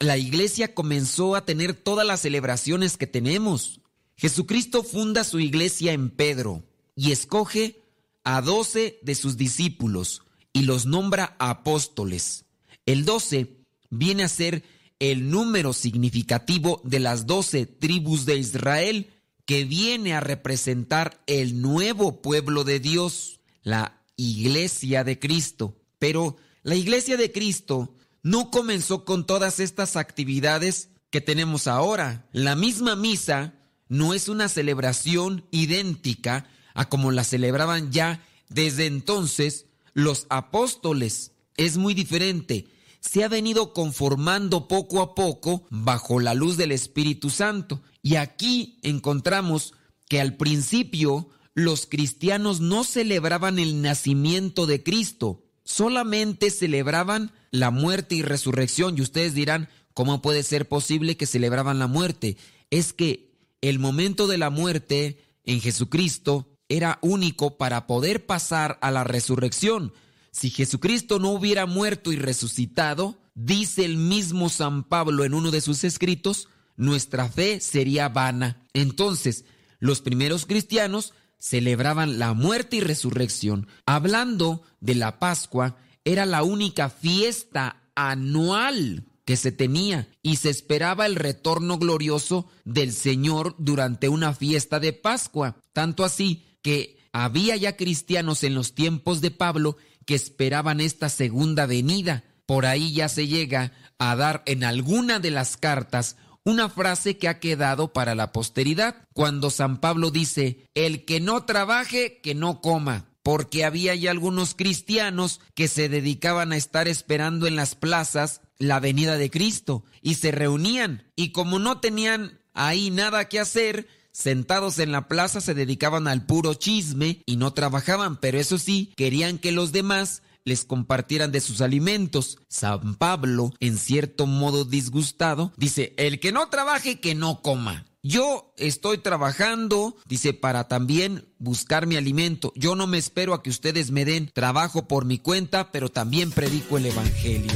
la 0.00 0.18
iglesia 0.18 0.74
comenzó 0.74 1.36
a 1.36 1.44
tener 1.44 1.74
todas 1.74 2.06
las 2.06 2.20
celebraciones 2.20 2.96
que 2.96 3.06
tenemos. 3.06 3.80
Jesucristo 4.16 4.82
funda 4.82 5.22
su 5.22 5.38
iglesia 5.38 5.92
en 5.92 6.10
Pedro 6.10 6.64
y 6.96 7.12
escoge 7.12 7.80
a 8.24 8.40
doce 8.40 8.98
de 9.02 9.14
sus 9.14 9.36
discípulos 9.36 10.22
y 10.52 10.62
los 10.62 10.86
nombra 10.86 11.36
apóstoles. 11.38 12.44
El 12.84 13.04
doce 13.04 13.64
viene 13.90 14.24
a 14.24 14.28
ser 14.28 14.64
el 14.98 15.30
número 15.30 15.72
significativo 15.72 16.80
de 16.84 17.00
las 17.00 17.26
doce 17.26 17.66
tribus 17.66 18.26
de 18.26 18.36
Israel 18.36 19.10
que 19.44 19.64
viene 19.64 20.14
a 20.14 20.20
representar 20.20 21.22
el 21.26 21.60
nuevo 21.60 22.22
pueblo 22.22 22.64
de 22.64 22.80
Dios, 22.80 23.40
la 23.62 24.02
iglesia 24.16 25.04
de 25.04 25.18
Cristo. 25.18 25.76
Pero 25.98 26.36
la 26.62 26.74
iglesia 26.76 27.16
de 27.16 27.32
Cristo 27.32 27.94
no 28.22 28.50
comenzó 28.50 29.04
con 29.04 29.26
todas 29.26 29.60
estas 29.60 29.96
actividades 29.96 30.90
que 31.10 31.20
tenemos 31.20 31.66
ahora. 31.66 32.28
La 32.32 32.56
misma 32.56 32.96
misa 32.96 33.54
no 33.88 34.14
es 34.14 34.28
una 34.28 34.48
celebración 34.48 35.44
idéntica 35.50 36.48
a 36.74 36.88
como 36.88 37.10
la 37.10 37.24
celebraban 37.24 37.92
ya 37.92 38.24
desde 38.48 38.86
entonces 38.86 39.66
los 39.92 40.26
apóstoles. 40.30 41.32
Es 41.56 41.76
muy 41.76 41.94
diferente. 41.94 42.66
Se 43.02 43.24
ha 43.24 43.28
venido 43.28 43.72
conformando 43.72 44.68
poco 44.68 45.02
a 45.02 45.14
poco 45.16 45.64
bajo 45.70 46.20
la 46.20 46.34
luz 46.34 46.56
del 46.56 46.70
Espíritu 46.70 47.30
Santo. 47.30 47.82
Y 48.00 48.14
aquí 48.14 48.78
encontramos 48.82 49.74
que 50.08 50.20
al 50.20 50.36
principio 50.36 51.28
los 51.52 51.86
cristianos 51.86 52.60
no 52.60 52.84
celebraban 52.84 53.58
el 53.58 53.82
nacimiento 53.82 54.66
de 54.66 54.82
Cristo, 54.82 55.44
solamente 55.64 56.50
celebraban 56.50 57.32
la 57.50 57.72
muerte 57.72 58.14
y 58.14 58.22
resurrección. 58.22 58.96
Y 58.96 59.02
ustedes 59.02 59.34
dirán, 59.34 59.68
¿cómo 59.94 60.22
puede 60.22 60.44
ser 60.44 60.68
posible 60.68 61.16
que 61.16 61.26
celebraban 61.26 61.80
la 61.80 61.88
muerte? 61.88 62.36
Es 62.70 62.92
que 62.92 63.34
el 63.60 63.80
momento 63.80 64.28
de 64.28 64.38
la 64.38 64.50
muerte 64.50 65.18
en 65.44 65.60
Jesucristo 65.60 66.56
era 66.68 67.00
único 67.02 67.58
para 67.58 67.88
poder 67.88 68.26
pasar 68.26 68.78
a 68.80 68.92
la 68.92 69.02
resurrección. 69.02 69.92
Si 70.32 70.50
Jesucristo 70.50 71.18
no 71.18 71.30
hubiera 71.30 71.66
muerto 71.66 72.10
y 72.10 72.16
resucitado, 72.16 73.18
dice 73.34 73.84
el 73.84 73.98
mismo 73.98 74.48
San 74.48 74.82
Pablo 74.84 75.24
en 75.24 75.34
uno 75.34 75.50
de 75.50 75.60
sus 75.60 75.84
escritos, 75.84 76.48
nuestra 76.76 77.28
fe 77.28 77.60
sería 77.60 78.08
vana. 78.08 78.66
Entonces, 78.72 79.44
los 79.78 80.00
primeros 80.00 80.46
cristianos 80.46 81.12
celebraban 81.38 82.18
la 82.18 82.32
muerte 82.32 82.76
y 82.76 82.80
resurrección. 82.80 83.66
Hablando 83.84 84.62
de 84.80 84.94
la 84.94 85.18
Pascua, 85.18 85.76
era 86.04 86.24
la 86.24 86.42
única 86.42 86.88
fiesta 86.88 87.82
anual 87.94 89.04
que 89.24 89.36
se 89.36 89.52
tenía 89.52 90.08
y 90.22 90.36
se 90.36 90.50
esperaba 90.50 91.06
el 91.06 91.14
retorno 91.14 91.78
glorioso 91.78 92.48
del 92.64 92.92
Señor 92.92 93.54
durante 93.58 94.08
una 94.08 94.34
fiesta 94.34 94.80
de 94.80 94.92
Pascua. 94.92 95.56
Tanto 95.72 96.04
así 96.04 96.44
que 96.62 96.98
había 97.12 97.56
ya 97.56 97.76
cristianos 97.76 98.42
en 98.42 98.54
los 98.54 98.74
tiempos 98.74 99.20
de 99.20 99.30
Pablo 99.30 99.76
que 100.06 100.14
esperaban 100.14 100.80
esta 100.80 101.08
segunda 101.08 101.66
venida. 101.66 102.24
Por 102.46 102.66
ahí 102.66 102.92
ya 102.92 103.08
se 103.08 103.26
llega 103.26 103.72
a 103.98 104.16
dar 104.16 104.42
en 104.46 104.64
alguna 104.64 105.18
de 105.18 105.30
las 105.30 105.56
cartas 105.56 106.16
una 106.44 106.68
frase 106.68 107.18
que 107.18 107.28
ha 107.28 107.38
quedado 107.38 107.92
para 107.92 108.14
la 108.14 108.32
posteridad, 108.32 108.96
cuando 109.12 109.50
San 109.50 109.78
Pablo 109.78 110.10
dice, 110.10 110.66
el 110.74 111.04
que 111.04 111.20
no 111.20 111.44
trabaje, 111.44 112.20
que 112.20 112.34
no 112.34 112.60
coma 112.60 113.06
porque 113.22 113.64
había 113.64 113.94
ya 113.94 114.10
algunos 114.10 114.54
cristianos 114.54 115.40
que 115.54 115.68
se 115.68 115.88
dedicaban 115.88 116.52
a 116.52 116.56
estar 116.56 116.88
esperando 116.88 117.46
en 117.46 117.56
las 117.56 117.74
plazas 117.74 118.40
la 118.58 118.80
venida 118.80 119.16
de 119.16 119.30
Cristo 119.30 119.84
y 120.00 120.14
se 120.14 120.32
reunían 120.32 121.10
y 121.16 121.30
como 121.30 121.58
no 121.58 121.80
tenían 121.80 122.40
ahí 122.52 122.90
nada 122.90 123.28
que 123.28 123.40
hacer, 123.40 123.86
sentados 124.12 124.78
en 124.78 124.92
la 124.92 125.08
plaza 125.08 125.40
se 125.40 125.54
dedicaban 125.54 126.06
al 126.06 126.26
puro 126.26 126.54
chisme 126.54 127.22
y 127.26 127.36
no 127.36 127.52
trabajaban, 127.52 128.18
pero 128.18 128.38
eso 128.38 128.58
sí, 128.58 128.92
querían 128.96 129.38
que 129.38 129.52
los 129.52 129.72
demás 129.72 130.22
les 130.44 130.64
compartieran 130.64 131.32
de 131.32 131.40
sus 131.40 131.60
alimentos. 131.60 132.38
San 132.48 132.94
Pablo, 132.96 133.52
en 133.60 133.78
cierto 133.78 134.26
modo 134.26 134.64
disgustado, 134.64 135.52
dice, 135.56 135.94
el 135.96 136.20
que 136.20 136.32
no 136.32 136.48
trabaje, 136.48 137.00
que 137.00 137.14
no 137.14 137.42
coma. 137.42 137.86
Yo 138.04 138.52
estoy 138.56 138.98
trabajando, 138.98 139.96
dice, 140.06 140.34
para 140.34 140.66
también 140.66 141.28
buscar 141.38 141.86
mi 141.86 141.94
alimento. 141.94 142.52
Yo 142.56 142.74
no 142.74 142.88
me 142.88 142.98
espero 142.98 143.32
a 143.32 143.44
que 143.44 143.50
ustedes 143.50 143.92
me 143.92 144.04
den 144.04 144.28
trabajo 144.34 144.88
por 144.88 145.04
mi 145.04 145.18
cuenta, 145.18 145.70
pero 145.70 145.88
también 145.88 146.32
predico 146.32 146.78
el 146.78 146.86
Evangelio. 146.86 147.52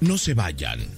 No 0.00 0.18
se 0.18 0.34
vayan. 0.34 0.97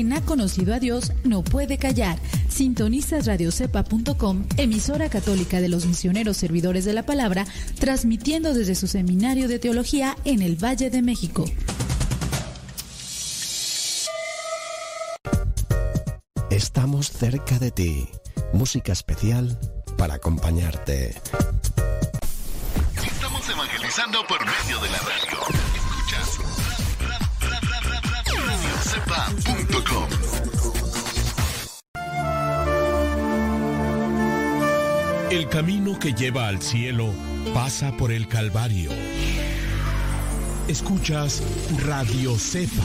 Quien 0.00 0.14
ha 0.14 0.22
conocido 0.22 0.72
a 0.72 0.78
Dios 0.78 1.12
no 1.24 1.44
puede 1.44 1.76
callar. 1.76 2.18
Sintonizas 2.48 3.26
radiocepa.com, 3.26 4.46
emisora 4.56 5.10
católica 5.10 5.60
de 5.60 5.68
los 5.68 5.84
misioneros 5.84 6.38
servidores 6.38 6.86
de 6.86 6.94
la 6.94 7.04
palabra, 7.04 7.44
transmitiendo 7.78 8.54
desde 8.54 8.76
su 8.76 8.86
seminario 8.86 9.46
de 9.46 9.58
teología 9.58 10.16
en 10.24 10.40
el 10.40 10.56
Valle 10.56 10.88
de 10.88 11.02
México. 11.02 11.44
Estamos 16.50 17.10
cerca 17.10 17.58
de 17.58 17.70
ti. 17.70 18.08
Música 18.54 18.92
especial 18.92 19.60
para 19.98 20.14
acompañarte. 20.14 21.14
Estamos 23.04 23.50
evangelizando 23.50 24.26
por 24.26 24.40
medio 24.46 24.80
de 24.80 24.88
la 24.88 24.98
radio. 24.98 25.59
El 35.30 35.48
camino 35.48 35.98
que 35.98 36.12
lleva 36.12 36.48
al 36.48 36.60
cielo 36.60 37.12
pasa 37.54 37.96
por 37.96 38.10
el 38.10 38.26
Calvario. 38.28 38.90
Escuchas 40.66 41.42
Radio 41.84 42.36
Cepa. 42.36 42.82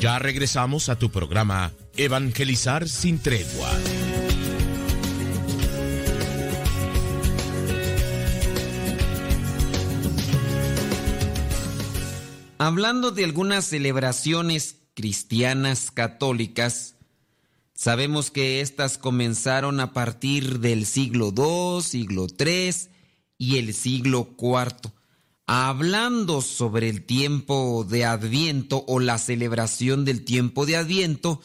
Ya 0.00 0.18
regresamos 0.18 0.88
a 0.88 0.98
tu 0.98 1.10
programa 1.10 1.72
Evangelizar 1.96 2.88
sin 2.88 3.18
tregua. 3.18 3.70
Hablando 12.66 13.12
de 13.12 13.22
algunas 13.22 13.64
celebraciones 13.66 14.78
cristianas 14.94 15.92
católicas, 15.92 16.96
sabemos 17.74 18.32
que 18.32 18.60
estas 18.60 18.98
comenzaron 18.98 19.78
a 19.78 19.92
partir 19.92 20.58
del 20.58 20.84
siglo 20.84 21.32
II, 21.36 21.80
siglo 21.80 22.26
III 22.26 22.74
y 23.38 23.58
el 23.58 23.72
siglo 23.72 24.34
IV. 24.36 24.90
Hablando 25.46 26.40
sobre 26.40 26.88
el 26.88 27.04
tiempo 27.06 27.86
de 27.88 28.04
Adviento 28.04 28.84
o 28.88 28.98
la 28.98 29.18
celebración 29.18 30.04
del 30.04 30.24
tiempo 30.24 30.66
de 30.66 30.76
Adviento, 30.76 31.40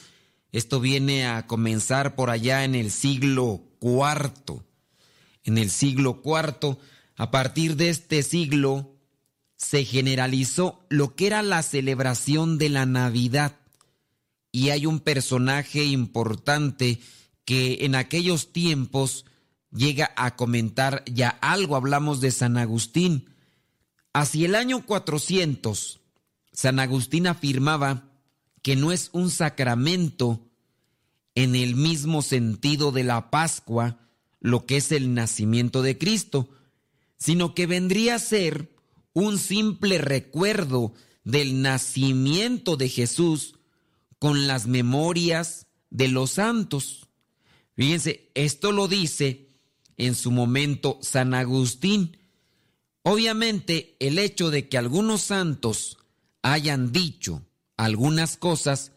esto 0.52 0.80
viene 0.80 1.28
a 1.28 1.46
comenzar 1.46 2.16
por 2.16 2.32
allá 2.32 2.64
en 2.64 2.74
el 2.74 2.90
siglo 2.90 3.62
IV. 3.80 4.64
En 5.44 5.60
el 5.60 5.70
siglo 5.70 6.20
IV, 6.26 6.80
a 7.16 7.30
partir 7.30 7.76
de 7.76 7.90
este 7.90 8.24
siglo, 8.24 8.91
se 9.62 9.86
generalizó 9.86 10.84
lo 10.90 11.16
que 11.16 11.28
era 11.28 11.44
la 11.44 11.62
celebración 11.62 12.58
de 12.58 12.70
la 12.70 12.88
Navidad. 12.88 13.60
Y 14.52 14.70
hay 14.70 14.88
un 14.88 15.00
personaje 15.00 15.86
importante 15.86 17.00
que 17.46 17.86
en 17.86 17.94
aquellos 17.94 18.54
tiempos 18.54 19.24
llega 19.72 20.12
a 20.18 20.36
comentar 20.36 21.04
ya 21.06 21.30
algo, 21.30 21.76
hablamos 21.76 22.22
de 22.22 22.32
San 22.32 22.58
Agustín. 22.58 23.30
Hacia 24.14 24.48
el 24.48 24.56
año 24.56 24.84
400, 24.84 26.02
San 26.52 26.80
Agustín 26.80 27.28
afirmaba 27.28 28.10
que 28.64 28.76
no 28.76 28.92
es 28.92 29.12
un 29.14 29.30
sacramento 29.30 30.50
en 31.36 31.56
el 31.56 31.76
mismo 31.76 32.24
sentido 32.24 32.92
de 32.92 33.04
la 33.04 33.30
Pascua, 33.30 34.00
lo 34.40 34.66
que 34.66 34.78
es 34.78 34.92
el 34.92 35.14
nacimiento 35.14 35.84
de 35.84 36.00
Cristo, 36.00 36.50
sino 37.18 37.54
que 37.54 37.68
vendría 37.68 38.16
a 38.16 38.20
ser 38.20 38.81
un 39.14 39.38
simple 39.38 39.98
recuerdo 39.98 40.94
del 41.24 41.62
nacimiento 41.62 42.78
de 42.78 42.90
Jesús 42.90 43.56
con 44.20 44.48
las 44.48 44.68
memorias 44.68 45.68
de 45.90 46.08
los 46.08 46.32
santos. 46.32 47.08
Fíjense, 47.76 48.32
esto 48.34 48.72
lo 48.72 48.88
dice 48.88 49.50
en 49.98 50.16
su 50.16 50.32
momento 50.32 51.00
San 51.02 51.34
Agustín. 51.34 52.18
Obviamente 53.04 53.96
el 54.00 54.20
hecho 54.20 54.52
de 54.52 54.70
que 54.70 54.78
algunos 54.78 55.22
santos 55.22 55.98
hayan 56.42 56.92
dicho 56.92 57.44
algunas 57.78 58.38
cosas 58.38 58.92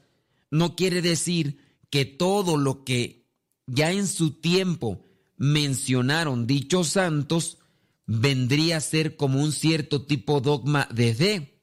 no 0.51 0.77
quiere 0.77 1.01
decir 1.01 1.59
que 1.91 2.05
todo 2.05 2.57
lo 2.57 2.85
que 2.85 3.27
ya 3.67 3.93
en 3.93 4.07
su 4.07 4.33
tiempo 4.33 5.03
mencionaron 5.37 6.47
dichos 6.47 6.89
santos 6.89 7.59
vendría 8.07 8.79
a 8.79 8.81
ser 8.81 9.17
como 9.17 9.41
un 9.41 9.53
cierto 9.53 10.03
tipo 10.03 10.41
dogma 10.41 10.89
de 10.93 11.15
fe. 11.15 11.61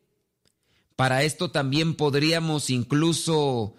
Para 0.96 1.24
esto 1.24 1.52
también 1.52 1.96
podríamos 1.96 2.70
incluso 2.70 3.76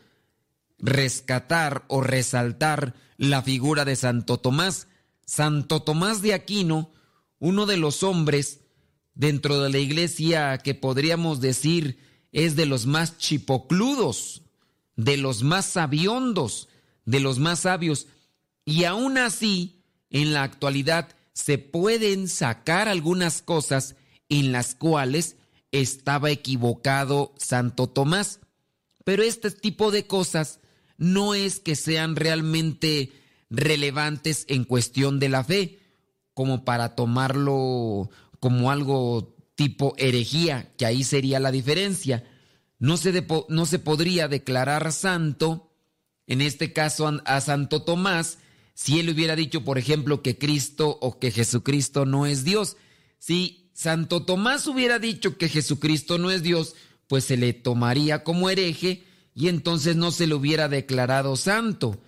rescatar 0.78 1.84
o 1.88 2.00
resaltar 2.00 2.94
la 3.16 3.42
figura 3.42 3.84
de 3.84 3.96
Santo 3.96 4.38
Tomás. 4.38 4.88
Santo 5.24 5.82
Tomás 5.82 6.22
de 6.22 6.34
Aquino, 6.34 6.90
uno 7.38 7.66
de 7.66 7.76
los 7.76 8.02
hombres 8.02 8.60
dentro 9.14 9.60
de 9.60 9.70
la 9.70 9.78
iglesia 9.78 10.58
que 10.58 10.74
podríamos 10.74 11.40
decir 11.40 11.98
es 12.32 12.56
de 12.56 12.66
los 12.66 12.86
más 12.86 13.18
chipocludos, 13.18 14.42
de 14.96 15.16
los 15.16 15.42
más 15.42 15.66
sabiondos, 15.66 16.68
de 17.04 17.20
los 17.20 17.38
más 17.38 17.60
sabios. 17.60 18.06
Y 18.64 18.84
aún 18.84 19.18
así, 19.18 19.84
en 20.10 20.32
la 20.32 20.42
actualidad, 20.42 21.14
se 21.34 21.58
pueden 21.58 22.28
sacar 22.28 22.88
algunas 22.88 23.42
cosas 23.42 23.96
en 24.28 24.52
las 24.52 24.74
cuales 24.74 25.36
estaba 25.72 26.30
equivocado 26.30 27.34
Santo 27.38 27.88
Tomás. 27.88 28.40
Pero 29.04 29.22
este 29.22 29.50
tipo 29.50 29.90
de 29.90 30.06
cosas 30.06 30.60
no 30.96 31.34
es 31.34 31.58
que 31.58 31.74
sean 31.74 32.16
realmente 32.16 33.12
relevantes 33.50 34.44
en 34.48 34.64
cuestión 34.64 35.18
de 35.18 35.28
la 35.28 35.44
fe, 35.44 35.80
como 36.34 36.64
para 36.64 36.94
tomarlo 36.94 38.10
como 38.40 38.70
algo 38.70 39.34
tipo 39.54 39.94
herejía, 39.98 40.72
que 40.76 40.86
ahí 40.86 41.04
sería 41.04 41.40
la 41.40 41.50
diferencia. 41.50 42.24
No 42.78 42.96
se, 42.96 43.26
no 43.48 43.66
se 43.66 43.78
podría 43.78 44.28
declarar 44.28 44.92
santo, 44.92 45.72
en 46.26 46.40
este 46.40 46.72
caso 46.72 47.20
a 47.24 47.40
Santo 47.40 47.82
Tomás, 47.82 48.38
si 48.74 49.00
él 49.00 49.10
hubiera 49.10 49.36
dicho, 49.36 49.64
por 49.64 49.78
ejemplo, 49.78 50.22
que 50.22 50.38
Cristo 50.38 50.98
o 51.00 51.18
que 51.18 51.30
Jesucristo 51.30 52.06
no 52.06 52.26
es 52.26 52.44
Dios. 52.44 52.76
Si 53.18 53.70
Santo 53.74 54.24
Tomás 54.24 54.66
hubiera 54.66 54.98
dicho 54.98 55.36
que 55.36 55.48
Jesucristo 55.48 56.18
no 56.18 56.30
es 56.30 56.42
Dios, 56.42 56.74
pues 57.06 57.24
se 57.24 57.36
le 57.36 57.52
tomaría 57.52 58.24
como 58.24 58.50
hereje 58.50 59.04
y 59.34 59.48
entonces 59.48 59.96
no 59.96 60.10
se 60.10 60.26
le 60.26 60.34
hubiera 60.34 60.68
declarado 60.68 61.36
santo. 61.36 62.00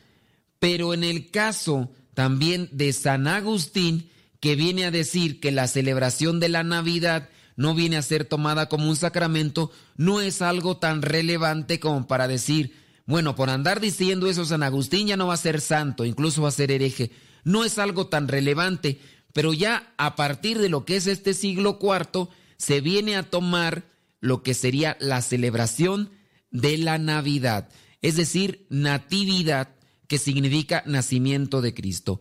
Pero 0.59 0.95
en 0.95 1.05
el 1.05 1.31
caso 1.31 1.91
también 2.15 2.69
de 2.73 2.93
San 2.93 3.27
Agustín, 3.27 4.11
que 4.41 4.57
viene 4.57 4.85
a 4.85 4.91
decir 4.91 5.41
que 5.41 5.53
la 5.53 5.69
celebración 5.69 6.41
de 6.41 6.49
la 6.49 6.63
Navidad 6.63 7.29
no 7.57 7.75
viene 7.75 7.97
a 7.97 8.03
ser 8.03 8.25
tomada 8.25 8.69
como 8.69 8.89
un 8.89 8.97
sacramento, 8.97 9.71
no 9.97 10.21
es 10.21 10.43
algo 10.43 10.77
tan 10.77 11.03
relevante 11.03 11.81
como 11.81 12.07
para 12.07 12.29
decir, 12.29 12.75
bueno, 13.07 13.37
por 13.37 13.51
andar 13.51 13.81
diciendo 13.81 14.27
eso, 14.27 14.45
San 14.45 14.63
Agustín 14.63 15.07
ya 15.07 15.17
no 15.17 15.27
va 15.27 15.35
a 15.35 15.39
ser 15.39 15.61
santo, 15.61 16.05
incluso 16.05 16.43
va 16.43 16.49
a 16.49 16.53
ser 16.53 16.71
hereje. 16.71 17.11
No 17.45 17.65
es 17.65 17.79
algo 17.79 18.07
tan 18.07 18.29
relevante, 18.29 18.99
pero 19.35 19.53
ya 19.53 19.93
a 19.99 20.17
partir 20.17 20.59
de 20.59 20.71
lo 20.71 20.85
que 20.85 20.97
es 20.97 21.07
este 21.07 21.35
siglo 21.35 21.79
IV, 21.81 22.29
se 22.57 22.81
viene 22.81 23.17
a 23.17 23.29
tomar 23.29 23.85
lo 24.21 24.43
que 24.43 24.55
sería 24.55 24.97
la 25.01 25.21
celebración 25.21 26.11
de 26.51 26.79
la 26.79 26.99
Navidad, 26.99 27.69
es 28.01 28.17
decir, 28.17 28.67
natividad, 28.71 29.75
que 30.09 30.19
significa 30.19 30.83
nacimiento 30.87 31.61
de 31.61 31.75
Cristo. 31.75 32.21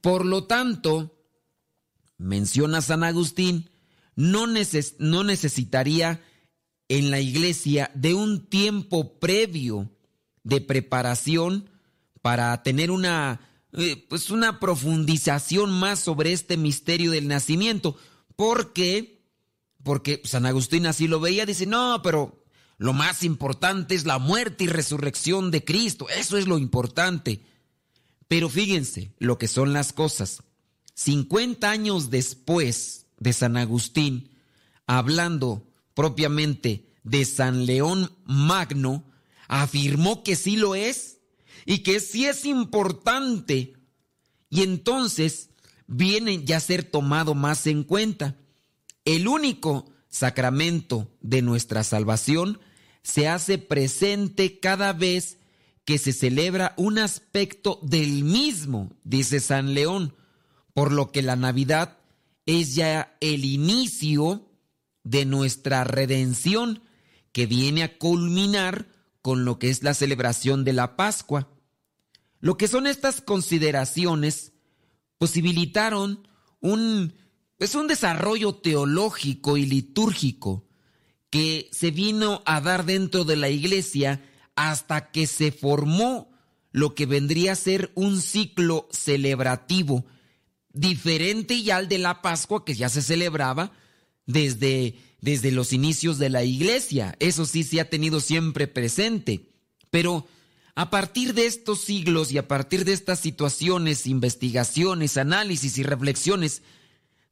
Por 0.00 0.24
lo 0.24 0.44
tanto, 0.44 1.16
menciona 2.18 2.80
San 2.80 3.04
Agustín, 3.04 3.70
no, 4.16 4.46
no 4.98 5.24
necesitaría 5.24 6.22
en 6.88 7.10
la 7.10 7.20
iglesia 7.20 7.90
de 7.94 8.14
un 8.14 8.46
tiempo 8.46 9.18
previo 9.18 9.93
de 10.44 10.60
preparación 10.60 11.70
para 12.22 12.62
tener 12.62 12.90
una, 12.90 13.40
eh, 13.72 14.06
pues 14.08 14.30
una 14.30 14.60
profundización 14.60 15.70
más 15.70 15.98
sobre 15.98 16.32
este 16.32 16.56
misterio 16.56 17.10
del 17.10 17.28
nacimiento. 17.28 17.96
Porque, 18.36 19.26
porque 19.82 20.22
San 20.24 20.46
Agustín 20.46 20.86
así 20.86 21.08
lo 21.08 21.20
veía, 21.20 21.46
dice, 21.46 21.66
no, 21.66 22.00
pero 22.02 22.44
lo 22.78 22.92
más 22.92 23.22
importante 23.22 23.94
es 23.94 24.04
la 24.04 24.18
muerte 24.18 24.64
y 24.64 24.68
resurrección 24.68 25.50
de 25.50 25.64
Cristo, 25.64 26.08
eso 26.08 26.36
es 26.36 26.46
lo 26.46 26.58
importante. 26.58 27.42
Pero 28.28 28.48
fíjense 28.48 29.12
lo 29.18 29.38
que 29.38 29.48
son 29.48 29.72
las 29.72 29.92
cosas. 29.92 30.42
50 30.94 31.70
años 31.70 32.10
después 32.10 33.06
de 33.18 33.32
San 33.32 33.56
Agustín, 33.56 34.30
hablando 34.86 35.66
propiamente 35.94 36.94
de 37.02 37.24
San 37.24 37.66
León 37.66 38.12
Magno 38.24 39.04
afirmó 39.48 40.22
que 40.22 40.36
sí 40.36 40.56
lo 40.56 40.74
es 40.74 41.18
y 41.66 41.78
que 41.78 42.00
sí 42.00 42.26
es 42.26 42.44
importante. 42.44 43.74
Y 44.50 44.62
entonces 44.62 45.50
viene 45.86 46.44
ya 46.44 46.58
a 46.58 46.60
ser 46.60 46.84
tomado 46.84 47.34
más 47.34 47.66
en 47.66 47.84
cuenta. 47.84 48.36
El 49.04 49.28
único 49.28 49.90
sacramento 50.08 51.10
de 51.20 51.42
nuestra 51.42 51.84
salvación 51.84 52.60
se 53.02 53.28
hace 53.28 53.58
presente 53.58 54.60
cada 54.60 54.92
vez 54.92 55.38
que 55.84 55.98
se 55.98 56.12
celebra 56.12 56.72
un 56.76 56.98
aspecto 56.98 57.78
del 57.82 58.24
mismo, 58.24 58.96
dice 59.04 59.40
San 59.40 59.74
León, 59.74 60.14
por 60.72 60.92
lo 60.92 61.12
que 61.12 61.22
la 61.22 61.36
Navidad 61.36 61.98
es 62.46 62.74
ya 62.74 63.16
el 63.20 63.44
inicio 63.44 64.48
de 65.02 65.26
nuestra 65.26 65.84
redención 65.84 66.82
que 67.32 67.46
viene 67.46 67.82
a 67.82 67.98
culminar 67.98 68.88
con 69.24 69.46
lo 69.46 69.58
que 69.58 69.70
es 69.70 69.82
la 69.82 69.94
celebración 69.94 70.64
de 70.64 70.74
la 70.74 70.96
Pascua. 70.96 71.48
Lo 72.40 72.58
que 72.58 72.68
son 72.68 72.86
estas 72.86 73.22
consideraciones 73.22 74.52
posibilitaron 75.16 76.28
un, 76.60 77.14
es 77.58 77.74
un 77.74 77.86
desarrollo 77.86 78.56
teológico 78.56 79.56
y 79.56 79.64
litúrgico 79.64 80.68
que 81.30 81.70
se 81.72 81.90
vino 81.90 82.42
a 82.44 82.60
dar 82.60 82.84
dentro 82.84 83.24
de 83.24 83.36
la 83.36 83.48
iglesia 83.48 84.22
hasta 84.56 85.10
que 85.10 85.26
se 85.26 85.52
formó 85.52 86.30
lo 86.70 86.94
que 86.94 87.06
vendría 87.06 87.52
a 87.52 87.56
ser 87.56 87.92
un 87.94 88.20
ciclo 88.20 88.90
celebrativo 88.90 90.04
diferente 90.74 91.62
ya 91.62 91.78
al 91.78 91.88
de 91.88 91.96
la 91.96 92.20
Pascua 92.20 92.62
que 92.62 92.74
ya 92.74 92.90
se 92.90 93.00
celebraba 93.00 93.72
desde, 94.26 94.98
desde 95.24 95.50
los 95.50 95.72
inicios 95.72 96.18
de 96.18 96.28
la 96.28 96.44
iglesia. 96.44 97.16
Eso 97.18 97.46
sí 97.46 97.64
se 97.64 97.80
ha 97.80 97.88
tenido 97.88 98.20
siempre 98.20 98.66
presente. 98.68 99.48
Pero 99.90 100.26
a 100.74 100.90
partir 100.90 101.32
de 101.32 101.46
estos 101.46 101.80
siglos 101.80 102.30
y 102.30 102.36
a 102.36 102.46
partir 102.46 102.84
de 102.84 102.92
estas 102.92 103.20
situaciones, 103.20 104.06
investigaciones, 104.06 105.16
análisis 105.16 105.78
y 105.78 105.82
reflexiones 105.82 106.60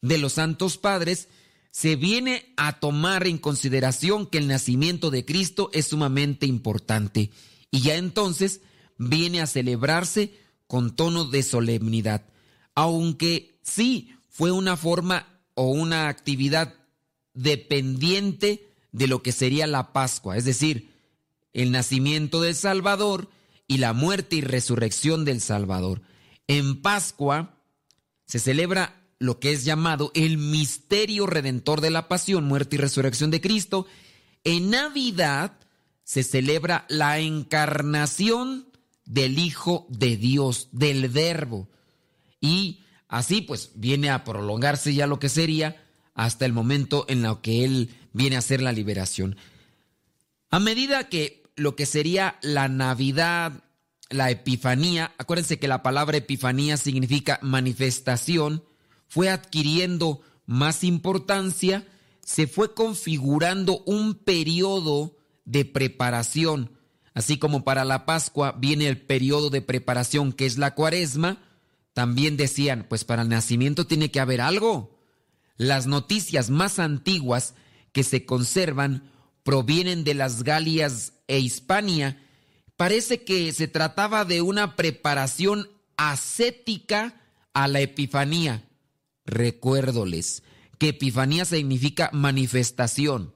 de 0.01 0.17
los 0.17 0.33
santos 0.33 0.79
padres, 0.79 1.29
se 1.71 1.97
viene 1.97 2.55
a 2.57 2.81
tomar 2.81 3.27
en 3.27 3.37
consideración 3.37 4.27
que 4.27 4.39
el 4.39 4.49
nacimiento 4.49 5.11
de 5.11 5.27
Cristo 5.27 5.69
es 5.75 5.89
sumamente 5.89 6.47
importante 6.47 7.31
y 7.71 7.81
ya 7.81 7.97
entonces 7.97 8.63
viene 8.97 9.43
a 9.43 9.47
celebrarse 9.47 10.35
con 10.67 10.97
tono 10.97 11.27
de 11.27 11.43
solemnidad, 11.43 12.25
aunque 12.75 13.59
sí 13.63 14.15
fue 14.31 14.51
una 14.51 14.77
forma 14.79 15.27
o 15.55 15.67
una 15.67 16.09
actividad 16.09 16.75
dependiente 17.35 18.69
de 18.93 19.07
lo 19.07 19.23
que 19.23 19.33
sería 19.33 19.67
la 19.67 19.93
Pascua, 19.93 20.37
es 20.37 20.45
decir, 20.45 20.91
el 21.53 21.71
nacimiento 21.71 22.41
del 22.41 22.55
Salvador 22.55 23.29
y 23.67 23.79
la 23.79 23.93
muerte 23.93 24.37
y 24.37 24.41
resurrección 24.41 25.25
del 25.25 25.41
Salvador. 25.41 26.03
En 26.47 26.83
Pascua 26.83 27.59
se 28.27 28.39
celebra 28.39 29.03
lo 29.19 29.39
que 29.39 29.53
es 29.53 29.65
llamado 29.65 30.11
el 30.15 30.37
misterio 30.37 31.27
redentor 31.27 31.81
de 31.81 31.91
la 31.91 32.09
pasión, 32.09 32.45
muerte 32.45 32.77
y 32.77 32.79
resurrección 32.79 33.31
de 33.31 33.41
Cristo. 33.41 33.87
En 34.45 34.71
Navidad 34.71 35.59
se 36.03 36.23
celebra 36.23 36.85
la 36.89 37.21
encarnación 37.21 38.67
del 39.05 39.39
Hijo 39.39 39.87
de 39.89 40.17
Dios, 40.17 40.69
del 40.73 41.09
Verbo. 41.09 41.69
Y 42.41 42.83
así 43.09 43.43
pues 43.43 43.71
viene 43.75 44.11
a 44.11 44.25
prolongarse 44.25 44.93
ya 44.95 45.07
lo 45.07 45.19
que 45.19 45.29
sería 45.29 45.82
hasta 46.15 46.45
el 46.45 46.53
momento 46.53 47.05
en 47.09 47.25
el 47.25 47.41
que 47.41 47.65
Él 47.65 47.91
viene 48.13 48.37
a 48.37 48.41
hacer 48.41 48.63
la 48.63 48.73
liberación. 48.73 49.37
A 50.51 50.61
medida 50.61 51.09
que 51.09 51.43
lo 51.57 51.77
que 51.77 51.87
sería 51.87 52.39
la 52.43 52.69
Navidad, 52.69 53.65
la 54.11 54.31
Epifanía, 54.31 55.13
acuérdense 55.19 55.59
que 55.59 55.69
la 55.69 55.83
palabra 55.83 56.19
Epifanía 56.19 56.77
significa 56.77 57.39
manifestación, 57.43 58.65
fue 59.09 59.31
adquiriendo 59.31 60.21
más 60.47 60.85
importancia, 60.85 61.87
se 62.25 62.47
fue 62.47 62.75
configurando 62.75 63.83
un 63.87 64.15
periodo 64.15 65.17
de 65.45 65.65
preparación. 65.65 66.71
Así 67.15 67.39
como 67.39 67.65
para 67.65 67.85
la 67.85 68.07
Pascua 68.07 68.53
viene 68.53 68.89
el 68.89 69.01
periodo 69.01 69.51
de 69.51 69.61
preparación 69.61 70.33
que 70.33 70.47
es 70.47 70.57
la 70.57 70.75
cuaresma, 70.75 71.43
también 71.93 72.37
decían, 72.37 72.87
pues 72.89 73.05
para 73.05 73.23
el 73.23 73.29
nacimiento 73.29 73.87
tiene 73.87 74.11
que 74.11 74.21
haber 74.21 74.41
algo. 74.41 74.92
Las 75.57 75.87
noticias 75.87 76.51
más 76.51 76.79
antiguas 76.79 77.55
que 77.93 78.05
se 78.05 78.25
conservan 78.25 79.11
provienen 79.43 80.05
de 80.05 80.15
las 80.15 80.43
Galias 80.43 81.13
e 81.29 81.39
Hispania. 81.39 82.23
Parece 82.77 83.25
que 83.25 83.53
se 83.53 83.69
trataba 83.69 84.25
de 84.25 84.43
una 84.43 84.77
preparación 84.77 85.69
ascética 85.97 87.21
a 87.53 87.69
la 87.69 87.81
Epifanía 87.81 88.65
recuérdoles 89.25 90.43
que 90.79 90.89
Epifanía 90.89 91.45
significa 91.45 92.11
manifestación. 92.13 93.33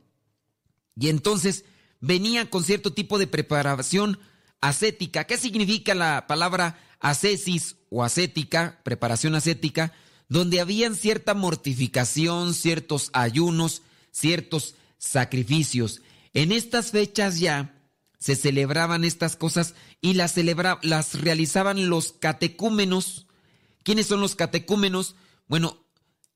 Y 0.96 1.10
entonces 1.10 1.64
venía 2.00 2.50
con 2.50 2.64
cierto 2.64 2.92
tipo 2.92 3.18
de 3.18 3.28
preparación 3.28 4.18
ascética. 4.60 5.24
¿Qué 5.24 5.36
significa 5.36 5.94
la 5.94 6.26
palabra 6.26 6.80
ascesis 6.98 7.76
o 7.88 8.02
ascética, 8.02 8.80
preparación 8.82 9.36
ascética? 9.36 9.92
Donde 10.28 10.60
habían 10.60 10.94
cierta 10.94 11.34
mortificación, 11.34 12.54
ciertos 12.54 13.10
ayunos, 13.12 13.82
ciertos 14.10 14.74
sacrificios. 14.98 16.02
En 16.34 16.52
estas 16.52 16.90
fechas 16.90 17.38
ya 17.38 17.76
se 18.18 18.34
celebraban 18.34 19.04
estas 19.04 19.36
cosas 19.36 19.74
y 20.00 20.14
las, 20.14 20.34
las 20.82 21.20
realizaban 21.20 21.88
los 21.88 22.12
catecúmenos. 22.12 23.26
¿Quiénes 23.82 24.06
son 24.06 24.20
los 24.20 24.34
catecúmenos? 24.34 25.14
Bueno, 25.46 25.86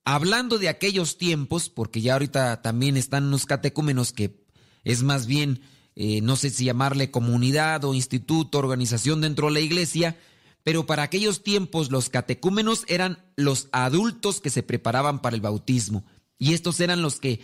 hablando 0.04 0.58
de 0.58 0.68
aquellos 0.68 1.18
tiempos, 1.18 1.68
porque 1.68 2.00
ya 2.00 2.12
ahorita 2.14 2.62
también 2.62 2.96
están 2.96 3.24
unos 3.24 3.46
catecúmenos 3.46 4.12
que 4.12 4.44
es 4.84 5.02
más 5.02 5.26
bien, 5.26 5.62
eh, 5.96 6.20
no 6.20 6.36
sé 6.36 6.50
si 6.50 6.64
llamarle 6.64 7.10
comunidad 7.10 7.84
o 7.84 7.94
instituto, 7.94 8.58
organización 8.58 9.20
dentro 9.20 9.48
de 9.48 9.54
la 9.54 9.60
iglesia, 9.60 10.16
pero 10.62 10.86
para 10.86 11.02
aquellos 11.02 11.42
tiempos 11.42 11.90
los 11.90 12.10
catecúmenos 12.10 12.84
eran 12.88 13.24
los 13.36 13.68
adultos 13.72 14.40
que 14.40 14.50
se 14.50 14.62
preparaban 14.62 15.22
para 15.22 15.36
el 15.36 15.42
bautismo 15.42 16.04
y 16.38 16.54
estos 16.54 16.80
eran 16.80 17.02
los 17.02 17.20
que 17.20 17.40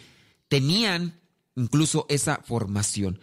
tenían 0.49 1.21
incluso 1.55 2.07
esa 2.09 2.43
formación. 2.45 3.21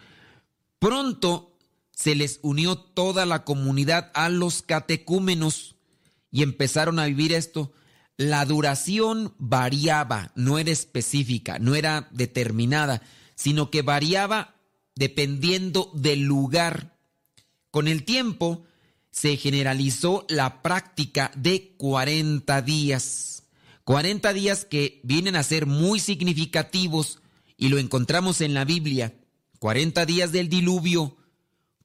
Pronto 0.79 1.57
se 1.91 2.15
les 2.15 2.39
unió 2.41 2.75
toda 2.75 3.25
la 3.25 3.43
comunidad 3.43 4.11
a 4.13 4.29
los 4.29 4.61
catecúmenos 4.61 5.75
y 6.31 6.43
empezaron 6.43 6.99
a 6.99 7.05
vivir 7.05 7.33
esto 7.33 7.71
la 8.17 8.45
duración 8.45 9.33
variaba, 9.37 10.31
no 10.35 10.59
era 10.59 10.71
específica, 10.71 11.57
no 11.59 11.75
era 11.75 12.09
determinada, 12.11 13.01
sino 13.35 13.71
que 13.71 13.81
variaba 13.81 14.55
dependiendo 14.95 15.91
del 15.95 16.21
lugar. 16.21 16.97
Con 17.71 17.87
el 17.87 18.03
tiempo 18.03 18.65
se 19.13 19.37
generalizó 19.37 20.25
la 20.27 20.63
práctica 20.63 21.31
de 21.35 21.75
40 21.77 22.61
días. 22.63 23.43
40 23.83 24.33
días 24.33 24.65
que 24.65 24.99
vienen 25.03 25.35
a 25.35 25.43
ser 25.43 25.67
muy 25.67 25.99
significativos 25.99 27.19
y 27.55 27.69
lo 27.69 27.77
encontramos 27.77 28.41
en 28.41 28.55
la 28.55 28.65
Biblia. 28.65 29.13
40 29.59 30.07
días 30.07 30.31
del 30.31 30.49
diluvio, 30.49 31.15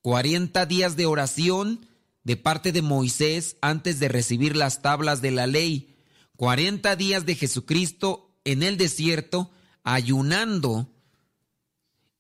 40 0.01 0.65
días 0.65 0.97
de 0.97 1.05
oración 1.05 1.87
de 2.25 2.39
parte 2.39 2.73
de 2.73 2.81
Moisés 2.81 3.57
antes 3.61 4.01
de 4.01 4.09
recibir 4.09 4.57
las 4.57 4.81
tablas 4.81 5.21
de 5.21 5.31
la 5.31 5.47
ley, 5.47 5.97
40 6.37 6.97
días 6.97 7.27
de 7.27 7.35
Jesucristo 7.35 8.41
en 8.45 8.63
el 8.63 8.79
desierto 8.79 9.51
ayunando 9.85 10.91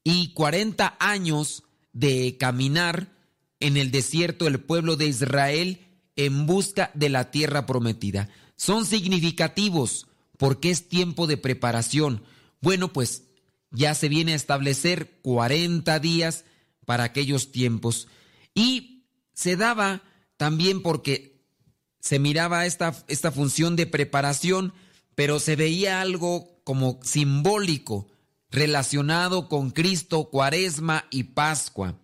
y 0.05 0.35
40 0.35 0.97
años 1.01 1.65
de 1.95 2.37
caminar 2.39 3.18
en 3.61 3.77
el 3.77 3.91
desierto 3.91 4.47
el 4.47 4.61
pueblo 4.61 4.97
de 4.97 5.07
Israel 5.07 5.87
en 6.17 6.47
busca 6.47 6.91
de 6.95 7.09
la 7.09 7.31
tierra 7.31 7.67
prometida. 7.67 8.29
Son 8.57 8.87
significativos 8.87 10.07
porque 10.37 10.71
es 10.71 10.89
tiempo 10.89 11.27
de 11.27 11.37
preparación. 11.37 12.23
Bueno, 12.61 12.93
pues 12.93 13.25
ya 13.71 13.95
se 13.95 14.09
viene 14.09 14.33
a 14.33 14.37
establecer 14.37 15.19
40 15.23 15.99
días 16.01 16.45
para 16.85 17.05
aquellos 17.05 17.53
tiempos. 17.53 18.09
Y 18.55 19.05
se 19.35 19.57
daba 19.57 20.03
también 20.37 20.83
porque 20.83 21.45
se 22.01 22.19
miraba 22.19 22.67
esta, 22.67 23.05
esta 23.09 23.31
función 23.31 23.77
de 23.77 23.87
preparación, 23.87 24.73
pero 25.15 25.39
se 25.39 25.57
veía 25.57 26.01
algo 26.01 26.61
como 26.65 27.01
simbólico 27.03 28.09
relacionado 28.51 29.49
con 29.49 29.71
Cristo, 29.71 30.31
Cuaresma 30.31 31.07
y 31.11 31.25
Pascua. 31.25 31.99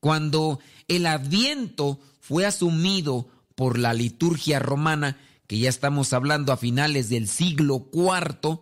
Cuando 0.00 0.60
el 0.88 1.06
adviento 1.06 2.00
fue 2.20 2.46
asumido 2.46 3.28
por 3.54 3.78
la 3.78 3.92
liturgia 3.94 4.58
romana, 4.58 5.18
que 5.46 5.58
ya 5.58 5.68
estamos 5.68 6.12
hablando 6.12 6.52
a 6.52 6.56
finales 6.56 7.08
del 7.10 7.28
siglo 7.28 7.88
IV, 7.92 8.60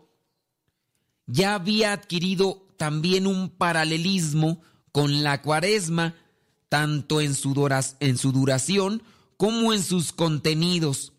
ya 1.26 1.54
había 1.54 1.92
adquirido 1.92 2.66
también 2.76 3.26
un 3.26 3.50
paralelismo 3.50 4.62
con 4.92 5.22
la 5.22 5.42
cuaresma, 5.42 6.16
tanto 6.68 7.20
en 7.20 7.34
su, 7.34 7.54
en 8.00 8.18
su 8.18 8.32
duración 8.32 9.02
como 9.36 9.72
en 9.72 9.82
sus 9.82 10.12
contenidos. 10.12 11.12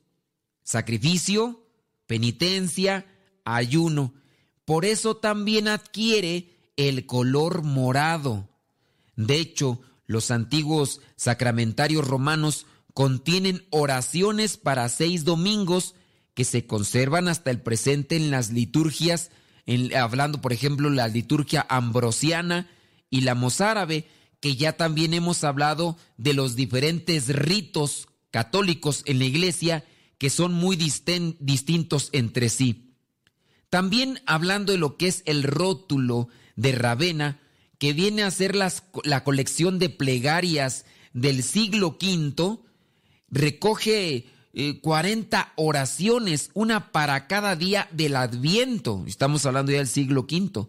Sacrificio, 0.63 1.65
penitencia, 2.07 3.05
ayuno. 3.45 4.13
Por 4.65 4.85
eso 4.85 5.15
también 5.17 5.67
adquiere 5.67 6.71
el 6.75 7.05
color 7.05 7.63
morado. 7.63 8.49
De 9.15 9.37
hecho, 9.37 9.81
los 10.09 10.31
antiguos 10.31 11.01
sacramentarios 11.17 12.07
romanos 12.07 12.65
contienen 12.95 13.67
oraciones 13.69 14.57
para 14.57 14.89
seis 14.89 15.23
domingos 15.23 15.93
que 16.33 16.45
se 16.45 16.65
conservan 16.65 17.27
hasta 17.27 17.51
el 17.51 17.61
presente 17.61 18.15
en 18.15 18.31
las 18.31 18.49
liturgias, 18.49 19.29
hablando 19.95 20.41
por 20.41 20.51
ejemplo 20.51 20.89
la 20.89 21.07
liturgia 21.07 21.63
ambrosiana 21.69 22.67
y 23.11 23.21
la 23.21 23.35
mozárabe, 23.35 24.07
que 24.39 24.55
ya 24.55 24.73
también 24.73 25.13
hemos 25.13 25.43
hablado 25.43 25.95
de 26.17 26.33
los 26.33 26.55
diferentes 26.55 27.27
ritos 27.27 28.07
católicos 28.31 29.03
en 29.05 29.19
la 29.19 29.25
iglesia 29.25 29.85
que 30.17 30.31
son 30.31 30.53
muy 30.53 30.75
distintos 30.75 32.09
entre 32.13 32.49
sí. 32.49 32.95
También 33.69 34.23
hablando 34.25 34.71
de 34.71 34.79
lo 34.79 34.97
que 34.97 35.07
es 35.07 35.21
el 35.27 35.43
rótulo 35.43 36.29
de 36.55 36.71
Ravena, 36.71 37.39
que 37.79 37.93
viene 37.93 38.23
a 38.23 38.31
ser 38.31 38.55
la 38.55 39.23
colección 39.23 39.79
de 39.79 39.89
plegarias 39.89 40.85
del 41.13 41.43
siglo 41.43 41.97
V, 41.99 42.59
recoge 43.29 44.27
40 44.81 45.39
eh, 45.39 45.51
oraciones, 45.55 46.51
una 46.53 46.91
para 46.91 47.27
cada 47.27 47.55
día 47.55 47.87
del 47.91 48.15
Adviento. 48.15 49.03
Estamos 49.07 49.45
hablando 49.45 49.71
ya 49.71 49.79
del 49.79 49.87
siglo 49.87 50.27
V. 50.29 50.67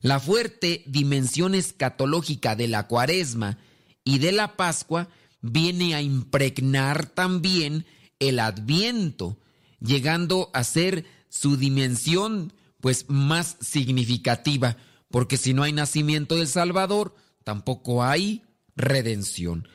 La 0.00 0.20
fuerte 0.20 0.82
dimensión 0.86 1.54
escatológica 1.54 2.56
de 2.56 2.68
la 2.68 2.86
Cuaresma 2.86 3.58
y 4.04 4.18
de 4.18 4.32
la 4.32 4.56
Pascua 4.56 5.08
viene 5.40 5.94
a 5.94 6.02
impregnar 6.02 7.06
también 7.06 7.86
el 8.18 8.40
Adviento, 8.40 9.38
llegando 9.80 10.50
a 10.54 10.64
ser 10.64 11.04
su 11.28 11.56
dimensión 11.56 12.52
pues 12.80 13.06
más 13.08 13.56
significativa 13.60 14.76
porque 15.10 15.36
si 15.36 15.54
no 15.54 15.62
hay 15.62 15.72
nacimiento 15.72 16.36
del 16.36 16.48
Salvador, 16.48 17.14
tampoco 17.44 18.04
hay 18.04 18.42
redención. 18.76 19.68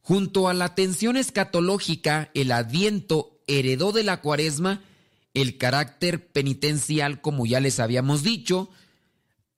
Junto 0.00 0.48
a 0.48 0.54
la 0.54 0.74
tensión 0.74 1.16
escatológica, 1.16 2.30
el 2.34 2.52
adviento 2.52 3.40
heredó 3.46 3.92
de 3.92 4.04
la 4.04 4.20
cuaresma 4.20 4.82
el 5.32 5.58
carácter 5.58 6.28
penitencial, 6.28 7.20
como 7.20 7.46
ya 7.46 7.60
les 7.60 7.80
habíamos 7.80 8.22
dicho, 8.22 8.70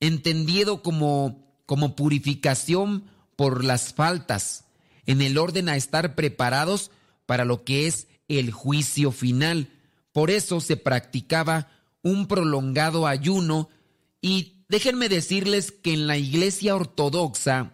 entendido 0.01 0.83
como, 0.83 1.53
como 1.67 1.97
purificación 1.97 3.05
por 3.37 3.65
las 3.65 3.93
faltas, 3.93 4.65
en 5.05 5.21
el 5.21 5.37
orden 5.37 5.69
a 5.69 5.77
estar 5.77 6.15
preparados 6.15 6.91
para 7.27 7.45
lo 7.45 7.65
que 7.65 7.87
es 7.87 8.09
el 8.29 8.51
juicio 8.51 9.13
final. 9.13 9.69
Por 10.13 10.31
eso 10.31 10.61
se 10.61 10.77
practicaba 10.77 11.69
un 12.03 12.27
prolongado 12.27 13.07
ayuno 13.07 13.69
y 14.23 14.56
déjenme 14.69 15.09
decirles 15.09 15.73
que 15.73 15.93
en 15.93 16.07
la 16.07 16.17
iglesia 16.17 16.75
ortodoxa 16.75 17.73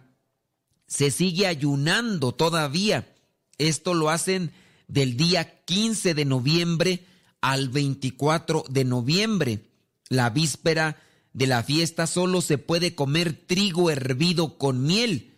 se 0.87 1.11
sigue 1.11 1.47
ayunando 1.47 2.33
todavía. 2.33 3.15
Esto 3.57 3.93
lo 3.93 4.09
hacen 4.09 4.51
del 4.87 5.17
día 5.17 5.63
15 5.65 6.13
de 6.13 6.25
noviembre 6.25 7.05
al 7.41 7.69
24 7.69 8.65
de 8.69 8.85
noviembre. 8.85 9.71
La 10.09 10.29
víspera 10.29 11.01
de 11.33 11.47
la 11.47 11.63
fiesta 11.63 12.07
solo 12.07 12.41
se 12.41 12.57
puede 12.57 12.95
comer 12.95 13.33
trigo 13.33 13.89
hervido 13.89 14.57
con 14.57 14.83
miel. 14.83 15.33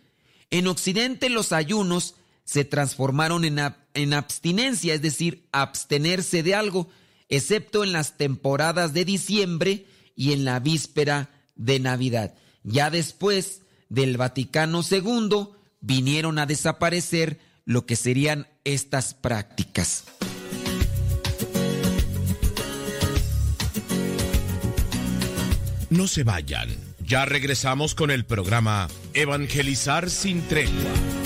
En 0.50 0.66
Occidente 0.66 1.30
los 1.30 1.52
ayunos 1.52 2.14
se 2.44 2.64
transformaron 2.64 3.44
en, 3.44 3.58
en, 3.94 4.12
abstinencia, 4.12 4.94
es 4.94 5.02
decir, 5.02 5.48
abstenerse 5.50 6.42
de 6.42 6.54
algo, 6.54 6.88
excepto 7.28 7.82
en 7.82 7.92
las 7.92 8.16
temporadas 8.16 8.92
de 8.92 9.04
diciembre 9.04 9.86
y 10.14 10.32
en 10.32 10.44
la 10.44 10.60
víspera 10.60 11.30
de 11.56 11.80
Navidad. 11.80 12.34
Ya 12.62 12.90
después 12.90 13.62
del 13.88 14.16
Vaticano 14.16 14.82
II 14.88 15.48
vinieron 15.80 16.38
a 16.38 16.46
desaparecer 16.46 17.38
lo 17.64 17.86
que 17.86 17.96
serían 17.96 18.46
estas 18.64 19.14
prácticas. 19.14 20.04
No 25.88 26.08
se 26.08 26.24
vayan, 26.24 26.68
ya 27.00 27.24
regresamos 27.24 27.94
con 27.94 28.10
el 28.10 28.24
programa 28.24 28.88
Evangelizar 29.14 30.10
sin 30.10 30.42
tregua. 30.42 31.25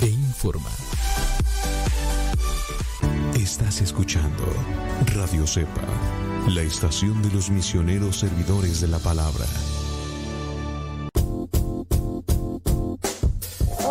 e 0.00 0.06
informa. 0.06 0.70
Estás 3.34 3.80
escuchando 3.80 4.44
Radio 5.14 5.46
Cepa, 5.46 5.82
la 6.48 6.62
estación 6.62 7.22
de 7.22 7.30
los 7.30 7.50
misioneros 7.50 8.18
servidores 8.18 8.80
de 8.80 8.88
la 8.88 8.98
palabra. 8.98 9.46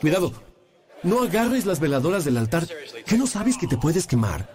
Cuidado, 0.00 0.32
no 1.02 1.22
agarres 1.22 1.66
las 1.66 1.80
veladoras 1.80 2.24
del 2.24 2.36
altar, 2.36 2.66
que 3.06 3.18
no 3.18 3.26
sabes 3.26 3.58
que 3.58 3.66
te 3.66 3.76
puedes 3.76 4.06
quemar. 4.06 4.48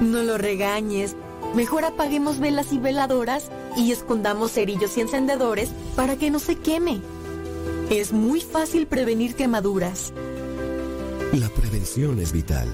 No 0.00 0.22
lo 0.22 0.38
regañes. 0.38 1.16
Mejor 1.54 1.84
apaguemos 1.84 2.38
velas 2.38 2.72
y 2.72 2.78
veladoras 2.78 3.50
y 3.76 3.90
escondamos 3.92 4.52
cerillos 4.52 4.96
y 4.96 5.00
encendedores 5.00 5.70
para 5.96 6.16
que 6.16 6.30
no 6.30 6.38
se 6.38 6.56
queme. 6.56 7.00
Es 7.90 8.12
muy 8.12 8.40
fácil 8.40 8.86
prevenir 8.86 9.34
quemaduras. 9.34 10.12
La 11.32 11.48
prevención 11.48 12.20
es 12.20 12.32
vital. 12.32 12.68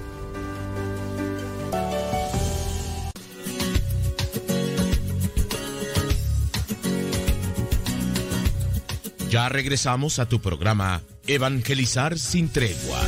Ya 9.29 9.49
regresamos 9.49 10.19
a 10.19 10.29
tu 10.29 10.39
programa 10.39 11.01
Evangelizar 11.27 12.17
sin 12.17 12.47
tregua. 12.47 13.01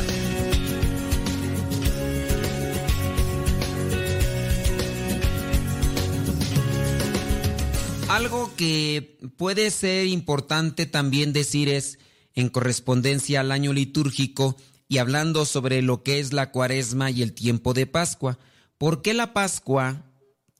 Algo 8.10 8.54
que 8.54 9.18
puede 9.38 9.70
ser 9.70 10.08
importante 10.08 10.84
también 10.84 11.32
decir 11.32 11.70
es, 11.70 11.98
en 12.34 12.50
correspondencia 12.50 13.40
al 13.40 13.50
año 13.50 13.72
litúrgico 13.72 14.56
y 14.88 14.98
hablando 14.98 15.46
sobre 15.46 15.80
lo 15.80 16.02
que 16.02 16.20
es 16.20 16.34
la 16.34 16.50
cuaresma 16.50 17.10
y 17.10 17.22
el 17.22 17.32
tiempo 17.32 17.72
de 17.72 17.86
Pascua, 17.86 18.38
¿por 18.76 19.00
qué 19.00 19.14
la 19.14 19.32
Pascua 19.32 20.04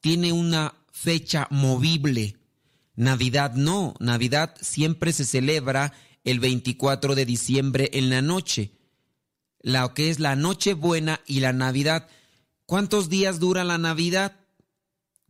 tiene 0.01 0.33
una 0.33 0.75
fecha 0.91 1.49
movible? 1.51 2.40
Navidad 2.95 3.55
no, 3.55 3.95
Navidad 4.01 4.55
siempre 4.61 5.13
se 5.13 5.25
celebra 5.25 5.93
el 6.25 6.41
24 6.41 7.15
de 7.15 7.25
diciembre 7.25 7.91
en 7.95 8.11
la 8.11 8.23
noche. 8.23 8.73
Lo 9.63 9.95
que 9.95 10.11
es 10.11 10.21
la 10.21 10.37
noche 10.37 10.75
buena 10.75 11.21
y 11.27 11.41
la 11.41 11.53
Navidad. 11.53 12.09
¿Cuántos 12.67 13.09
días 13.09 13.39
dura 13.39 13.65
la 13.65 13.79
Navidad? 13.79 14.37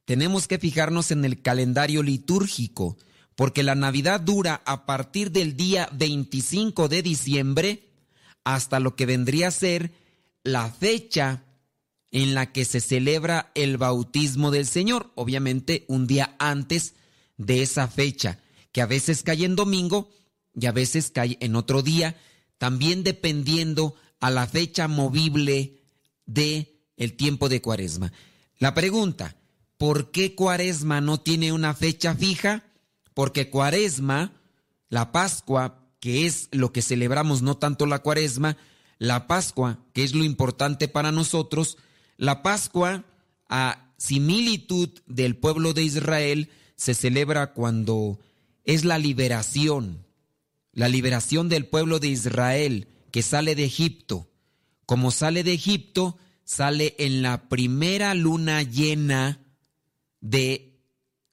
Tenemos 0.05 0.49
que 0.49 0.59
fijarnos 0.59 1.11
en 1.11 1.25
el 1.25 1.43
calendario 1.43 2.03
litúrgico, 2.03 2.97
porque 3.37 3.63
la 3.63 3.75
Navidad 3.75 4.21
dura 4.21 4.63
a 4.65 4.87
partir 4.87 5.31
del 5.31 5.57
día 5.57 5.89
25 5.93 6.89
de 6.89 7.03
diciembre 7.03 7.91
hasta 8.45 8.81
lo 8.81 8.97
que 8.97 9.07
vendría 9.07 9.49
a 9.49 9.53
ser 9.53 9.93
la 10.43 10.69
fecha 10.71 11.45
en 12.11 12.35
la 12.35 12.53
que 12.53 12.65
se 12.65 12.81
celebra 12.81 13.53
el 13.55 13.77
bautismo 13.77 14.51
del 14.51 14.67
Señor, 14.67 15.13
obviamente 15.15 15.85
un 15.87 16.07
día 16.07 16.35
antes 16.39 16.95
de 17.41 17.63
esa 17.63 17.89
fecha, 17.89 18.39
que 18.71 18.83
a 18.83 18.87
veces 18.87 19.23
cae 19.23 19.45
en 19.45 19.57
domingo 19.57 20.11
y 20.55 20.67
a 20.67 20.73
veces 20.73 21.11
cae 21.11 21.39
en 21.41 21.57
otro 21.57 21.83
día, 21.83 22.17
también 22.59 23.03
dependiendo 23.03 23.95
a 24.21 24.31
la 24.31 24.47
fecha 24.47 24.89
movible 24.89 25.81
de 26.27 26.85
el 26.97 27.17
tiempo 27.17 27.49
de 27.49 27.63
Cuaresma. 27.63 28.13
La 28.59 28.75
pregunta, 28.75 29.37
¿por 29.79 30.11
qué 30.11 30.35
Cuaresma 30.35 31.01
no 31.01 31.19
tiene 31.21 31.53
una 31.53 31.73
fecha 31.73 32.15
fija? 32.15 32.65
Porque 33.15 33.49
Cuaresma, 33.49 34.35
la 34.91 35.11
Pascua, 35.11 35.89
que 35.99 36.27
es 36.27 36.49
lo 36.53 36.73
que 36.73 36.83
celebramos, 36.83 37.41
no 37.41 37.57
tanto 37.57 37.87
la 37.87 38.01
Cuaresma, 38.01 38.59
la 38.99 39.27
Pascua, 39.27 39.79
que 39.95 40.05
es 40.05 40.15
lo 40.15 40.25
importante 40.25 40.89
para 40.89 41.11
nosotros, 41.11 41.79
la 42.19 42.43
Pascua, 42.43 43.05
a 43.49 43.95
similitud 43.97 44.91
del 45.07 45.37
pueblo 45.37 45.73
de 45.73 45.85
Israel, 45.85 46.51
se 46.81 46.95
celebra 46.95 47.53
cuando 47.53 48.19
es 48.65 48.87
la 48.87 48.99
liberación, 48.99 50.07
la 50.73 50.89
liberación 50.89 51.51
del 51.51 51.67
pueblo 51.67 51.99
de 51.99 52.09
Israel 52.09 52.89
que 53.11 53.23
sale 53.23 53.55
de 53.55 53.65
Egipto. 53.65 54.31
Como 54.87 55.11
sale 55.11 55.45
de 55.45 55.53
Egipto, 55.53 56.17
sale 56.43 56.97
en 56.99 57.21
la 57.21 57.51
primera 57.51 58.15
luna 58.15 58.63
llena 58.63 59.45
de 60.23 60.81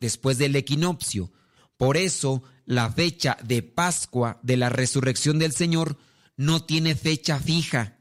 después 0.01 0.37
del 0.37 0.53
equinoccio. 0.57 1.31
Por 1.77 1.95
eso 1.95 2.43
la 2.65 2.91
fecha 2.91 3.37
de 3.41 3.63
Pascua 3.63 4.41
de 4.43 4.57
la 4.57 4.67
resurrección 4.67 5.39
del 5.39 5.53
Señor 5.53 5.97
no 6.35 6.65
tiene 6.65 6.93
fecha 6.93 7.39
fija. 7.39 7.99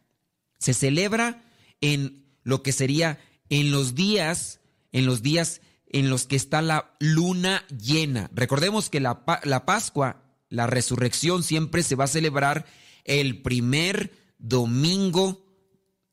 Se 0.59 0.74
celebra 0.74 1.44
en 1.80 2.26
lo 2.42 2.64
que 2.64 2.72
sería 2.72 3.20
en 3.51 3.70
los 3.70 3.94
días, 3.94 4.59
en 4.90 5.07
los 5.07 5.22
días 5.22 5.61
en 5.89 6.11
los 6.11 6.26
que 6.26 6.37
está 6.37 6.62
la 6.62 6.95
luna 6.99 7.64
llena. 7.68 8.30
Recordemos 8.34 8.91
que 8.91 9.01
la, 9.01 9.22
la, 9.45 9.64
Pascua, 9.64 10.22
la 10.49 10.66
resurrección, 10.66 11.43
siempre 11.43 11.82
se 11.82 11.95
va 11.95 12.05
a 12.05 12.09
celebrar 12.09 12.66
el 13.05 13.43
primer 13.43 14.12
domingo, 14.39 15.47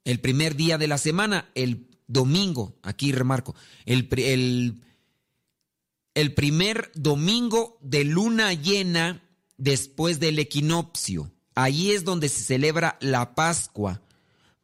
el 0.05 0.19
primer 0.19 0.55
día 0.55 0.77
de 0.77 0.87
la 0.87 0.97
semana, 0.97 1.49
el 1.55 1.87
domingo, 2.07 2.77
aquí 2.83 3.11
remarco, 3.11 3.55
el, 3.85 4.07
el, 4.17 4.83
el 6.13 6.33
primer 6.33 6.91
domingo 6.93 7.77
de 7.81 8.03
luna 8.03 8.53
llena 8.53 9.23
después 9.57 10.19
del 10.19 10.39
equinoccio. 10.39 11.31
Ahí 11.55 11.91
es 11.91 12.03
donde 12.03 12.29
se 12.29 12.43
celebra 12.43 12.97
la 12.99 13.35
Pascua, 13.35 14.01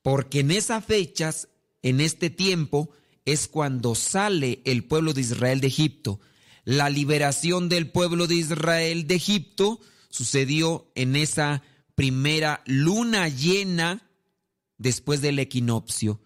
porque 0.01 0.39
en 0.39 0.51
esas 0.51 0.83
fechas, 0.85 1.49
en 1.81 2.01
este 2.01 2.29
tiempo, 2.29 2.91
es 3.31 3.47
cuando 3.47 3.95
sale 3.95 4.61
el 4.65 4.83
pueblo 4.83 5.13
de 5.13 5.21
Israel 5.21 5.61
de 5.61 5.67
Egipto. 5.67 6.19
La 6.65 6.89
liberación 6.89 7.69
del 7.69 7.89
pueblo 7.89 8.27
de 8.27 8.35
Israel 8.35 9.07
de 9.07 9.15
Egipto 9.15 9.79
sucedió 10.09 10.91
en 10.95 11.15
esa 11.15 11.63
primera 11.95 12.61
luna 12.65 13.27
llena 13.27 14.09
después 14.77 15.21
del 15.21 15.39
equinoccio. 15.39 16.21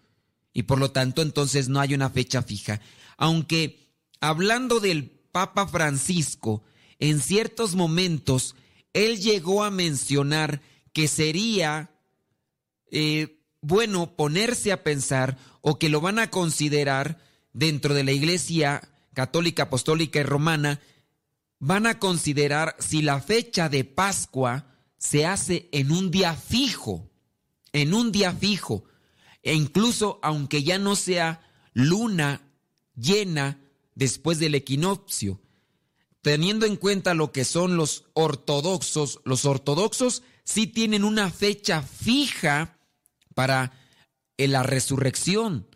Y 0.52 0.64
por 0.64 0.78
lo 0.78 0.92
tanto 0.92 1.22
entonces 1.22 1.68
no 1.68 1.80
hay 1.80 1.94
una 1.94 2.10
fecha 2.10 2.42
fija. 2.42 2.80
Aunque 3.16 3.92
hablando 4.20 4.80
del 4.80 5.10
Papa 5.32 5.66
Francisco, 5.66 6.62
en 6.98 7.20
ciertos 7.20 7.74
momentos 7.74 8.54
él 8.92 9.20
llegó 9.20 9.64
a 9.64 9.70
mencionar 9.70 10.62
que 10.92 11.08
sería 11.08 11.90
eh, 12.90 13.43
bueno 13.64 14.14
ponerse 14.14 14.72
a 14.72 14.82
pensar 14.84 15.38
o 15.62 15.78
que 15.78 15.88
lo 15.88 16.00
van 16.00 16.18
a 16.18 16.30
considerar 16.30 17.18
dentro 17.52 17.94
de 17.94 18.04
la 18.04 18.12
Iglesia 18.12 18.82
Católica, 19.14 19.64
Apostólica 19.64 20.20
y 20.20 20.22
Romana, 20.22 20.80
van 21.58 21.86
a 21.86 21.98
considerar 21.98 22.76
si 22.78 23.00
la 23.00 23.20
fecha 23.20 23.68
de 23.70 23.84
Pascua 23.84 24.66
se 24.98 25.24
hace 25.24 25.68
en 25.72 25.92
un 25.92 26.10
día 26.10 26.34
fijo, 26.34 27.10
en 27.72 27.94
un 27.94 28.12
día 28.12 28.32
fijo, 28.32 28.84
e 29.42 29.54
incluso 29.54 30.18
aunque 30.22 30.62
ya 30.62 30.78
no 30.78 30.94
sea 30.94 31.40
luna 31.72 32.42
llena 32.94 33.60
después 33.94 34.38
del 34.38 34.54
equinoccio, 34.54 35.40
teniendo 36.20 36.66
en 36.66 36.76
cuenta 36.76 37.14
lo 37.14 37.32
que 37.32 37.44
son 37.44 37.76
los 37.76 38.04
ortodoxos, 38.12 39.20
los 39.24 39.46
ortodoxos 39.46 40.22
sí 40.44 40.66
tienen 40.66 41.04
una 41.04 41.30
fecha 41.30 41.82
fija 41.82 42.78
para 43.34 43.72
la 44.36 44.62
resurrección, 44.62 45.66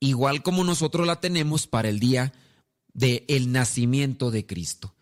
igual 0.00 0.42
como 0.42 0.64
nosotros 0.64 1.06
la 1.06 1.20
tenemos 1.20 1.66
para 1.66 1.88
el 1.88 2.00
día 2.00 2.32
del 2.92 3.24
el 3.28 3.52
nacimiento 3.52 4.30
de 4.30 4.46
Cristo. 4.46 4.94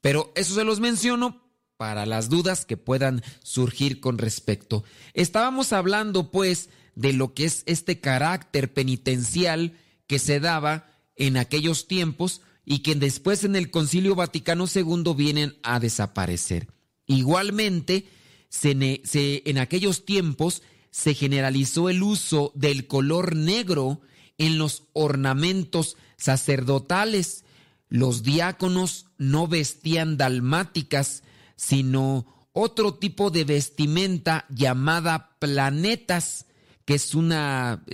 Pero 0.00 0.32
eso 0.34 0.54
se 0.54 0.64
los 0.64 0.80
menciono 0.80 1.42
para 1.76 2.04
las 2.06 2.28
dudas 2.28 2.66
que 2.66 2.76
puedan 2.76 3.22
surgir 3.42 4.00
con 4.00 4.18
respecto. 4.18 4.84
Estábamos 5.14 5.72
hablando 5.72 6.30
pues 6.30 6.68
de 6.94 7.12
lo 7.12 7.32
que 7.32 7.44
es 7.44 7.62
este 7.66 8.00
carácter 8.00 8.72
penitencial 8.72 9.78
que 10.06 10.18
se 10.18 10.40
daba 10.40 10.90
en 11.16 11.36
aquellos 11.36 11.86
tiempos 11.86 12.42
y 12.64 12.80
que 12.80 12.94
después 12.94 13.44
en 13.44 13.56
el 13.56 13.70
Concilio 13.70 14.14
Vaticano 14.14 14.66
II 14.72 15.14
vienen 15.16 15.56
a 15.62 15.80
desaparecer. 15.80 16.68
Igualmente, 17.06 18.06
se, 18.48 18.72
en 18.72 19.58
aquellos 19.58 20.04
tiempos 20.04 20.62
se 20.90 21.14
generalizó 21.14 21.88
el 21.88 22.02
uso 22.02 22.52
del 22.54 22.86
color 22.86 23.36
negro 23.36 24.00
en 24.38 24.58
los 24.58 24.84
ornamentos 24.92 25.96
sacerdotales. 26.16 27.44
Los 27.88 28.22
diáconos 28.22 29.06
no 29.18 29.46
vestían 29.48 30.16
dalmáticas, 30.16 31.22
sino 31.56 32.48
otro 32.52 32.94
tipo 32.94 33.30
de 33.30 33.44
vestimenta 33.44 34.46
llamada 34.48 35.36
planetas, 35.38 36.46
que 36.84 36.94
es 36.94 37.14
un 37.14 37.32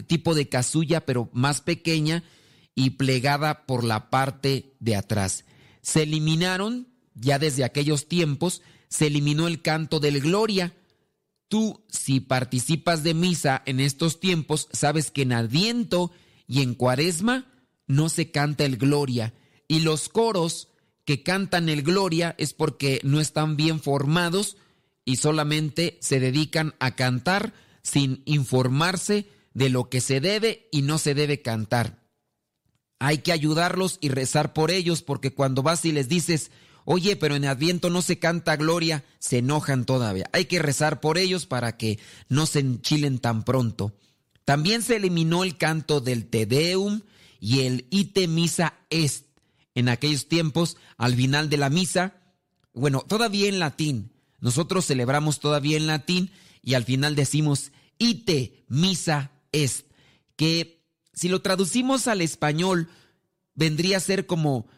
tipo 0.07 0.35
de 0.35 0.49
casulla 0.49 1.05
pero 1.05 1.29
más 1.33 1.61
pequeña 1.61 2.25
y 2.75 2.91
plegada 2.91 3.67
por 3.67 3.85
la 3.85 4.11
parte 4.11 4.75
de 4.81 4.97
atrás. 4.97 5.45
Se 5.83 6.03
eliminaron, 6.03 6.89
ya 7.15 7.39
desde 7.39 7.65
aquellos 7.65 8.09
tiempos, 8.09 8.63
se 8.89 9.09
eliminó 9.09 9.49
el 9.49 9.63
canto 9.63 10.01
del 10.01 10.21
Gloria, 10.21 10.75
Tú, 11.49 11.85
si 11.89 12.21
participas 12.21 13.03
de 13.03 13.15
misa 13.15 13.63
en 13.67 13.81
estos 13.81 14.19
tiempos, 14.19 14.69
sabes 14.73 15.11
que 15.11 15.23
en 15.23 15.33
Adviento 15.33 16.11
y 16.47 16.63
en 16.63 16.75
Cuaresma 16.75 17.47
no 17.87 18.09
se 18.09 18.31
canta 18.31 18.65
el 18.65 18.77
Gloria. 18.77 19.33
Y 19.69 19.81
los 19.81 20.09
coros 20.09 20.69
que 21.05 21.23
cantan 21.23 21.69
el 21.69 21.83
Gloria 21.83 22.35
es 22.39 22.53
porque 22.53 23.01
no 23.05 23.21
están 23.21 23.57
bien 23.57 23.81
formados 23.81 24.57
y 25.05 25.17
solamente 25.17 25.99
se 26.01 26.19
dedican 26.19 26.75
a 26.81 26.97
cantar 26.97 27.55
sin 27.83 28.23
informarse 28.25 29.29
de 29.55 29.71
lo 29.71 29.89
que 29.89 30.01
se 30.01 30.21
debe 30.21 30.69
y 30.73 30.83
no 30.83 30.99
se 30.99 31.15
debe 31.15 31.43
cantar. 31.43 32.03
Hay 32.99 33.19
que 33.19 33.33
ayudarlos 33.33 33.99
y 34.01 34.09
rezar 34.09 34.53
por 34.53 34.71
ellos 34.73 35.03
porque 35.03 35.33
cuando 35.33 35.63
vas 35.63 35.85
y 35.85 35.93
les 35.93 36.09
dices, 36.09 36.51
Oye, 36.89 37.17
pero 37.17 37.35
en 37.35 37.45
Adviento 37.45 37.91
no 37.91 38.01
se 38.01 38.21
canta 38.21 38.57
gloria, 38.57 39.05
se 39.19 39.39
enojan 39.39 39.85
todavía. 39.85 40.31
Hay 40.33 40.45
que 40.45 40.61
rezar 40.61 41.01
por 41.01 41.19
ellos 41.19 41.45
para 41.45 41.77
que 41.77 41.99
no 42.29 42.47
se 42.47 42.61
enchilen 42.61 43.19
tan 43.19 43.45
pronto. 43.45 43.93
También 44.45 44.83
se 44.83 44.95
eliminó 44.95 45.43
el 45.43 45.57
canto 45.59 46.01
del 46.01 46.27
Te 46.27 46.47
Deum 46.47 47.01
y 47.41 47.63
el 47.63 47.87
Ite 47.91 48.29
Misa 48.29 48.75
Est. 48.89 49.27
En 49.75 49.89
aquellos 49.89 50.29
tiempos, 50.29 50.77
al 50.97 51.17
final 51.17 51.51
de 51.51 51.57
la 51.57 51.71
misa, 51.71 52.15
bueno, 52.73 53.05
todavía 53.07 53.49
en 53.49 53.59
latín, 53.59 54.13
Nosotros 54.39 54.87
celebramos 54.87 55.41
todavía 55.41 55.77
en 55.77 55.89
latín 55.89 56.31
y 56.63 56.75
al 56.75 56.85
final 56.85 57.17
decimos 57.17 57.73
ite 57.99 58.65
misa 58.69 59.33
est, 59.51 59.87
que 60.37 60.85
si 61.15 61.29
lo 61.29 61.43
traducimos 61.43 62.07
al 62.07 62.21
español 62.21 62.89
vendría 63.55 63.97
a 63.97 64.01
ser 64.01 64.27
como 64.27 64.69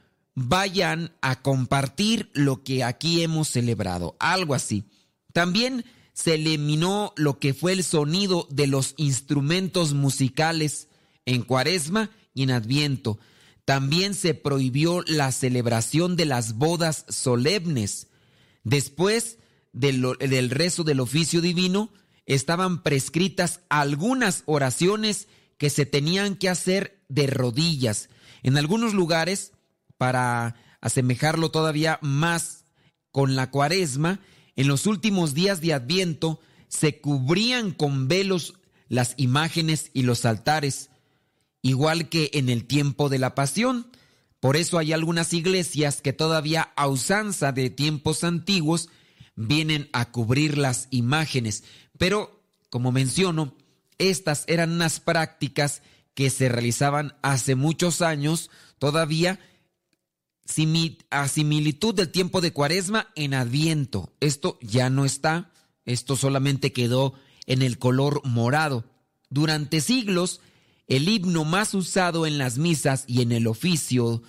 vayan 0.46 1.12
a 1.20 1.42
compartir 1.42 2.30
lo 2.32 2.62
que 2.62 2.84
aquí 2.84 3.22
hemos 3.22 3.48
celebrado, 3.48 4.16
algo 4.20 4.54
así. 4.54 4.84
También 5.32 5.84
se 6.12 6.34
eliminó 6.34 7.12
lo 7.16 7.38
que 7.38 7.54
fue 7.54 7.72
el 7.72 7.82
sonido 7.82 8.46
de 8.50 8.66
los 8.66 8.94
instrumentos 8.96 9.94
musicales 9.94 10.88
en 11.26 11.42
cuaresma 11.42 12.10
y 12.34 12.44
en 12.44 12.52
adviento. 12.52 13.18
También 13.64 14.14
se 14.14 14.34
prohibió 14.34 15.02
la 15.06 15.32
celebración 15.32 16.16
de 16.16 16.24
las 16.24 16.54
bodas 16.54 17.04
solemnes. 17.08 18.08
Después 18.64 19.38
del, 19.72 20.04
del 20.18 20.50
rezo 20.50 20.84
del 20.84 21.00
oficio 21.00 21.40
divino, 21.40 21.92
estaban 22.26 22.82
prescritas 22.82 23.60
algunas 23.68 24.42
oraciones 24.46 25.28
que 25.56 25.70
se 25.70 25.84
tenían 25.84 26.36
que 26.36 26.48
hacer 26.48 27.00
de 27.08 27.26
rodillas. 27.26 28.08
En 28.42 28.56
algunos 28.56 28.94
lugares, 28.94 29.52
para 29.98 30.54
asemejarlo 30.80 31.50
todavía 31.50 31.98
más 32.00 32.64
con 33.10 33.36
la 33.36 33.50
cuaresma, 33.50 34.20
en 34.56 34.68
los 34.68 34.86
últimos 34.86 35.34
días 35.34 35.60
de 35.60 35.74
Adviento 35.74 36.40
se 36.68 37.00
cubrían 37.00 37.72
con 37.72 38.08
velos 38.08 38.54
las 38.88 39.14
imágenes 39.16 39.90
y 39.92 40.02
los 40.02 40.24
altares, 40.24 40.90
igual 41.62 42.08
que 42.08 42.30
en 42.34 42.48
el 42.48 42.64
tiempo 42.66 43.08
de 43.08 43.18
la 43.18 43.34
pasión. 43.34 43.90
Por 44.40 44.56
eso 44.56 44.78
hay 44.78 44.92
algunas 44.92 45.32
iglesias 45.32 46.00
que 46.00 46.12
todavía 46.12 46.72
a 46.76 46.86
usanza 46.88 47.52
de 47.52 47.70
tiempos 47.70 48.24
antiguos 48.24 48.88
vienen 49.34 49.88
a 49.92 50.10
cubrir 50.10 50.58
las 50.58 50.88
imágenes. 50.90 51.64
Pero, 51.96 52.42
como 52.70 52.92
menciono, 52.92 53.56
estas 53.98 54.44
eran 54.46 54.72
unas 54.72 55.00
prácticas 55.00 55.82
que 56.14 56.30
se 56.30 56.48
realizaban 56.48 57.16
hace 57.22 57.54
muchos 57.54 58.02
años 58.02 58.50
todavía 58.78 59.38
a 61.10 61.28
similitud 61.28 61.94
del 61.94 62.10
tiempo 62.10 62.40
de 62.40 62.52
cuaresma 62.52 63.08
en 63.14 63.34
adviento. 63.34 64.12
Esto 64.20 64.58
ya 64.60 64.90
no 64.90 65.04
está, 65.04 65.52
esto 65.84 66.16
solamente 66.16 66.72
quedó 66.72 67.14
en 67.46 67.62
el 67.62 67.78
color 67.78 68.22
morado. 68.24 68.84
Durante 69.30 69.80
siglos, 69.80 70.40
el 70.86 71.08
himno 71.08 71.44
más 71.44 71.74
usado 71.74 72.26
en 72.26 72.38
las 72.38 72.58
misas 72.58 73.04
y 73.06 73.22
en 73.22 73.32
el 73.32 73.46
oficio 73.46 74.22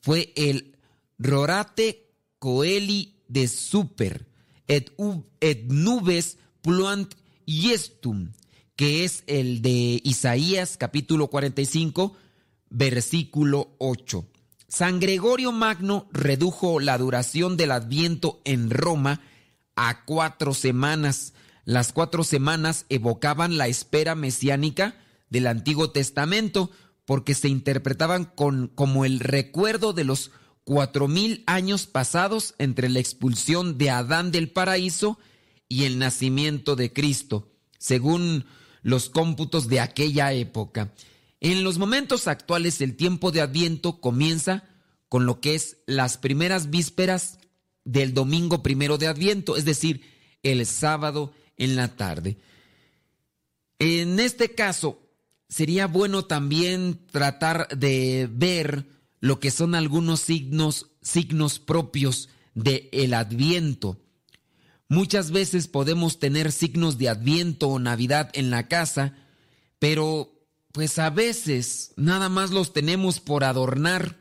fue 0.00 0.32
el 0.36 0.76
Rorate 1.18 2.12
Coeli 2.38 3.16
de 3.28 3.48
Super, 3.48 4.26
et, 4.68 4.92
nubes 5.68 6.38
pluant 6.62 7.14
yestum, 7.46 8.32
que 8.76 9.04
es 9.04 9.24
el 9.26 9.60
de 9.60 10.00
Isaías 10.04 10.76
capítulo 10.76 11.28
45, 11.28 12.16
versículo 12.70 13.74
8. 13.78 14.26
San 14.74 14.98
Gregorio 14.98 15.52
Magno 15.52 16.08
redujo 16.10 16.80
la 16.80 16.98
duración 16.98 17.56
del 17.56 17.70
adviento 17.70 18.40
en 18.44 18.70
Roma 18.70 19.20
a 19.76 20.04
cuatro 20.04 20.52
semanas. 20.52 21.32
Las 21.64 21.92
cuatro 21.92 22.24
semanas 22.24 22.84
evocaban 22.88 23.56
la 23.56 23.68
espera 23.68 24.16
mesiánica 24.16 24.96
del 25.30 25.46
Antiguo 25.46 25.92
Testamento 25.92 26.72
porque 27.04 27.36
se 27.36 27.46
interpretaban 27.46 28.24
como 28.24 29.04
el 29.04 29.20
recuerdo 29.20 29.92
de 29.92 30.02
los 30.02 30.32
cuatro 30.64 31.06
mil 31.06 31.44
años 31.46 31.86
pasados 31.86 32.56
entre 32.58 32.88
la 32.88 32.98
expulsión 32.98 33.78
de 33.78 33.90
Adán 33.90 34.32
del 34.32 34.50
paraíso 34.50 35.20
y 35.68 35.84
el 35.84 36.00
nacimiento 36.00 36.74
de 36.74 36.92
Cristo, 36.92 37.46
según 37.78 38.44
los 38.82 39.08
cómputos 39.08 39.68
de 39.68 39.78
aquella 39.78 40.32
época. 40.32 40.92
En 41.44 41.62
los 41.62 41.76
momentos 41.76 42.26
actuales 42.26 42.80
el 42.80 42.96
tiempo 42.96 43.30
de 43.30 43.42
Adviento 43.42 44.00
comienza 44.00 44.64
con 45.10 45.26
lo 45.26 45.42
que 45.42 45.54
es 45.54 45.76
las 45.84 46.16
primeras 46.16 46.70
vísperas 46.70 47.38
del 47.84 48.14
domingo 48.14 48.62
primero 48.62 48.96
de 48.96 49.08
Adviento, 49.08 49.58
es 49.58 49.66
decir, 49.66 50.00
el 50.42 50.64
sábado 50.64 51.34
en 51.58 51.76
la 51.76 51.96
tarde. 51.96 52.38
En 53.78 54.20
este 54.20 54.54
caso, 54.54 55.02
sería 55.46 55.86
bueno 55.86 56.24
también 56.24 56.98
tratar 57.10 57.68
de 57.76 58.26
ver 58.32 58.86
lo 59.20 59.38
que 59.38 59.50
son 59.50 59.74
algunos 59.74 60.20
signos, 60.20 60.92
signos 61.02 61.58
propios 61.58 62.30
del 62.54 62.88
el 62.90 63.12
Adviento. 63.12 64.00
Muchas 64.88 65.30
veces 65.30 65.68
podemos 65.68 66.18
tener 66.18 66.52
signos 66.52 66.96
de 66.96 67.10
Adviento 67.10 67.68
o 67.68 67.78
Navidad 67.78 68.30
en 68.32 68.48
la 68.48 68.66
casa, 68.66 69.14
pero 69.78 70.33
pues 70.74 70.98
a 70.98 71.08
veces 71.08 71.92
nada 71.94 72.28
más 72.28 72.50
los 72.50 72.72
tenemos 72.72 73.20
por 73.20 73.44
adornar. 73.44 74.18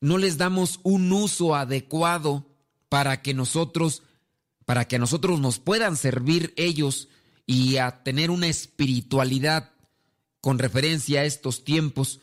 No 0.00 0.18
les 0.18 0.38
damos 0.38 0.80
un 0.82 1.12
uso 1.12 1.54
adecuado 1.54 2.44
para 2.88 3.22
que 3.22 3.32
nosotros 3.32 4.02
para 4.64 4.88
que 4.88 4.96
a 4.96 4.98
nosotros 4.98 5.38
nos 5.38 5.60
puedan 5.60 5.96
servir 5.96 6.52
ellos 6.56 7.06
y 7.46 7.76
a 7.76 8.02
tener 8.02 8.32
una 8.32 8.48
espiritualidad 8.48 9.70
con 10.40 10.58
referencia 10.58 11.20
a 11.20 11.24
estos 11.24 11.62
tiempos. 11.62 12.18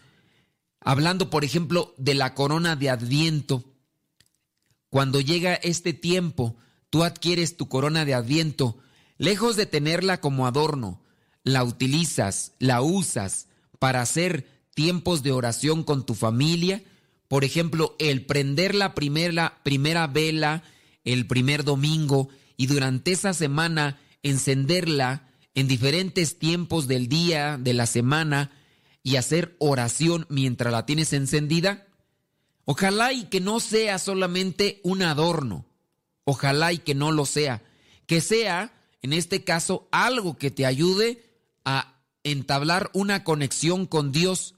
Hablando, 0.82 1.30
por 1.30 1.46
ejemplo, 1.46 1.96
de 1.98 2.16
la 2.16 2.34
corona 2.36 2.76
de 2.76 2.90
Adviento. 2.90 3.64
Cuando 4.90 5.22
llega 5.22 5.54
este 5.54 5.94
tiempo, 5.94 6.58
tú 6.90 7.06
adquieres 7.06 7.56
tu 7.56 7.70
corona 7.70 8.04
de 8.04 8.16
Adviento, 8.16 8.80
lejos 9.18 9.56
de 9.56 9.66
tenerla 9.66 10.20
como 10.20 10.46
adorno, 10.46 11.03
la 11.44 11.64
utilizas, 11.64 12.54
la 12.60 12.82
usas 12.82 13.48
para 13.80 14.02
hacer 14.02 14.48
tiempos 14.74 15.24
de 15.24 15.32
oración 15.32 15.84
con 15.84 16.06
tu 16.06 16.16
familia. 16.16 16.84
Por 17.28 17.44
ejemplo, 17.44 17.96
el 18.00 18.26
prender 18.26 18.76
la 18.76 18.96
primera, 18.96 19.60
primera 19.64 20.08
vela 20.08 20.64
el 21.04 21.28
primer 21.28 21.64
domingo 21.64 22.30
y 22.58 22.68
durante 22.68 23.12
esa 23.12 23.34
semana 23.34 24.00
encenderla 24.22 25.30
en 25.56 25.68
diferentes 25.68 26.40
tiempos 26.40 26.88
del 26.88 27.08
día, 27.08 27.58
de 27.60 27.74
la 27.74 27.86
semana, 27.86 28.52
y 29.04 29.18
hacer 29.18 29.56
oración 29.60 30.26
mientras 30.30 30.72
la 30.72 30.86
tienes 30.86 31.12
encendida. 31.14 31.88
Ojalá 32.66 33.12
y 33.12 33.26
que 33.26 33.42
no 33.42 33.60
sea 33.60 34.00
solamente 34.00 34.80
un 34.84 35.04
adorno. 35.04 35.66
Ojalá 36.24 36.72
y 36.72 36.78
que 36.78 36.96
no 36.96 37.12
lo 37.12 37.26
sea. 37.26 37.62
Que 38.06 38.22
sea, 38.22 38.74
en 39.02 39.12
este 39.12 39.44
caso, 39.44 39.90
algo 39.92 40.38
que 40.38 40.52
te 40.52 40.66
ayude 40.66 41.22
a 41.66 42.00
entablar 42.24 42.90
una 42.94 43.24
conexión 43.24 43.86
con 43.86 44.12
Dios 44.12 44.56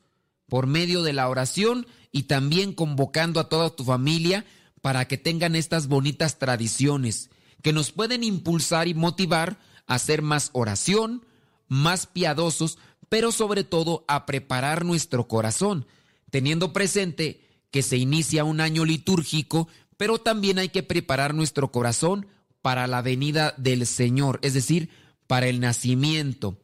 por 0.47 0.67
medio 0.67 1.03
de 1.03 1.13
la 1.13 1.29
oración 1.29 1.87
y 2.11 2.23
también 2.23 2.73
convocando 2.73 3.39
a 3.39 3.49
toda 3.49 3.75
tu 3.75 3.83
familia 3.83 4.45
para 4.81 5.07
que 5.07 5.17
tengan 5.17 5.55
estas 5.55 5.87
bonitas 5.87 6.37
tradiciones 6.37 7.29
que 7.61 7.73
nos 7.73 7.91
pueden 7.91 8.23
impulsar 8.23 8.87
y 8.87 8.93
motivar 8.93 9.57
a 9.87 9.95
hacer 9.95 10.21
más 10.21 10.51
oración, 10.53 11.25
más 11.67 12.05
piadosos, 12.05 12.77
pero 13.09 13.31
sobre 13.31 13.63
todo 13.63 14.05
a 14.07 14.27
preparar 14.27 14.85
nuestro 14.85 15.27
corazón, 15.27 15.87
teniendo 16.29 16.73
presente 16.73 17.41
que 17.71 17.81
se 17.81 17.97
inicia 17.97 18.43
un 18.43 18.61
año 18.61 18.85
litúrgico, 18.85 19.67
pero 19.97 20.19
también 20.19 20.59
hay 20.59 20.69
que 20.69 20.83
preparar 20.83 21.33
nuestro 21.33 21.71
corazón 21.71 22.27
para 22.61 22.85
la 22.85 23.01
venida 23.01 23.55
del 23.57 23.87
Señor, 23.87 24.39
es 24.43 24.53
decir, 24.53 24.89
para 25.25 25.47
el 25.47 25.59
nacimiento. 25.59 26.59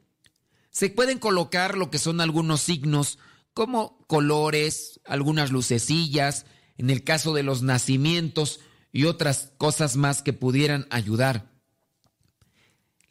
Se 0.71 0.89
pueden 0.89 1.19
colocar 1.19 1.77
lo 1.77 1.91
que 1.91 1.99
son 1.99 2.21
algunos 2.21 2.61
signos 2.61 3.19
como 3.53 3.99
colores, 4.07 4.99
algunas 5.05 5.51
lucecillas, 5.51 6.45
en 6.77 6.89
el 6.89 7.03
caso 7.03 7.33
de 7.33 7.43
los 7.43 7.61
nacimientos 7.61 8.61
y 8.91 9.05
otras 9.05 9.51
cosas 9.57 9.97
más 9.97 10.21
que 10.21 10.33
pudieran 10.33 10.87
ayudar. 10.89 11.51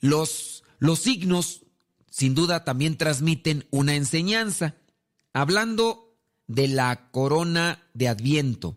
Los, 0.01 0.65
los 0.79 0.99
signos, 0.99 1.63
sin 2.11 2.35
duda, 2.35 2.65
también 2.65 2.97
transmiten 2.97 3.67
una 3.71 3.95
enseñanza. 3.95 4.77
Hablando 5.33 6.11
de 6.51 6.67
la 6.67 7.11
corona 7.13 7.87
de 7.95 8.09
Adviento. 8.09 8.77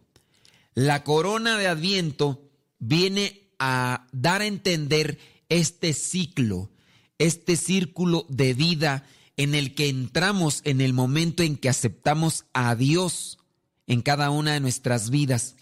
La 0.76 1.04
corona 1.04 1.58
de 1.58 1.68
Adviento 1.68 2.52
viene 2.78 3.50
a 3.58 4.08
dar 4.12 4.42
a 4.42 4.46
entender 4.46 5.18
este 5.50 5.94
ciclo, 5.94 6.70
este 7.18 7.55
círculo 7.55 8.26
de 8.30 8.53
vida 8.53 9.05
en 9.38 9.55
el 9.55 9.76
que 9.76 9.89
entramos 9.89 10.61
en 10.64 10.82
el 10.82 10.93
momento 10.93 11.43
en 11.43 11.57
que 11.57 11.70
aceptamos 11.70 12.45
a 12.53 12.76
Dios 12.76 13.39
en 13.88 14.01
cada 14.01 14.30
una 14.30 14.53
de 14.53 14.59
nuestras 14.59 15.09
vidas. 15.09 15.55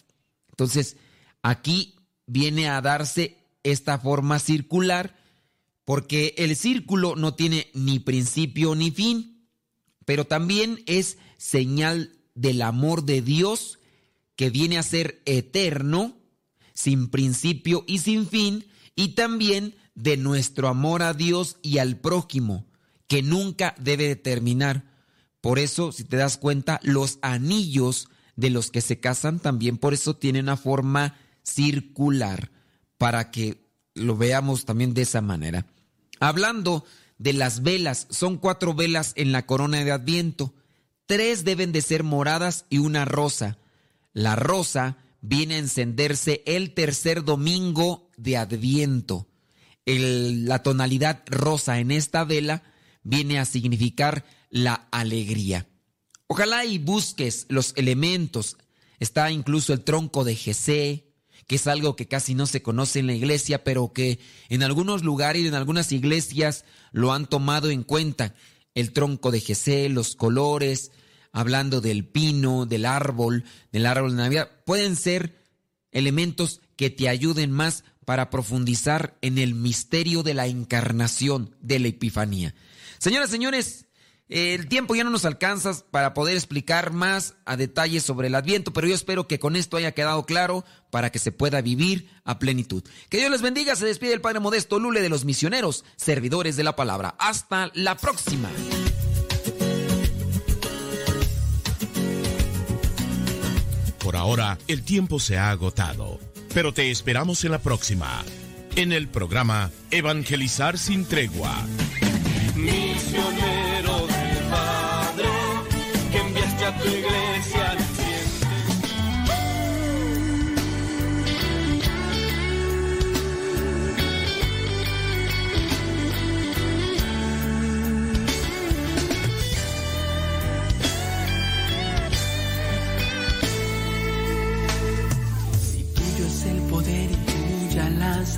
Entonces, 0.49 0.97
aquí 1.41 1.95
viene 2.27 2.69
a 2.69 2.81
darse 2.81 3.37
esta 3.63 3.99
forma 3.99 4.39
circular 4.39 5.15
porque 5.85 6.35
el 6.37 6.55
círculo 6.55 7.15
no 7.15 7.33
tiene 7.33 7.67
ni 7.73 7.99
principio 7.99 8.75
ni 8.75 8.91
fin, 8.91 9.47
pero 10.05 10.25
también 10.25 10.83
es 10.85 11.17
señal 11.37 12.17
del 12.35 12.61
amor 12.61 13.03
de 13.03 13.21
Dios 13.21 13.79
que 14.35 14.49
viene 14.49 14.77
a 14.77 14.83
ser 14.83 15.21
eterno 15.25 16.17
sin 16.73 17.09
principio 17.09 17.83
y 17.87 17.99
sin 17.99 18.27
fin, 18.27 18.65
y 18.95 19.09
también 19.09 19.75
de 20.01 20.17
nuestro 20.17 20.67
amor 20.67 21.03
a 21.03 21.13
Dios 21.13 21.57
y 21.61 21.77
al 21.77 21.97
prójimo, 21.97 22.65
que 23.07 23.21
nunca 23.21 23.75
debe 23.79 24.07
de 24.07 24.15
terminar. 24.15 24.83
Por 25.41 25.59
eso, 25.59 25.91
si 25.91 26.03
te 26.03 26.17
das 26.17 26.37
cuenta, 26.37 26.79
los 26.81 27.19
anillos 27.21 28.09
de 28.35 28.49
los 28.49 28.71
que 28.71 28.81
se 28.81 28.99
casan 28.99 29.39
también 29.39 29.77
por 29.77 29.93
eso 29.93 30.15
tienen 30.15 30.45
una 30.45 30.57
forma 30.57 31.15
circular, 31.43 32.51
para 32.97 33.29
que 33.29 33.67
lo 33.93 34.17
veamos 34.17 34.65
también 34.65 34.93
de 34.93 35.03
esa 35.03 35.21
manera. 35.21 35.67
Hablando 36.19 36.83
de 37.19 37.33
las 37.33 37.61
velas, 37.61 38.07
son 38.09 38.37
cuatro 38.37 38.73
velas 38.73 39.13
en 39.15 39.31
la 39.31 39.45
corona 39.45 39.83
de 39.83 39.91
Adviento. 39.91 40.55
Tres 41.05 41.43
deben 41.43 41.71
de 41.71 41.81
ser 41.81 42.03
moradas 42.03 42.65
y 42.69 42.79
una 42.79 43.05
rosa. 43.05 43.59
La 44.13 44.35
rosa 44.35 44.97
viene 45.21 45.55
a 45.55 45.59
encenderse 45.59 46.41
el 46.47 46.73
tercer 46.73 47.23
domingo 47.23 48.09
de 48.17 48.37
Adviento. 48.37 49.27
La 49.85 50.63
tonalidad 50.63 51.23
rosa 51.27 51.79
en 51.79 51.91
esta 51.91 52.23
vela 52.23 52.63
viene 53.03 53.39
a 53.39 53.45
significar 53.45 54.25
la 54.49 54.87
alegría. 54.91 55.67
Ojalá 56.27 56.65
y 56.65 56.77
busques 56.77 57.45
los 57.49 57.73
elementos. 57.75 58.57
Está 58.99 59.31
incluso 59.31 59.73
el 59.73 59.83
tronco 59.83 60.23
de 60.23 60.35
Jesé, 60.35 61.11
que 61.47 61.55
es 61.55 61.67
algo 61.67 61.95
que 61.95 62.07
casi 62.07 62.35
no 62.35 62.45
se 62.45 62.61
conoce 62.61 62.99
en 62.99 63.07
la 63.07 63.13
iglesia, 63.13 63.63
pero 63.63 63.91
que 63.91 64.19
en 64.49 64.63
algunos 64.63 65.03
lugares 65.03 65.45
en 65.45 65.55
algunas 65.55 65.91
iglesias 65.91 66.63
lo 66.91 67.11
han 67.11 67.25
tomado 67.25 67.69
en 67.69 67.83
cuenta. 67.83 68.35
El 68.75 68.93
tronco 68.93 69.31
de 69.31 69.41
Jesé, 69.41 69.89
los 69.89 70.15
colores, 70.15 70.91
hablando 71.33 71.81
del 71.81 72.05
pino, 72.05 72.65
del 72.65 72.85
árbol, 72.85 73.43
del 73.71 73.85
árbol 73.85 74.11
de 74.11 74.17
Navidad, 74.17 74.51
pueden 74.65 74.95
ser 74.95 75.35
elementos 75.91 76.61
que 76.77 76.89
te 76.89 77.09
ayuden 77.09 77.51
más 77.51 77.83
para 78.05 78.29
profundizar 78.29 79.17
en 79.21 79.37
el 79.37 79.55
misterio 79.55 80.23
de 80.23 80.33
la 80.33 80.47
encarnación, 80.47 81.55
de 81.61 81.79
la 81.79 81.87
Epifanía. 81.89 82.53
Señoras, 82.97 83.29
señores, 83.29 83.85
el 84.31 84.67
tiempo 84.67 84.95
ya 84.95 85.03
no 85.03 85.09
nos 85.09 85.25
alcanza 85.25 85.73
para 85.91 86.13
poder 86.13 86.37
explicar 86.37 86.93
más 86.93 87.35
a 87.45 87.57
detalle 87.57 87.99
sobre 87.99 88.27
el 88.27 88.35
Adviento, 88.35 88.71
pero 88.71 88.87
yo 88.87 88.95
espero 88.95 89.27
que 89.27 89.39
con 89.39 89.57
esto 89.57 89.75
haya 89.75 89.91
quedado 89.91 90.25
claro 90.25 90.63
para 90.89 91.11
que 91.11 91.19
se 91.19 91.33
pueda 91.33 91.61
vivir 91.61 92.09
a 92.23 92.39
plenitud. 92.39 92.81
Que 93.09 93.17
Dios 93.17 93.29
les 93.29 93.41
bendiga, 93.41 93.75
se 93.75 93.85
despide 93.85 94.13
el 94.13 94.21
Padre 94.21 94.39
Modesto 94.39 94.79
Lule 94.79 95.01
de 95.01 95.09
los 95.09 95.25
misioneros, 95.25 95.83
servidores 95.97 96.55
de 96.55 96.63
la 96.63 96.77
palabra. 96.77 97.13
Hasta 97.19 97.71
la 97.73 97.97
próxima. 97.97 98.49
Por 103.99 104.15
ahora, 104.15 104.57
el 104.67 104.83
tiempo 104.83 105.19
se 105.19 105.37
ha 105.37 105.51
agotado, 105.51 106.19
pero 106.53 106.73
te 106.73 106.91
esperamos 106.91 107.43
en 107.45 107.51
la 107.51 107.59
próxima, 107.59 108.23
en 108.75 108.91
el 108.91 109.07
programa 109.07 109.71
Evangelizar 109.91 110.77
sin 110.77 111.05
tregua. 111.05 111.65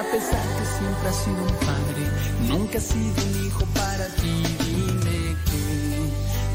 a 0.00 0.02
pesar 0.04 0.46
que 0.56 0.64
siempre 0.78 1.08
has 1.10 1.16
sido 1.24 1.42
un 1.42 1.56
padre, 1.68 2.02
nunca 2.48 2.78
has 2.78 2.84
sido 2.84 3.22
un 3.22 3.46
hijo 3.46 3.64
para 3.74 4.06
ti. 4.20 4.34
Dime 4.64 5.36
que 5.48 5.62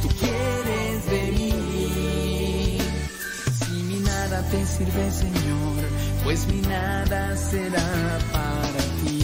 tú 0.02 0.08
quieres 0.20 1.06
de 1.14 1.22
mí. 1.38 2.80
Si 3.60 3.72
mi 3.84 4.00
nada 4.00 4.42
te 4.50 4.66
sirve, 4.66 5.12
Señor, 5.12 5.82
pues 6.24 6.48
mi 6.48 6.62
nada 6.62 7.38
será 7.38 8.18
para 8.32 8.84
ti. 9.02 9.22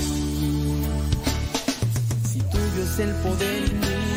Si 2.30 2.39
tuyo 2.41 2.84
es 2.84 2.99
el 2.99 3.13
poder 3.26 3.63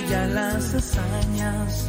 y 0.06 0.10
ya 0.10 0.26
las 0.26 0.74
hazañas 0.74 1.88